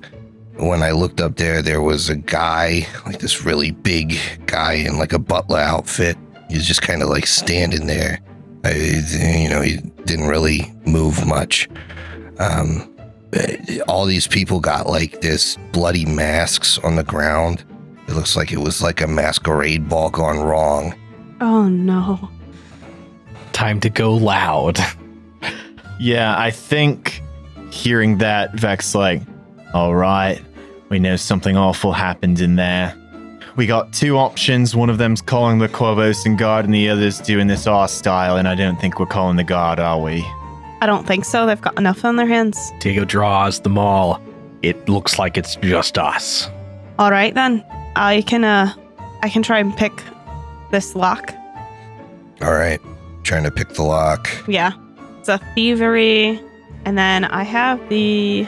when 0.61 0.83
I 0.83 0.91
looked 0.91 1.21
up 1.21 1.37
there, 1.37 1.61
there 1.61 1.81
was 1.81 2.09
a 2.09 2.15
guy, 2.15 2.87
like 3.05 3.19
this 3.19 3.43
really 3.43 3.71
big 3.71 4.17
guy 4.45 4.73
in 4.73 4.97
like 4.97 5.13
a 5.13 5.19
butler 5.19 5.59
outfit. 5.59 6.17
He 6.49 6.55
was 6.55 6.67
just 6.67 6.81
kind 6.81 7.01
of 7.01 7.09
like 7.09 7.25
standing 7.25 7.87
there. 7.87 8.19
I, 8.63 8.73
you 8.73 9.49
know, 9.49 9.61
he 9.61 9.77
didn't 10.05 10.27
really 10.27 10.71
move 10.85 11.25
much. 11.25 11.67
Um, 12.37 12.95
all 13.87 14.05
these 14.05 14.27
people 14.27 14.59
got 14.59 14.87
like 14.87 15.21
this 15.21 15.57
bloody 15.71 16.05
masks 16.05 16.77
on 16.79 16.95
the 16.95 17.03
ground. 17.03 17.63
It 18.07 18.13
looks 18.13 18.35
like 18.35 18.51
it 18.51 18.59
was 18.59 18.81
like 18.81 19.01
a 19.01 19.07
masquerade 19.07 19.87
ball 19.87 20.09
gone 20.09 20.39
wrong. 20.39 20.93
Oh 21.39 21.67
no. 21.69 22.29
Time 23.53 23.79
to 23.81 23.89
go 23.89 24.13
loud. 24.13 24.79
Yeah, 26.01 26.35
I 26.35 26.49
think 26.49 27.21
hearing 27.69 28.17
that, 28.17 28.55
Vex 28.55 28.95
like, 28.95 29.21
all 29.71 29.93
right, 29.93 30.41
we 30.91 30.99
know 30.99 31.15
something 31.15 31.55
awful 31.55 31.93
happened 31.93 32.41
in 32.41 32.57
there. 32.57 32.93
We 33.55 33.65
got 33.65 33.93
two 33.93 34.17
options. 34.17 34.75
One 34.75 34.89
of 34.89 34.97
them's 34.97 35.21
calling 35.21 35.57
the 35.57 35.69
Korvosan 35.69 36.37
guard, 36.37 36.65
and 36.65 36.73
the 36.73 36.89
other's 36.89 37.19
doing 37.19 37.47
this 37.47 37.65
our 37.65 37.87
style. 37.87 38.35
And 38.35 38.47
I 38.47 38.55
don't 38.55 38.79
think 38.79 38.99
we're 38.99 39.05
calling 39.05 39.37
the 39.37 39.43
guard, 39.43 39.79
are 39.79 39.99
we? 39.99 40.21
I 40.81 40.85
don't 40.85 41.07
think 41.07 41.23
so. 41.25 41.45
They've 41.45 41.59
got 41.61 41.77
enough 41.77 42.03
on 42.03 42.17
their 42.17 42.27
hands. 42.27 42.71
Diego 42.79 43.05
draws 43.05 43.61
them 43.61 43.77
all. 43.77 44.21
It 44.61 44.87
looks 44.89 45.17
like 45.17 45.37
it's 45.37 45.55
just 45.55 45.97
us. 45.97 46.49
All 46.99 47.09
right 47.09 47.33
then. 47.33 47.65
I 47.95 48.21
can 48.27 48.43
uh 48.43 48.73
I 49.21 49.29
can 49.29 49.43
try 49.43 49.59
and 49.59 49.75
pick 49.75 49.91
this 50.71 50.95
lock. 50.95 51.33
All 52.41 52.53
right, 52.53 52.79
trying 53.23 53.43
to 53.43 53.51
pick 53.51 53.69
the 53.69 53.83
lock. 53.83 54.29
Yeah. 54.47 54.71
It's 55.19 55.29
a 55.29 55.39
thievery 55.55 56.41
and 56.85 56.97
then 56.97 57.25
I 57.25 57.43
have 57.43 57.89
the 57.89 58.47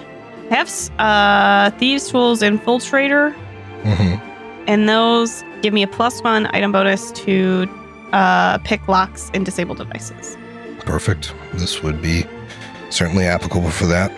I 0.54 0.56
have 0.58 0.68
s- 0.68 0.92
uh 1.00 1.72
thieves 1.80 2.10
tools 2.10 2.42
infiltrator 2.42 3.34
hmm 3.84 4.16
and 4.68 4.88
those 4.88 5.44
give 5.64 5.74
me 5.74 5.82
a 5.84 5.88
plus 5.88 6.22
1 6.24 6.48
item 6.56 6.72
bonus 6.72 7.12
to 7.24 7.68
uh 8.14 8.60
pick 8.60 8.88
locks 8.88 9.30
and 9.34 9.44
disable 9.46 9.76
devices. 9.76 10.38
Perfect. 10.86 11.34
This 11.54 11.82
would 11.82 12.02
be 12.02 12.26
certainly 12.92 13.26
applicable 13.26 13.72
for 13.72 13.88
that. 13.88 14.12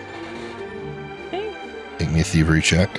Okay. 1.28 1.50
Make 1.98 2.10
me 2.12 2.20
a 2.20 2.24
thievery 2.24 2.60
check. 2.60 2.90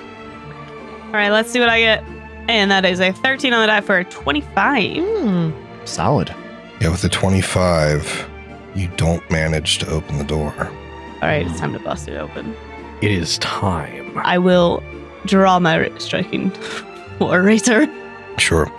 All 1.06 1.12
right, 1.14 1.30
let's 1.30 1.52
see 1.52 1.60
what 1.60 1.70
I 1.70 1.80
get. 1.80 2.04
And 2.50 2.72
that 2.72 2.86
is 2.86 3.00
a 3.00 3.12
13 3.12 3.54
on 3.54 3.62
the 3.62 3.68
die 3.68 3.82
for 3.82 4.00
a 4.00 4.06
25. 4.06 5.04
Hmm. 5.04 5.52
Solid. 5.86 6.34
Yeah, 6.82 6.90
with 6.90 7.04
a 7.04 7.10
25, 7.10 8.30
you 8.76 8.88
don't 8.98 9.24
manage 9.30 9.78
to 9.80 9.90
open 9.90 10.18
the 10.18 10.24
door. 10.24 10.54
All 10.58 11.22
right, 11.22 11.46
it's 11.46 11.60
time 11.60 11.74
to 11.74 11.80
bust 11.80 12.08
it 12.08 12.18
open. 12.18 12.56
It 13.02 13.11
is 13.11 13.38
time. 13.40 14.18
I 14.18 14.38
will 14.38 14.84
draw 15.26 15.60
my 15.60 15.91
striking 15.99 16.52
war 17.19 17.41
razor. 17.41 17.88
Sure. 18.38 18.72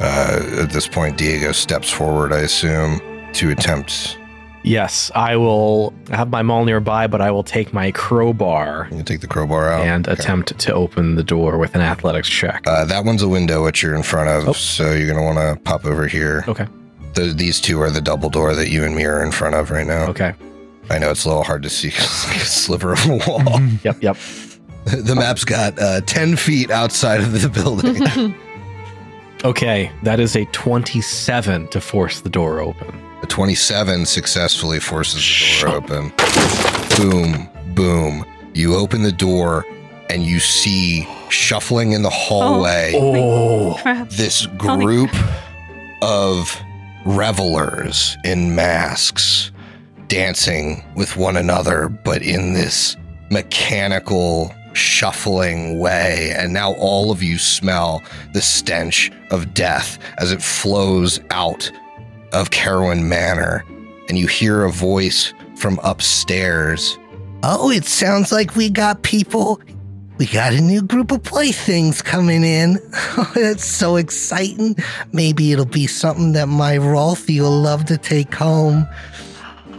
Uh, 0.00 0.62
at 0.62 0.70
this 0.70 0.88
point, 0.88 1.18
Diego 1.18 1.52
steps 1.52 1.90
forward, 1.90 2.32
I 2.32 2.38
assume, 2.40 3.00
to 3.34 3.50
attempt. 3.50 4.16
Yes, 4.62 5.10
I 5.14 5.36
will 5.36 5.92
have 6.10 6.28
my 6.30 6.42
maul 6.42 6.64
nearby, 6.64 7.06
but 7.06 7.20
I 7.22 7.30
will 7.30 7.42
take 7.42 7.72
my 7.72 7.90
crowbar 7.92 8.88
You 8.92 9.02
take 9.02 9.20
the 9.20 9.26
crowbar 9.26 9.70
out. 9.72 9.86
and 9.86 10.06
Okay. 10.08 10.20
attempt 10.22 10.58
to 10.58 10.72
open 10.74 11.14
the 11.16 11.22
door 11.22 11.56
with 11.58 11.74
an 11.74 11.80
athletics 11.80 12.28
check. 12.28 12.62
Uh, 12.66 12.84
that 12.86 13.04
one's 13.06 13.22
a 13.22 13.28
window 13.28 13.64
which 13.64 13.82
you're 13.82 13.94
in 13.94 14.02
front 14.02 14.28
of, 14.28 14.48
Oh. 14.48 14.52
so 14.52 14.92
you're 14.92 15.06
gonna 15.10 15.24
want 15.24 15.38
to 15.38 15.62
pop 15.64 15.84
over 15.86 16.06
here. 16.06 16.44
Okay. 16.48 16.66
The, 17.14 17.32
these 17.34 17.58
two 17.60 17.80
are 17.80 17.90
the 17.90 18.02
double 18.02 18.28
door 18.30 18.54
that 18.54 18.68
you 18.68 18.84
and 18.84 18.94
me 18.94 19.04
are 19.04 19.22
in 19.24 19.32
front 19.32 19.54
of 19.54 19.70
right 19.70 19.86
now. 19.86 20.06
Okay. 20.08 20.34
I 20.90 20.98
know 20.98 21.10
it's 21.10 21.24
a 21.24 21.28
little 21.28 21.44
hard 21.44 21.62
to 21.62 21.70
see 21.70 21.88
it's 21.94 22.26
like 22.26 22.36
a 22.36 22.40
sliver 22.40 22.92
of 22.92 23.04
a 23.06 23.16
wall. 23.26 23.60
Yep, 23.84 24.02
yep. 24.02 24.16
the 24.84 25.14
map's 25.14 25.44
got 25.44 25.78
uh, 25.78 26.00
10 26.02 26.36
feet 26.36 26.70
outside 26.70 27.20
of 27.20 27.40
the 27.40 27.48
building. 27.48 28.34
Okay, 29.44 29.90
that 30.02 30.20
is 30.20 30.36
a 30.36 30.44
27 30.46 31.68
to 31.68 31.80
force 31.80 32.20
the 32.20 32.28
door 32.30 32.60
open. 32.60 32.88
A 33.22 33.26
27 33.26 34.04
successfully 34.06 34.80
forces 34.80 35.22
the 35.22 35.66
door 35.66 35.76
open. 35.76 36.12
Boom, 36.96 37.48
boom. 37.74 38.24
You 38.54 38.74
open 38.74 39.02
the 39.02 39.12
door 39.12 39.64
and 40.08 40.24
you 40.24 40.40
see 40.40 41.06
shuffling 41.28 41.92
in 41.92 42.02
the 42.02 42.10
hallway 42.10 42.92
Oh, 42.96 43.76
Crap. 43.80 44.08
this 44.10 44.46
group 44.46 45.10
of 46.02 46.58
revelers 47.06 48.16
in 48.24 48.54
masks 48.54 49.52
dancing 50.10 50.84
with 50.96 51.16
one 51.16 51.36
another, 51.36 51.88
but 51.88 52.20
in 52.20 52.52
this 52.52 52.96
mechanical, 53.30 54.52
shuffling 54.72 55.78
way. 55.78 56.34
And 56.36 56.52
now 56.52 56.74
all 56.74 57.12
of 57.12 57.22
you 57.22 57.38
smell 57.38 58.02
the 58.34 58.42
stench 58.42 59.10
of 59.30 59.54
death 59.54 59.98
as 60.18 60.32
it 60.32 60.42
flows 60.42 61.20
out 61.30 61.70
of 62.32 62.50
Carowyn 62.50 63.04
Manor. 63.04 63.64
And 64.08 64.18
you 64.18 64.26
hear 64.26 64.64
a 64.64 64.72
voice 64.72 65.32
from 65.54 65.78
upstairs. 65.84 66.98
Oh, 67.44 67.70
it 67.70 67.84
sounds 67.84 68.32
like 68.32 68.56
we 68.56 68.68
got 68.68 69.02
people 69.02 69.60
we 70.18 70.26
got 70.26 70.52
a 70.52 70.60
new 70.60 70.82
group 70.82 71.12
of 71.12 71.22
playthings 71.22 72.02
coming 72.02 72.44
in. 72.44 72.78
Oh, 73.16 73.32
that's 73.34 73.64
so 73.64 73.96
exciting. 73.96 74.76
Maybe 75.12 75.52
it'll 75.52 75.64
be 75.64 75.86
something 75.86 76.32
that 76.32 76.46
my 76.46 76.76
Rolfie 76.76 77.40
will 77.40 77.58
love 77.58 77.86
to 77.86 77.96
take 77.96 78.34
home. 78.34 78.86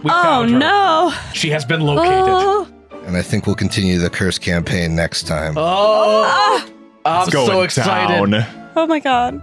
We 0.04 0.10
Oh 0.12 0.22
found 0.24 0.52
her. 0.52 0.60
no. 0.60 1.14
She 1.34 1.50
has 1.50 1.66
been 1.66 1.82
located. 1.82 2.10
Oh, 2.12 2.68
And 3.06 3.16
I 3.18 3.22
think 3.22 3.46
we'll 3.46 3.56
continue 3.56 3.98
the 4.00 4.10
curse 4.10 4.38
campaign 4.38 4.96
next 4.96 5.24
time. 5.28 5.56
Oh, 5.58 6.24
ah. 6.26 6.68
I'm 7.06 7.24
It's 7.24 7.34
going 7.34 7.48
so 7.48 7.62
excited. 7.62 8.30
down. 8.32 8.46
oh 8.76 8.88
my 8.88 9.00
god. 9.00 9.42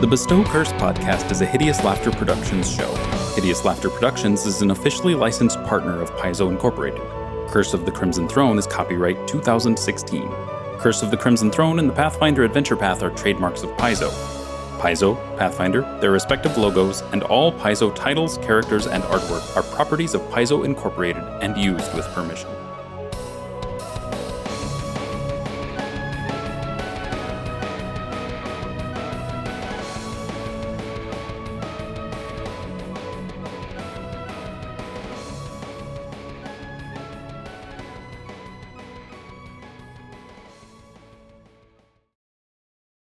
The 0.00 0.06
Bestow 0.06 0.42
Curse 0.44 0.72
podcast 0.72 1.30
is 1.30 1.42
a 1.42 1.46
Hideous 1.46 1.84
Laughter 1.84 2.10
Productions 2.10 2.70
show. 2.74 2.90
Hideous 3.34 3.66
Laughter 3.66 3.90
Productions 3.90 4.46
is 4.46 4.62
an 4.62 4.70
officially 4.70 5.14
licensed 5.14 5.62
partner 5.64 6.00
of 6.00 6.10
Paizo 6.12 6.48
Incorporated. 6.48 7.02
Curse 7.50 7.74
of 7.74 7.84
the 7.84 7.92
Crimson 7.92 8.26
Throne 8.26 8.58
is 8.58 8.66
copyright 8.66 9.28
2016. 9.28 10.22
Curse 10.80 11.02
of 11.02 11.10
the 11.10 11.16
Crimson 11.18 11.50
Throne 11.50 11.78
and 11.78 11.90
the 11.90 11.92
Pathfinder 11.92 12.42
Adventure 12.42 12.74
Path 12.74 13.02
are 13.02 13.10
trademarks 13.10 13.62
of 13.62 13.68
Paizo. 13.72 14.08
Paizo, 14.78 15.14
Pathfinder, 15.36 15.82
their 16.00 16.10
respective 16.10 16.56
logos, 16.56 17.02
and 17.12 17.22
all 17.24 17.52
Paizo 17.52 17.94
titles, 17.94 18.38
characters, 18.38 18.86
and 18.86 19.02
artwork 19.04 19.54
are 19.58 19.62
properties 19.74 20.14
of 20.14 20.22
Paizo 20.30 20.64
Incorporated 20.64 21.22
and 21.42 21.54
used 21.58 21.94
with 21.94 22.06
permission. 22.14 22.48